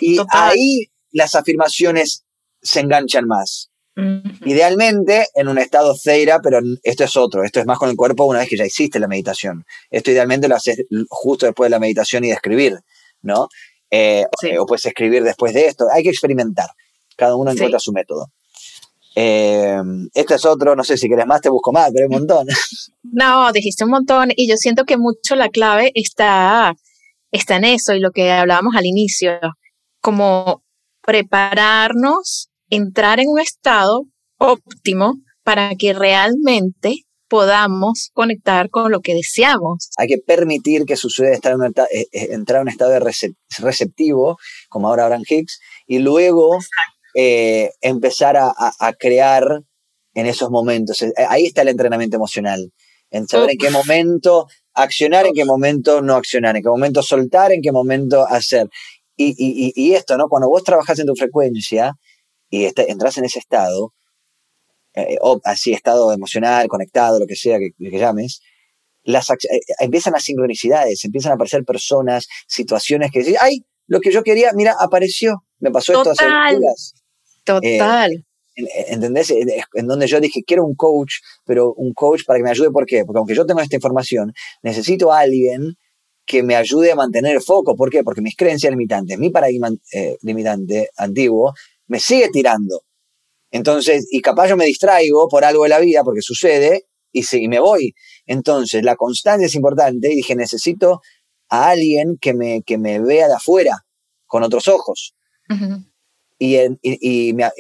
Y 0.01 0.19
ahí 0.29 0.91
las 1.11 1.33
afirmaciones 1.33 2.25
se 2.61 2.81
enganchan 2.81 3.25
más. 3.25 3.71
Idealmente 3.95 5.27
en 5.35 5.47
un 5.47 5.59
estado 5.59 5.95
ceira, 5.95 6.39
pero 6.41 6.59
esto 6.81 7.03
es 7.03 7.15
otro, 7.15 7.43
esto 7.43 7.59
es 7.59 7.65
más 7.65 7.77
con 7.77 7.89
el 7.89 7.95
cuerpo 7.95 8.25
una 8.25 8.39
vez 8.39 8.49
que 8.49 8.57
ya 8.57 8.65
hiciste 8.65 8.99
la 8.99 9.07
meditación. 9.07 9.65
Esto 9.91 10.11
idealmente 10.11 10.47
lo 10.47 10.55
haces 10.55 10.83
justo 11.09 11.45
después 11.45 11.67
de 11.67 11.71
la 11.71 11.79
meditación 11.79 12.23
y 12.23 12.29
de 12.29 12.33
escribir, 12.33 12.79
¿no? 13.21 13.49
Eh, 13.91 14.25
o 14.59 14.65
puedes 14.65 14.85
escribir 14.85 15.23
después 15.23 15.53
de 15.53 15.67
esto. 15.67 15.85
Hay 15.93 16.01
que 16.01 16.09
experimentar. 16.09 16.69
Cada 17.15 17.35
uno 17.35 17.51
encuentra 17.51 17.79
su 17.79 17.91
método. 17.91 18.31
Eh, 19.15 19.79
este 20.15 20.35
es 20.35 20.45
otro, 20.45 20.75
no 20.75 20.83
sé 20.83 20.97
si 20.97 21.07
quieres 21.07 21.27
más, 21.27 21.41
te 21.41 21.49
busco 21.49 21.71
más, 21.71 21.91
pero 21.93 22.05
hay 22.05 22.07
un 22.07 22.19
montón. 22.19 22.47
No, 23.05 23.51
dijiste 23.51 23.83
un 23.83 23.91
montón 23.91 24.29
y 24.35 24.49
yo 24.49 24.55
siento 24.55 24.85
que 24.85 24.97
mucho 24.97 25.35
la 25.35 25.49
clave 25.49 25.91
está, 25.93 26.73
está 27.31 27.57
en 27.57 27.65
eso 27.65 27.93
y 27.93 27.99
lo 27.99 28.09
que 28.09 28.31
hablábamos 28.31 28.75
al 28.75 28.87
inicio, 28.87 29.33
como 30.01 30.63
prepararnos 31.05 32.49
entrar 32.76 33.19
en 33.19 33.30
un 33.30 33.39
estado 33.39 34.05
óptimo 34.38 35.15
para 35.43 35.71
que 35.78 35.93
realmente 35.93 37.05
podamos 37.28 38.11
conectar 38.13 38.69
con 38.69 38.91
lo 38.91 39.01
que 39.01 39.15
deseamos. 39.15 39.89
Hay 39.97 40.07
que 40.07 40.19
permitir 40.19 40.86
que 40.86 40.95
suceda 40.95 41.32
estar 41.32 41.53
en 41.53 41.63
eh, 41.63 42.07
eh, 42.11 42.28
entrar 42.32 42.59
en 42.59 42.63
un 42.63 42.69
estado 42.69 42.91
de 42.91 42.99
receptivo, 43.59 44.38
como 44.69 44.88
ahora 44.88 45.05
Abraham 45.05 45.24
Hicks, 45.28 45.59
y 45.88 45.99
luego 45.99 46.59
eh, 47.15 47.71
empezar 47.82 48.38
a, 48.38 48.93
crear 48.99 49.61
en 50.13 50.26
esos 50.28 50.51
momentos. 50.51 51.03
Ahí 51.28 51.45
está 51.45 51.63
el 51.63 51.69
entrenamiento 51.69 52.17
emocional, 52.17 52.71
en 53.09 53.28
saber 53.28 53.51
en 53.51 53.57
qué 53.57 53.71
momento 53.71 54.47
accionar, 54.76 55.26
en 55.26 55.34
qué 55.34 55.45
momento 55.45 56.01
no 56.01 56.15
accionar, 56.15 56.55
en 56.55 56.63
qué 56.63 56.69
momento 56.69 57.01
soltar, 57.01 57.51
en 57.51 57.61
qué 57.61 57.71
momento 57.71 58.28
hacer. 58.28 58.69
Y, 59.15 59.74
y 59.76 59.93
esto, 59.93 60.17
¿no? 60.17 60.28
Cuando 60.28 60.49
vos 60.49 60.63
trabajás 60.63 60.99
en 60.99 61.07
tu 61.07 61.15
frecuencia, 61.15 61.93
y 62.53 62.71
entras 62.87 63.17
en 63.17 63.25
ese 63.25 63.39
estado, 63.39 63.93
eh, 64.93 65.17
o 65.21 65.41
así 65.43 65.73
estado 65.73 66.13
emocional, 66.13 66.67
conectado, 66.67 67.19
lo 67.19 67.25
que 67.25 67.35
sea 67.35 67.57
que, 67.57 67.71
llames, 67.79 68.41
las, 69.01 69.27
eh, 69.31 69.59
empiezan 69.79 70.13
las 70.13 70.23
sincronicidades, 70.23 71.03
empiezan 71.03 71.31
a 71.31 71.35
aparecer 71.35 71.63
personas, 71.63 72.27
situaciones 72.47 73.09
que 73.11 73.19
dicen, 73.19 73.37
ay, 73.41 73.65
lo 73.87 74.01
que 74.01 74.11
yo 74.11 74.21
quería, 74.21 74.51
mira, 74.53 74.75
apareció, 74.79 75.43
me 75.57 75.71
pasó 75.71 75.93
esto 75.93 76.11
hace 76.11 76.25
días. 76.25 76.93
Total. 77.43 78.23
Eh, 78.55 78.85
¿Entendés? 78.89 79.33
En 79.73 79.87
donde 79.87 80.05
yo 80.05 80.19
dije, 80.19 80.43
quiero 80.45 80.63
un 80.63 80.75
coach, 80.75 81.15
pero 81.45 81.73
un 81.73 81.95
coach 81.95 82.21
para 82.23 82.37
que 82.37 82.43
me 82.43 82.51
ayude, 82.51 82.69
¿por 82.69 82.85
qué? 82.85 83.03
Porque 83.03 83.17
aunque 83.17 83.33
yo 83.33 83.47
tengo 83.47 83.61
esta 83.61 83.77
información, 83.77 84.31
necesito 84.61 85.11
a 85.11 85.21
alguien 85.21 85.73
que 86.23 86.43
me 86.43 86.55
ayude 86.55 86.91
a 86.91 86.95
mantener 86.95 87.35
el 87.35 87.41
foco. 87.41 87.75
¿Por 87.75 87.89
qué? 87.89 88.03
Porque 88.03 88.21
mis 88.21 88.35
creencias 88.35 88.69
limitantes, 88.69 89.17
mi 89.17 89.31
paradigma 89.31 89.69
limitante 90.21 90.89
antiguo, 90.97 91.53
me 91.88 91.99
sigue 91.99 92.29
tirando. 92.29 92.84
Entonces, 93.51 94.07
y 94.09 94.21
capaz 94.21 94.47
yo 94.47 94.57
me 94.57 94.65
distraigo 94.65 95.27
por 95.27 95.45
algo 95.45 95.63
de 95.63 95.69
la 95.69 95.79
vida, 95.79 96.03
porque 96.03 96.21
sucede, 96.21 96.88
y, 97.11 97.23
y 97.31 97.47
me 97.47 97.59
voy. 97.59 97.93
Entonces, 98.25 98.84
la 98.84 98.95
constancia 98.95 99.45
es 99.45 99.55
importante 99.55 100.11
y 100.11 100.15
dije, 100.15 100.36
necesito 100.36 101.01
a 101.49 101.69
alguien 101.69 102.17
que 102.19 102.34
me, 102.34 102.63
que 102.63 102.77
me 102.77 102.99
vea 102.99 103.27
de 103.27 103.36
afuera, 103.36 103.86
con 104.25 104.41
otros 104.41 104.67
ojos. 104.67 105.15
y, 106.39 106.57
y, 106.81 107.34
me, 107.34 107.51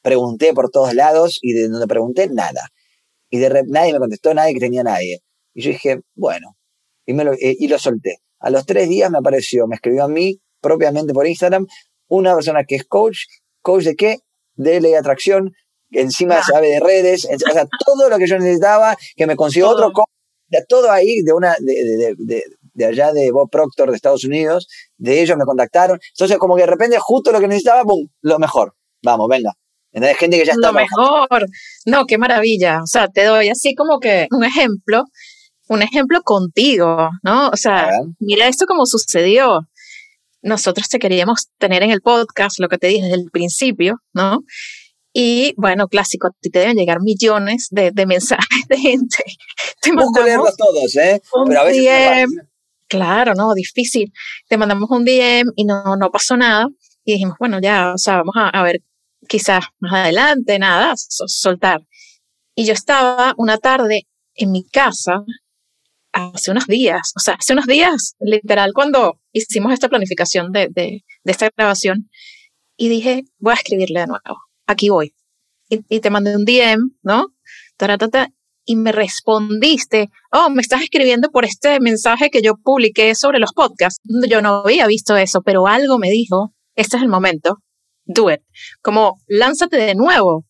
pregunté 0.00 0.54
por 0.54 0.70
todos 0.70 0.94
lados 0.94 1.40
y 1.42 1.52
de 1.52 1.68
donde 1.68 1.88
pregunté, 1.88 2.28
nada. 2.28 2.70
Y 3.28 3.38
de 3.38 3.64
nadie 3.66 3.92
me 3.92 3.98
contestó, 3.98 4.32
nadie 4.32 4.54
que 4.54 4.60
tenía 4.60 4.84
nadie. 4.84 5.18
Y 5.52 5.62
yo 5.62 5.70
dije, 5.70 6.02
bueno, 6.14 6.56
y, 7.04 7.14
me 7.14 7.24
lo, 7.24 7.32
eh, 7.32 7.56
y 7.58 7.66
lo 7.66 7.80
solté. 7.80 8.18
A 8.38 8.50
los 8.50 8.64
tres 8.64 8.88
días 8.88 9.10
me 9.10 9.18
apareció, 9.18 9.66
me 9.66 9.74
escribió 9.74 10.04
a 10.04 10.08
mí 10.08 10.40
propiamente 10.60 11.12
por 11.12 11.26
Instagram, 11.26 11.66
una 12.06 12.34
persona 12.34 12.62
que 12.62 12.76
es 12.76 12.84
coach 12.84 13.18
coach 13.66 13.84
de 13.84 13.96
qué? 13.96 14.18
De 14.54 14.80
ley 14.80 14.92
de 14.92 14.98
atracción, 14.98 15.52
encima 15.90 16.40
sabe 16.42 16.68
de 16.68 16.80
redes, 16.80 17.26
o 17.26 17.52
sea, 17.52 17.66
todo 17.84 18.08
lo 18.08 18.16
que 18.16 18.28
yo 18.28 18.38
necesitaba, 18.38 18.96
que 19.16 19.26
me 19.26 19.34
consiguió 19.34 19.70
otro 19.70 19.92
coach, 19.92 20.06
todo 20.68 20.90
ahí 20.92 21.22
de 21.22 21.32
una, 21.32 21.56
de, 21.58 22.14
de, 22.18 22.42
de, 22.74 22.84
allá 22.84 23.12
de 23.12 23.32
Bob 23.32 23.50
Proctor 23.50 23.90
de 23.90 23.96
Estados 23.96 24.24
Unidos, 24.24 24.68
de 24.96 25.20
ellos 25.20 25.36
me 25.36 25.44
contactaron. 25.44 25.98
Entonces, 26.14 26.38
como 26.38 26.54
que 26.54 26.62
de 26.62 26.68
repente, 26.68 26.96
justo 27.00 27.32
lo 27.32 27.40
que 27.40 27.48
necesitaba, 27.48 27.82
¡pum! 27.82 28.06
Lo 28.22 28.38
mejor. 28.38 28.74
Vamos, 29.02 29.26
venga. 29.28 29.52
Entonces, 29.92 30.18
gente 30.18 30.38
que 30.38 30.44
ya 30.44 30.52
está. 30.52 30.68
Lo 30.68 30.72
mejor. 30.72 31.46
No, 31.86 32.04
qué 32.06 32.16
maravilla. 32.18 32.80
O 32.82 32.86
sea, 32.86 33.08
te 33.08 33.24
doy 33.24 33.48
así 33.48 33.74
como 33.74 33.98
que 33.98 34.28
un 34.30 34.44
ejemplo, 34.44 35.04
un 35.68 35.82
ejemplo 35.82 36.20
contigo, 36.22 37.10
¿no? 37.24 37.48
O 37.48 37.56
sea, 37.56 37.90
mira 38.20 38.46
esto 38.46 38.66
como 38.66 38.86
sucedió 38.86 39.66
nosotros 40.46 40.88
te 40.88 40.98
queríamos 40.98 41.48
tener 41.58 41.82
en 41.82 41.90
el 41.90 42.00
podcast, 42.00 42.58
lo 42.58 42.68
que 42.68 42.78
te 42.78 42.86
dije 42.86 43.02
desde 43.02 43.16
el 43.16 43.30
principio, 43.30 44.00
¿no? 44.14 44.44
Y 45.12 45.54
bueno, 45.56 45.88
clásico, 45.88 46.28
a 46.28 46.30
ti 46.40 46.50
te 46.50 46.58
deben 46.58 46.76
llegar 46.76 47.00
millones 47.00 47.68
de, 47.70 47.92
mensajes 48.06 48.68
de 48.68 48.76
gente. 48.76 49.16
Te 49.80 49.92
Busco 49.92 50.22
leerlos 50.22 50.56
todos, 50.56 50.94
¿eh? 50.96 51.22
Pero 51.48 51.60
a 51.60 51.64
veces 51.64 52.26
claro, 52.86 53.34
no, 53.34 53.54
difícil. 53.54 54.12
Te 54.48 54.58
mandamos 54.58 54.90
un 54.90 55.04
DM 55.04 55.52
y 55.56 55.64
no, 55.64 55.96
no 55.96 56.10
pasó 56.10 56.36
nada. 56.36 56.68
Y 57.04 57.12
dijimos, 57.12 57.36
bueno, 57.38 57.60
ya, 57.60 57.94
o 57.94 57.98
sea, 57.98 58.18
vamos 58.18 58.34
a, 58.36 58.62
ver 58.62 58.82
quizás 59.26 59.64
más 59.78 59.94
adelante, 59.94 60.58
nada, 60.58 60.92
soltar. 60.96 61.80
Y 62.54 62.66
yo 62.66 62.74
estaba 62.74 63.34
una 63.38 63.56
tarde 63.56 64.06
en 64.34 64.52
mi 64.52 64.64
casa 64.64 65.24
hace 66.16 66.50
unos 66.50 66.66
días, 66.66 67.12
o 67.16 67.20
sea, 67.20 67.34
hace 67.34 67.52
unos 67.52 67.66
días, 67.66 68.14
literal, 68.20 68.72
cuando 68.74 69.20
hicimos 69.32 69.72
esta 69.72 69.88
planificación 69.88 70.50
de, 70.50 70.68
de, 70.70 71.04
esta 71.24 71.50
grabación, 71.56 72.08
y 72.76 72.88
dije, 72.88 73.24
voy 73.38 73.52
a 73.52 73.56
escribirle 73.56 74.00
de 74.00 74.06
nuevo, 74.06 74.40
aquí 74.66 74.88
voy. 74.88 75.14
Y, 75.68 76.00
te 76.00 76.10
mandé 76.10 76.36
un 76.36 76.44
DM, 76.44 76.90
¿no? 77.02 77.26
y 78.68 78.76
me 78.76 78.92
respondiste, 78.92 80.10
oh, 80.32 80.50
me 80.50 80.60
estás 80.60 80.82
escribiendo 80.82 81.30
por 81.30 81.44
este 81.44 81.78
mensaje 81.80 82.30
que 82.30 82.42
yo 82.42 82.54
publiqué 82.56 83.14
sobre 83.14 83.38
los 83.38 83.52
podcasts. 83.52 84.00
Yo 84.28 84.42
no 84.42 84.62
había 84.64 84.86
visto 84.86 85.16
eso, 85.16 85.42
pero 85.42 85.66
algo 85.68 85.98
me 85.98 86.10
dijo, 86.10 86.52
este 86.74 86.96
es 86.96 87.02
el 87.02 87.08
momento, 87.08 87.58
do 88.04 88.30
it. 88.30 88.40
Como, 88.82 89.20
lánzate 89.28 89.76
de 89.76 89.94
nuevo. 89.94 90.46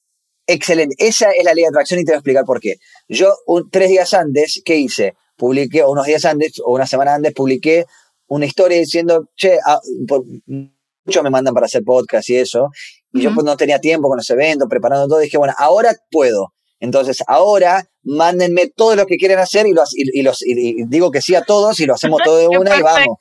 Excelente, 0.46 0.94
esa 0.98 1.30
es 1.30 1.44
la 1.44 1.52
ley 1.52 1.64
de 1.64 1.68
atracción 1.68 2.00
y 2.00 2.04
te 2.04 2.12
voy 2.12 2.16
a 2.16 2.18
explicar 2.18 2.44
por 2.44 2.60
qué. 2.60 2.76
Yo, 3.08 3.34
tres 3.70 3.90
días 3.90 4.14
antes, 4.14 4.62
¿qué 4.64 4.76
hice? 4.76 5.14
Publiqué, 5.36 5.84
unos 5.84 6.06
días 6.06 6.24
antes 6.24 6.60
o 6.64 6.72
una 6.72 6.86
semana 6.86 7.14
antes, 7.14 7.32
publiqué 7.32 7.86
una 8.28 8.46
historia 8.46 8.78
diciendo, 8.78 9.28
che, 9.36 9.58
ah, 9.64 9.80
por, 10.08 10.24
muchos 10.46 11.22
me 11.22 11.30
mandan 11.30 11.54
para 11.54 11.66
hacer 11.66 11.84
podcast 11.84 12.28
y 12.30 12.36
eso, 12.36 12.70
Y 13.12 13.22
yo 13.22 13.32
pues 13.32 13.44
no 13.44 13.56
tenía 13.56 13.80
tiempo 13.80 14.08
con 14.08 14.18
los 14.18 14.28
eventos, 14.30 14.68
preparando 14.68 15.08
todo, 15.08 15.20
dije, 15.20 15.38
bueno, 15.38 15.54
ahora 15.56 15.94
puedo. 16.10 16.52
Entonces, 16.80 17.22
ahora 17.26 17.88
mándenme 18.02 18.68
todo 18.68 18.94
lo 18.96 19.06
que 19.06 19.16
quieren 19.16 19.38
hacer 19.38 19.66
y, 19.66 19.72
los, 19.72 19.96
y, 19.96 20.22
los, 20.22 20.44
y 20.44 20.84
digo 20.86 21.10
que 21.10 21.22
sí 21.22 21.34
a 21.34 21.42
todos 21.42 21.80
y 21.80 21.86
lo 21.86 21.94
hacemos 21.94 22.20
todo 22.22 22.36
de 22.36 22.48
una 22.58 22.76
y 22.76 22.82
vamos. 22.82 23.18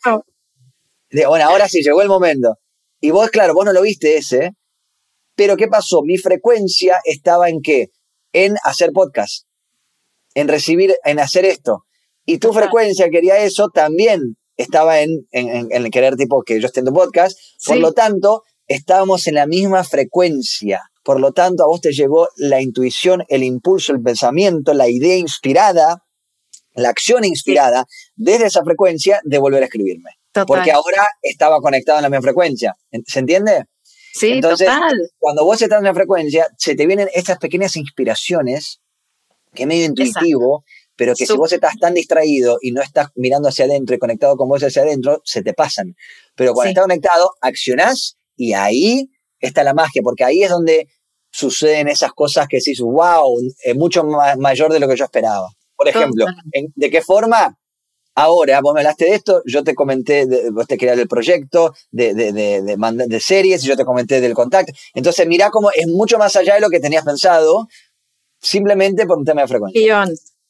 Bueno, 1.28 1.45
ahora 1.45 1.70
sí, 1.70 1.82
llegó 1.82 2.01
el 2.01 2.09
momento. 2.09 2.57
Y 2.99 3.11
vos, 3.11 3.30
claro, 3.30 3.53
vos 3.53 3.66
no 3.66 3.72
lo 3.72 3.82
viste 3.82 4.18
ese, 4.18 4.51
pero 5.36 5.55
¿qué 5.55 5.68
pasó? 5.68 6.01
Mi 6.01 6.18
frecuencia 6.18 6.99
estaba 7.03 7.49
en 7.49 7.61
qué? 7.61 7.91
En 8.34 8.55
hacer 8.63 8.91
podcast, 8.91 9.45
en 10.34 10.47
recibir, 10.47 10.95
en 11.05 11.20
hacer 11.20 11.45
esto. 11.45 11.86
Y 12.26 12.39
tu 12.39 12.53
frecuencia 12.53 13.09
quería 13.09 13.38
eso, 13.39 13.69
también 13.69 14.38
estaba 14.57 15.01
en, 15.01 15.28
en, 15.32 15.91
querer 15.91 16.15
tipo 16.15 16.41
que 16.43 16.59
yo 16.59 16.67
esté 16.67 16.80
en 16.80 16.88
tu 16.88 16.93
podcast. 16.93 17.38
Por 17.65 17.78
lo 17.78 17.93
tanto, 17.93 18.43
estábamos 18.67 19.28
en 19.28 19.36
la 19.36 19.45
misma 19.45 19.84
frecuencia. 19.84 20.82
Por 21.03 21.19
lo 21.19 21.34
tanto, 21.34 21.63
a 21.63 21.67
vos 21.67 21.82
te 21.82 21.91
llegó 21.91 22.30
la 22.38 22.61
intuición, 22.61 23.23
el 23.28 23.43
impulso, 23.43 23.91
el 23.91 24.01
pensamiento, 24.01 24.73
la 24.73 24.89
idea 24.89 25.17
inspirada, 25.17 26.03
la 26.73 26.89
acción 26.89 27.26
inspirada 27.26 27.86
desde 28.15 28.47
esa 28.47 28.63
frecuencia 28.63 29.21
de 29.23 29.38
volver 29.38 29.61
a 29.61 29.65
escribirme. 29.65 30.11
Porque 30.47 30.71
ahora 30.71 31.07
estaba 31.21 31.61
conectado 31.61 31.99
en 31.99 32.03
la 32.03 32.09
misma 32.09 32.23
frecuencia. 32.23 32.76
¿Se 33.05 33.19
entiende? 33.19 33.65
Sí, 34.13 34.32
Entonces, 34.32 34.69
cuando 35.17 35.45
vos 35.45 35.61
estás 35.61 35.80
en 35.80 35.86
la 35.86 35.93
frecuencia, 35.93 36.47
se 36.57 36.76
te 36.76 36.88
vienen 36.88 37.09
estas 37.13 37.38
pequeñas 37.38 37.76
inspiraciones, 37.76 38.82
que 39.53 39.63
es 39.63 39.67
medio 39.67 39.86
intuitivo, 39.86 40.63
pero 40.95 41.13
que 41.15 41.25
si 41.25 41.35
vos 41.35 41.51
estás 41.51 41.77
tan 41.79 41.93
distraído 41.93 42.57
y 42.61 42.71
no 42.71 42.81
estás 42.81 43.09
mirando 43.15 43.49
hacia 43.49 43.65
adentro 43.65 43.95
y 43.95 43.99
conectado 43.99 44.37
con 44.37 44.47
vos 44.47 44.63
hacia 44.63 44.83
adentro, 44.83 45.21
se 45.25 45.43
te 45.43 45.53
pasan. 45.53 45.95
Pero 46.35 46.53
cuando 46.53 46.69
estás 46.69 46.83
conectado, 46.83 47.31
accionás 47.41 48.17
y 48.35 48.53
ahí 48.53 49.09
está 49.39 49.63
la 49.63 49.73
magia, 49.73 50.01
porque 50.03 50.23
ahí 50.23 50.43
es 50.43 50.49
donde 50.49 50.87
suceden 51.31 51.89
esas 51.89 52.13
cosas 52.13 52.47
que 52.47 52.57
decís, 52.57 52.79
wow, 52.79 53.37
es 53.63 53.75
mucho 53.75 54.03
más, 54.03 54.37
mayor 54.37 54.71
de 54.71 54.79
lo 54.79 54.87
que 54.87 54.95
yo 54.95 55.05
esperaba. 55.05 55.49
Por 55.75 55.89
ejemplo, 55.89 56.25
¿de 56.75 56.89
qué 56.89 57.01
forma? 57.01 57.57
Ahora, 58.17 58.61
vos 58.61 58.73
me 58.73 58.79
hablaste 58.79 59.05
de 59.05 59.15
esto, 59.15 59.41
yo 59.45 59.61
te 59.65 59.75
comenté, 59.75 60.25
de, 60.25 60.49
vos 60.49 60.65
te 60.65 60.77
querías 60.77 60.95
del 60.95 61.09
proyecto, 61.09 61.73
de, 61.91 62.13
de, 62.13 62.31
de, 62.31 63.19
series, 63.19 63.61
yo 63.63 63.75
te 63.75 63.83
comenté 63.83 64.21
del 64.21 64.33
contacto. 64.33 64.71
Entonces, 64.93 65.27
mira 65.27 65.49
cómo 65.49 65.69
es 65.71 65.87
mucho 65.87 66.17
más 66.17 66.37
allá 66.37 66.55
de 66.55 66.61
lo 66.61 66.69
que 66.69 66.79
tenías 66.79 67.03
pensado, 67.03 67.67
simplemente 68.39 69.05
por 69.05 69.17
un 69.17 69.25
tema 69.25 69.41
de 69.41 69.47
frecuencia. 69.49 70.05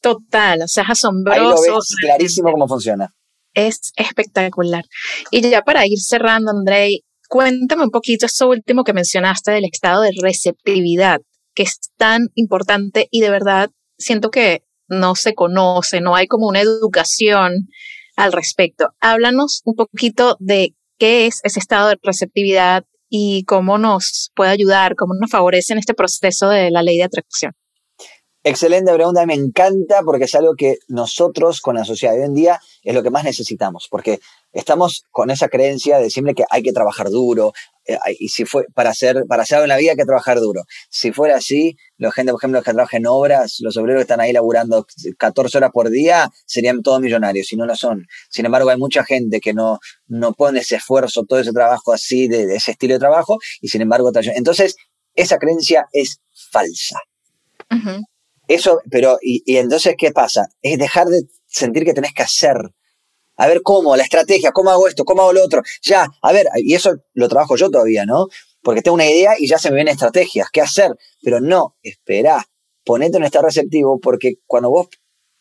Total, 0.06 0.62
o 0.62 0.68
sea, 0.68 0.84
es 0.84 0.90
asombroso. 0.92 1.42
Ahí 1.42 1.70
lo 1.70 1.76
ves 1.78 1.96
clarísimo 2.00 2.52
cómo 2.52 2.68
funciona. 2.68 3.12
Es 3.56 3.92
espectacular. 3.96 4.84
Y 5.32 5.42
ya 5.50 5.64
para 5.64 5.88
ir 5.88 6.00
cerrando, 6.00 6.52
Andrei, 6.52 7.02
cuéntame 7.28 7.86
un 7.86 7.90
poquito 7.90 8.28
eso 8.28 8.50
último 8.50 8.84
que 8.84 8.94
mencionaste 8.94 9.50
del 9.50 9.66
estado 9.66 10.04
de 10.04 10.12
receptividad, 10.22 11.22
que 11.56 11.64
es 11.64 11.80
tan 11.98 12.28
importante 12.36 13.08
y 13.10 13.22
de 13.22 13.32
verdad 13.32 13.72
siento 13.98 14.30
que 14.30 14.62
no 14.88 15.16
se 15.16 15.34
conoce, 15.34 16.02
no 16.02 16.16
hay 16.16 16.28
como 16.28 16.48
una 16.48 16.62
educación 16.62 17.68
al 18.16 18.32
respecto. 18.32 18.90
Háblanos 19.00 19.64
un 19.66 19.74
poquito 19.74 20.38
de 20.40 20.76
qué 21.00 21.26
es 21.26 21.40
ese 21.44 21.60
estado 21.60 21.90
de 21.90 21.98
receptividad 22.04 22.84
y 23.10 23.44
cómo 23.46 23.80
nos 23.80 24.32
puede 24.36 24.52
ayudar, 24.52 24.94
cómo 24.96 25.16
nos 25.20 25.32
favorece 25.32 25.74
en 25.74 25.80
este 25.80 25.96
proceso 25.96 26.50
de 26.50 26.70
la 26.70 26.84
ley 26.84 26.98
de 26.98 27.06
atracción. 27.06 27.54
Excelente 28.48 28.94
pregunta, 28.94 29.26
me 29.26 29.34
encanta 29.34 30.04
porque 30.04 30.26
es 30.26 30.36
algo 30.36 30.54
que 30.54 30.78
nosotros 30.88 31.62
con 31.62 31.74
la 31.74 31.84
sociedad 31.84 32.14
de 32.14 32.20
hoy 32.20 32.26
en 32.26 32.36
día 32.36 32.62
es 32.84 32.94
lo 32.94 33.02
que 33.02 33.10
más 33.10 33.24
necesitamos, 33.24 33.88
porque 33.90 34.20
estamos 34.54 35.04
con 35.10 35.32
esa 35.32 35.50
creencia 35.50 35.98
de 35.98 36.12
siempre 36.12 36.36
que 36.36 36.44
hay 36.52 36.62
que 36.62 36.72
trabajar 36.72 37.10
duro, 37.10 37.54
eh, 37.88 37.98
y 38.20 38.30
si 38.30 38.46
fue 38.46 38.68
para 38.76 38.92
hacer, 38.92 39.24
para 39.28 39.42
hacer 39.42 39.56
algo 39.56 39.64
en 39.64 39.70
la 39.70 39.78
vida 39.78 39.92
hay 39.94 39.98
que 39.98 40.06
trabajar 40.06 40.40
duro. 40.40 40.62
Si 40.92 41.12
fuera 41.12 41.38
así, 41.38 41.76
la 41.98 42.12
gente, 42.12 42.34
por 42.34 42.40
ejemplo, 42.40 42.62
que 42.62 42.72
trabajan 42.72 43.00
en 43.00 43.08
obras, 43.08 43.58
los 43.62 43.78
obreros 43.78 44.02
que 44.02 44.04
están 44.04 44.20
ahí 44.20 44.32
laburando 44.32 44.86
14 45.18 45.58
horas 45.58 45.72
por 45.74 45.90
día, 45.90 46.30
serían 46.46 46.84
todos 46.84 47.02
millonarios, 47.02 47.48
si 47.48 47.56
no 47.56 47.66
lo 47.66 47.76
son. 47.76 48.06
Sin 48.30 48.46
embargo, 48.46 48.70
hay 48.70 48.78
mucha 48.78 49.04
gente 49.04 49.40
que 49.40 49.56
no, 49.56 49.80
no 50.06 50.34
pone 50.34 50.60
ese 50.60 50.76
esfuerzo, 50.76 51.24
todo 51.24 51.40
ese 51.40 51.52
trabajo 51.52 51.94
así, 51.94 52.28
de, 52.28 52.56
ese 52.56 52.74
estilo 52.74 52.94
de 52.94 53.00
trabajo, 53.00 53.40
y 53.60 53.70
sin 53.70 53.82
embargo, 53.82 54.12
entonces, 54.36 54.76
esa 55.16 55.40
creencia 55.40 55.88
es 55.94 56.22
falsa. 56.52 57.00
Eso, 58.48 58.82
pero, 58.90 59.18
y, 59.22 59.58
entonces, 59.58 59.96
¿qué 59.98 60.12
pasa? 60.12 60.48
Es 60.62 60.78
dejar 60.78 61.08
de 61.08 61.24
sentir 61.48 61.84
que 61.84 61.94
tenés 61.94 62.14
que 62.14 62.24
hacer. 62.24 62.58
A 63.38 63.48
ver 63.48 63.62
cómo, 63.64 63.96
la 63.96 64.04
estrategia, 64.04 64.52
cómo 64.52 64.70
hago 64.70 64.88
esto, 64.88 65.04
cómo 65.04 65.24
hago 65.24 65.34
lo 65.34 65.44
otro. 65.44 65.62
Ya, 65.82 66.08
a 66.22 66.32
ver, 66.32 66.48
y 66.58 66.74
eso 66.74 66.96
lo 67.14 67.28
trabajo 67.28 67.56
yo 67.56 67.70
todavía, 67.70 68.06
¿no? 68.06 68.28
Porque 68.62 68.82
tengo 68.82 68.96
una 68.96 69.10
idea 69.10 69.34
y 69.38 69.48
ya 69.48 69.58
se 69.58 69.70
me 69.70 69.76
vienen 69.76 69.94
estrategias, 69.94 70.50
qué 70.52 70.62
hacer. 70.62 70.96
Pero 71.22 71.42
no, 71.42 71.76
espera, 71.82 72.46
ponete 72.84 73.18
en 73.18 73.24
estado 73.24 73.46
receptivo 73.46 74.00
porque 74.00 74.36
cuando 74.46 74.70
vos 74.70 74.88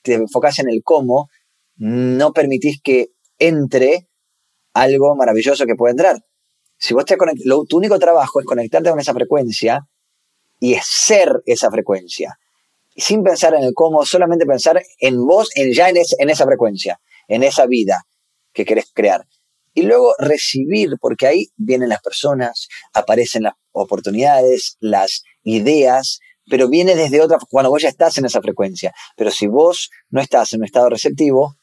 te 0.02 0.14
enfocás 0.14 0.58
en 0.58 0.70
el 0.70 0.82
cómo, 0.82 1.28
no 1.76 2.32
permitís 2.32 2.80
que 2.82 3.12
entre 3.38 4.08
algo 4.72 5.14
maravilloso 5.14 5.66
que 5.66 5.76
puede 5.76 5.92
entrar. 5.92 6.24
Si 6.78 6.94
vos 6.94 7.04
te 7.04 7.16
lo, 7.44 7.64
tu 7.64 7.78
único 7.78 7.98
trabajo 7.98 8.40
es 8.40 8.46
conectarte 8.46 8.90
con 8.90 8.98
esa 8.98 9.14
frecuencia 9.14 9.86
y 10.58 10.74
es 10.74 10.84
ser 10.86 11.42
esa 11.46 11.70
frecuencia 11.70 12.38
sin 12.96 13.22
pensar 13.22 13.54
en 13.54 13.64
el 13.64 13.74
cómo, 13.74 14.04
solamente 14.04 14.46
pensar 14.46 14.82
en 14.98 15.26
vos, 15.26 15.50
en 15.54 15.72
ya 15.72 15.88
en, 15.88 15.96
en 15.96 16.30
esa 16.30 16.44
frecuencia, 16.44 17.00
en 17.28 17.42
esa 17.42 17.66
vida 17.66 18.04
que 18.52 18.64
querés 18.64 18.90
crear. 18.92 19.26
Y 19.74 19.82
luego 19.82 20.14
recibir, 20.18 20.96
porque 21.00 21.26
ahí 21.26 21.48
vienen 21.56 21.88
las 21.88 22.00
personas, 22.00 22.68
aparecen 22.92 23.42
las 23.42 23.54
oportunidades, 23.72 24.76
las 24.78 25.24
ideas, 25.42 26.20
pero 26.48 26.68
viene 26.68 26.94
desde 26.94 27.20
otra, 27.20 27.38
cuando 27.50 27.70
vos 27.70 27.82
ya 27.82 27.88
estás 27.88 28.16
en 28.18 28.26
esa 28.26 28.40
frecuencia. 28.40 28.92
Pero 29.16 29.30
si 29.30 29.48
vos 29.48 29.90
no 30.10 30.20
estás 30.20 30.52
en 30.52 30.60
un 30.60 30.66
estado 30.66 30.88
receptivo, 30.90 31.56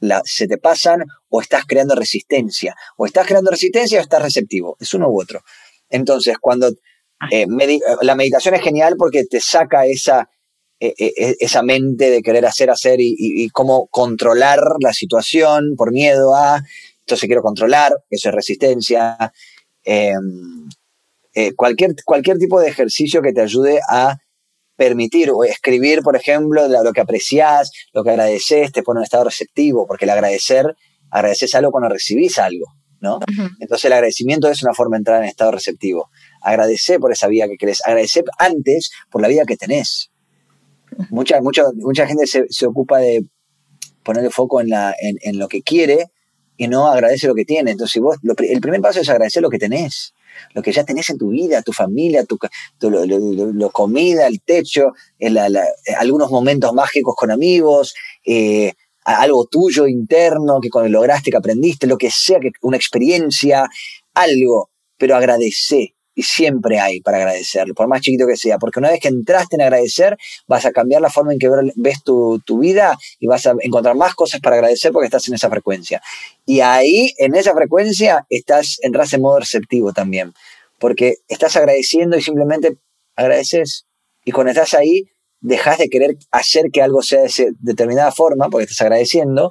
la, 0.00 0.20
se 0.24 0.48
te 0.48 0.58
pasan 0.58 1.04
o 1.28 1.40
estás 1.40 1.64
creando 1.64 1.94
resistencia. 1.94 2.74
O 2.96 3.06
estás 3.06 3.26
creando 3.26 3.50
resistencia 3.50 3.98
o 3.98 4.02
estás 4.02 4.22
receptivo. 4.22 4.76
Es 4.80 4.92
uno 4.94 5.08
u 5.08 5.20
otro. 5.20 5.42
Entonces, 5.88 6.36
cuando 6.38 6.68
eh, 7.30 7.46
la 8.02 8.14
meditación 8.14 8.54
es 8.54 8.62
genial 8.62 8.96
porque 8.98 9.24
te 9.24 9.40
saca 9.40 9.86
esa, 9.86 10.28
esa 10.80 11.62
mente 11.62 12.10
de 12.10 12.22
querer 12.22 12.46
hacer, 12.46 12.70
hacer 12.70 13.00
y, 13.00 13.48
cómo 13.50 13.86
controlar 13.88 14.60
la 14.80 14.94
situación 14.94 15.74
por 15.76 15.92
miedo 15.92 16.34
a, 16.34 16.62
entonces 17.00 17.26
quiero 17.26 17.42
controlar, 17.42 17.92
eso 18.08 18.28
es 18.28 18.34
resistencia. 18.34 19.32
Em, 19.82 20.68
eh, 21.34 21.54
cualquier, 21.54 21.94
cualquier 22.04 22.38
tipo 22.38 22.60
de 22.60 22.68
ejercicio 22.68 23.22
que 23.22 23.32
te 23.32 23.40
ayude 23.40 23.80
a 23.88 24.18
permitir 24.76 25.30
o 25.30 25.44
escribir, 25.44 26.02
por 26.02 26.16
ejemplo, 26.16 26.66
lo 26.66 26.92
que 26.92 27.00
apreciás, 27.00 27.70
lo 27.92 28.02
que 28.02 28.10
agradeces, 28.10 28.72
te 28.72 28.82
pone 28.82 29.00
en 29.00 29.04
estado 29.04 29.24
receptivo, 29.24 29.86
porque 29.86 30.06
el 30.06 30.10
agradecer, 30.10 30.74
agradeces 31.10 31.54
algo 31.54 31.70
cuando 31.70 31.90
recibís 31.90 32.38
algo, 32.38 32.66
¿no? 33.00 33.20
Entonces 33.58 33.84
el 33.84 33.92
agradecimiento 33.92 34.48
es 34.48 34.62
una 34.62 34.72
forma 34.72 34.96
de 34.96 35.00
entrar 35.00 35.22
en 35.22 35.28
estado 35.28 35.50
receptivo. 35.50 36.10
Agradecer 36.40 36.98
por 36.98 37.12
esa 37.12 37.26
vida 37.26 37.46
que 37.46 37.56
querés, 37.56 37.82
agradecer 37.84 38.24
antes 38.38 38.90
por 39.10 39.20
la 39.20 39.28
vida 39.28 39.44
que 39.44 39.56
tenés. 39.56 40.09
Mucha, 41.10 41.40
mucha, 41.40 41.62
mucha 41.76 42.06
gente 42.06 42.26
se, 42.26 42.44
se 42.48 42.66
ocupa 42.66 42.98
de 42.98 43.24
ponerle 44.02 44.30
foco 44.30 44.60
en, 44.60 44.70
la, 44.70 44.94
en, 45.00 45.16
en, 45.22 45.38
lo 45.38 45.48
que 45.48 45.62
quiere 45.62 46.06
y 46.56 46.68
no 46.68 46.88
agradece 46.88 47.26
lo 47.26 47.34
que 47.34 47.44
tiene. 47.44 47.70
Entonces, 47.70 48.02
vos, 48.02 48.16
el 48.22 48.60
primer 48.60 48.80
paso 48.80 49.00
es 49.00 49.08
agradecer 49.08 49.42
lo 49.42 49.50
que 49.50 49.58
tenés, 49.58 50.14
lo 50.54 50.62
que 50.62 50.72
ya 50.72 50.84
tenés 50.84 51.10
en 51.10 51.18
tu 51.18 51.30
vida, 51.30 51.62
tu 51.62 51.72
familia, 51.72 52.24
tu, 52.24 52.38
tu 52.78 52.90
lo, 52.90 53.70
comida, 53.70 54.26
el 54.26 54.42
techo, 54.42 54.92
el, 55.18 55.38
algunos 55.98 56.30
momentos 56.30 56.72
mágicos 56.72 57.14
con 57.16 57.30
amigos, 57.30 57.94
eh, 58.24 58.72
algo 59.04 59.46
tuyo 59.46 59.86
interno 59.86 60.60
que 60.60 60.68
lograste, 60.88 61.30
que 61.30 61.36
aprendiste, 61.36 61.86
lo 61.86 61.96
que 61.96 62.10
sea, 62.10 62.40
que 62.40 62.50
una 62.62 62.76
experiencia, 62.76 63.68
algo, 64.14 64.70
pero 64.98 65.16
agradece 65.16 65.94
siempre 66.22 66.78
hay 66.78 67.00
para 67.00 67.18
agradecerlo, 67.18 67.74
por 67.74 67.88
más 67.88 68.00
chiquito 68.00 68.26
que 68.26 68.36
sea, 68.36 68.58
porque 68.58 68.78
una 68.78 68.90
vez 68.90 69.00
que 69.00 69.08
entraste 69.08 69.56
en 69.56 69.62
agradecer, 69.62 70.16
vas 70.46 70.64
a 70.66 70.72
cambiar 70.72 71.00
la 71.00 71.10
forma 71.10 71.32
en 71.32 71.38
que 71.38 71.48
ves 71.76 72.02
tu, 72.02 72.40
vida 72.58 72.98
y 73.18 73.26
vas 73.26 73.46
a 73.46 73.54
encontrar 73.60 73.96
más 73.96 74.14
cosas 74.14 74.40
para 74.40 74.56
agradecer 74.56 74.92
porque 74.92 75.06
estás 75.06 75.26
en 75.28 75.34
esa 75.34 75.48
frecuencia. 75.48 76.02
Y 76.44 76.60
ahí, 76.60 77.14
en 77.18 77.34
esa 77.34 77.54
frecuencia, 77.54 78.26
estás, 78.28 78.78
entras 78.82 79.12
en 79.12 79.22
modo 79.22 79.38
receptivo 79.38 79.92
también, 79.92 80.34
porque 80.78 81.16
estás 81.28 81.56
agradeciendo 81.56 82.16
y 82.16 82.22
simplemente 82.22 82.76
agradeces. 83.16 83.86
Y 84.24 84.32
cuando 84.32 84.50
estás 84.50 84.74
ahí, 84.74 85.04
dejas 85.40 85.78
de 85.78 85.88
querer 85.88 86.16
hacer 86.30 86.70
que 86.72 86.82
algo 86.82 87.02
sea 87.02 87.22
de 87.22 87.52
determinada 87.60 88.12
forma, 88.12 88.48
porque 88.50 88.64
estás 88.64 88.82
agradeciendo, 88.82 89.50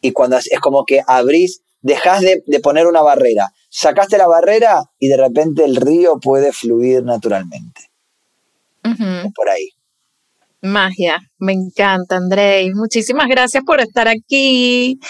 y 0.00 0.12
cuando 0.12 0.36
es 0.38 0.60
como 0.60 0.84
que 0.84 1.02
abrís, 1.06 1.62
dejas 1.80 2.22
de, 2.22 2.42
de 2.46 2.60
poner 2.60 2.86
una 2.86 3.02
barrera 3.02 3.52
sacaste 3.72 4.18
la 4.18 4.28
barrera 4.28 4.82
y 4.98 5.08
de 5.08 5.16
repente 5.16 5.64
el 5.64 5.76
río 5.76 6.20
puede 6.20 6.52
fluir 6.52 7.02
naturalmente. 7.04 7.90
Por 9.34 9.48
ahí. 9.48 9.70
Magia, 10.60 11.18
me 11.38 11.52
encanta, 11.52 12.16
Andrei. 12.16 12.72
Muchísimas 12.72 13.26
gracias 13.28 13.64
por 13.64 13.80
estar 13.80 14.06
aquí, 14.08 15.00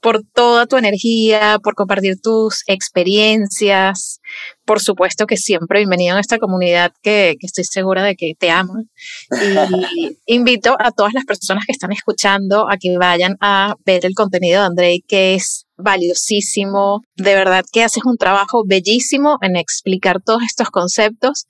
por 0.00 0.22
toda 0.32 0.66
tu 0.66 0.76
energía, 0.76 1.58
por 1.62 1.74
compartir 1.74 2.20
tus 2.22 2.62
experiencias. 2.66 4.20
Por 4.64 4.80
supuesto 4.80 5.26
que 5.26 5.36
siempre 5.36 5.80
bienvenido 5.80 6.16
a 6.16 6.20
esta 6.20 6.38
comunidad 6.38 6.92
que, 7.02 7.34
que 7.38 7.46
estoy 7.46 7.64
segura 7.64 8.04
de 8.04 8.14
que 8.14 8.34
te 8.38 8.50
ama. 8.50 8.84
Y 9.30 10.16
invito 10.26 10.76
a 10.78 10.92
todas 10.92 11.12
las 11.12 11.24
personas 11.24 11.64
que 11.66 11.72
están 11.72 11.92
escuchando 11.92 12.70
a 12.70 12.76
que 12.78 12.96
vayan 12.96 13.36
a 13.40 13.74
ver 13.84 14.06
el 14.06 14.14
contenido 14.14 14.60
de 14.60 14.66
Andrei, 14.66 15.00
que 15.06 15.34
es 15.34 15.66
valiosísimo. 15.82 17.02
De 17.16 17.34
verdad 17.34 17.64
que 17.72 17.82
haces 17.82 18.04
un 18.04 18.16
trabajo 18.16 18.64
bellísimo 18.66 19.38
en 19.42 19.56
explicar 19.56 20.22
todos 20.24 20.42
estos 20.42 20.70
conceptos 20.70 21.46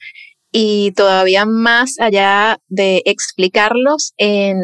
y 0.53 0.93
todavía 0.93 1.47
más 1.47 1.99
allá 1.99 2.59
de 2.69 3.03
explicarlos, 3.07 4.13
en 4.19 4.59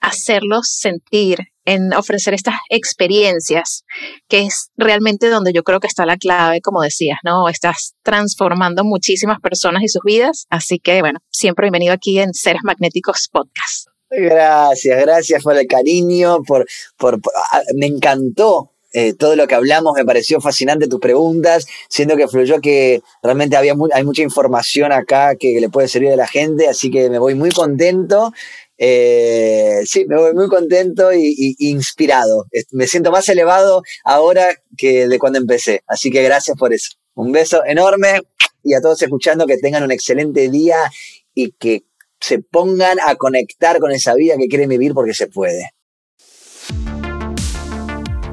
hacerlos 0.00 0.68
sentir, 0.68 1.38
en 1.64 1.94
ofrecer 1.94 2.34
estas 2.34 2.56
experiencias, 2.70 3.84
que 4.28 4.42
es 4.42 4.70
realmente 4.76 5.28
donde 5.28 5.52
yo 5.52 5.62
creo 5.62 5.78
que 5.78 5.86
está 5.86 6.04
la 6.04 6.16
clave, 6.16 6.60
como 6.60 6.82
decías, 6.82 7.18
¿no? 7.22 7.48
Estás 7.48 7.94
transformando 8.02 8.82
muchísimas 8.82 9.40
personas 9.40 9.84
y 9.84 9.88
sus 9.88 10.02
vidas, 10.04 10.46
así 10.50 10.80
que 10.80 11.00
bueno, 11.00 11.20
siempre 11.30 11.66
bienvenido 11.66 11.94
aquí 11.94 12.18
en 12.18 12.34
Seres 12.34 12.62
Magnéticos 12.64 13.28
Podcast. 13.30 13.86
Gracias, 14.10 15.00
gracias 15.00 15.42
por 15.42 15.56
el 15.56 15.66
cariño, 15.66 16.42
por, 16.42 16.66
por, 16.98 17.20
ah, 17.52 17.60
me 17.76 17.86
encantó 17.86 18.71
eh, 18.92 19.14
todo 19.14 19.36
lo 19.36 19.46
que 19.46 19.54
hablamos, 19.54 19.94
me 19.96 20.04
pareció 20.04 20.40
fascinante 20.40 20.86
tus 20.86 21.00
preguntas, 21.00 21.66
siendo 21.88 22.16
que 22.16 22.28
fluyó 22.28 22.60
que 22.60 23.02
realmente 23.22 23.56
había 23.56 23.74
hay 23.92 24.04
mucha 24.04 24.22
información 24.22 24.92
acá 24.92 25.34
que, 25.36 25.58
le 25.60 25.68
puede 25.70 25.88
servir 25.88 26.10
a 26.12 26.16
la 26.16 26.26
gente, 26.26 26.68
así 26.68 26.90
que 26.90 27.08
me 27.08 27.18
voy 27.18 27.34
muy 27.34 27.50
contento. 27.50 28.32
Eh, 28.76 29.80
sí, 29.86 30.04
me 30.06 30.16
voy 30.16 30.34
muy 30.34 30.48
contento 30.48 31.12
y, 31.12 31.56
inspirado. 31.58 32.46
Me 32.72 32.86
siento 32.86 33.12
más 33.12 33.28
elevado 33.28 33.82
ahora 34.04 34.48
que 34.76 35.06
de 35.06 35.18
cuando 35.18 35.38
empecé. 35.38 35.82
Así 35.86 36.10
que 36.10 36.22
gracias 36.22 36.56
por 36.58 36.72
eso. 36.72 36.96
Un 37.14 37.32
beso 37.32 37.64
enorme 37.64 38.22
y 38.62 38.74
a 38.74 38.80
todos 38.80 39.00
escuchando 39.02 39.46
que 39.46 39.56
tengan 39.56 39.84
un 39.84 39.92
excelente 39.92 40.50
día 40.50 40.78
y 41.34 41.52
que 41.52 41.84
se 42.20 42.38
pongan 42.40 42.98
a 43.06 43.14
conectar 43.16 43.78
con 43.78 43.92
esa 43.92 44.14
vida 44.14 44.36
que 44.38 44.48
quieren 44.48 44.68
vivir 44.68 44.94
porque 44.94 45.14
se 45.14 45.28
puede. 45.28 45.70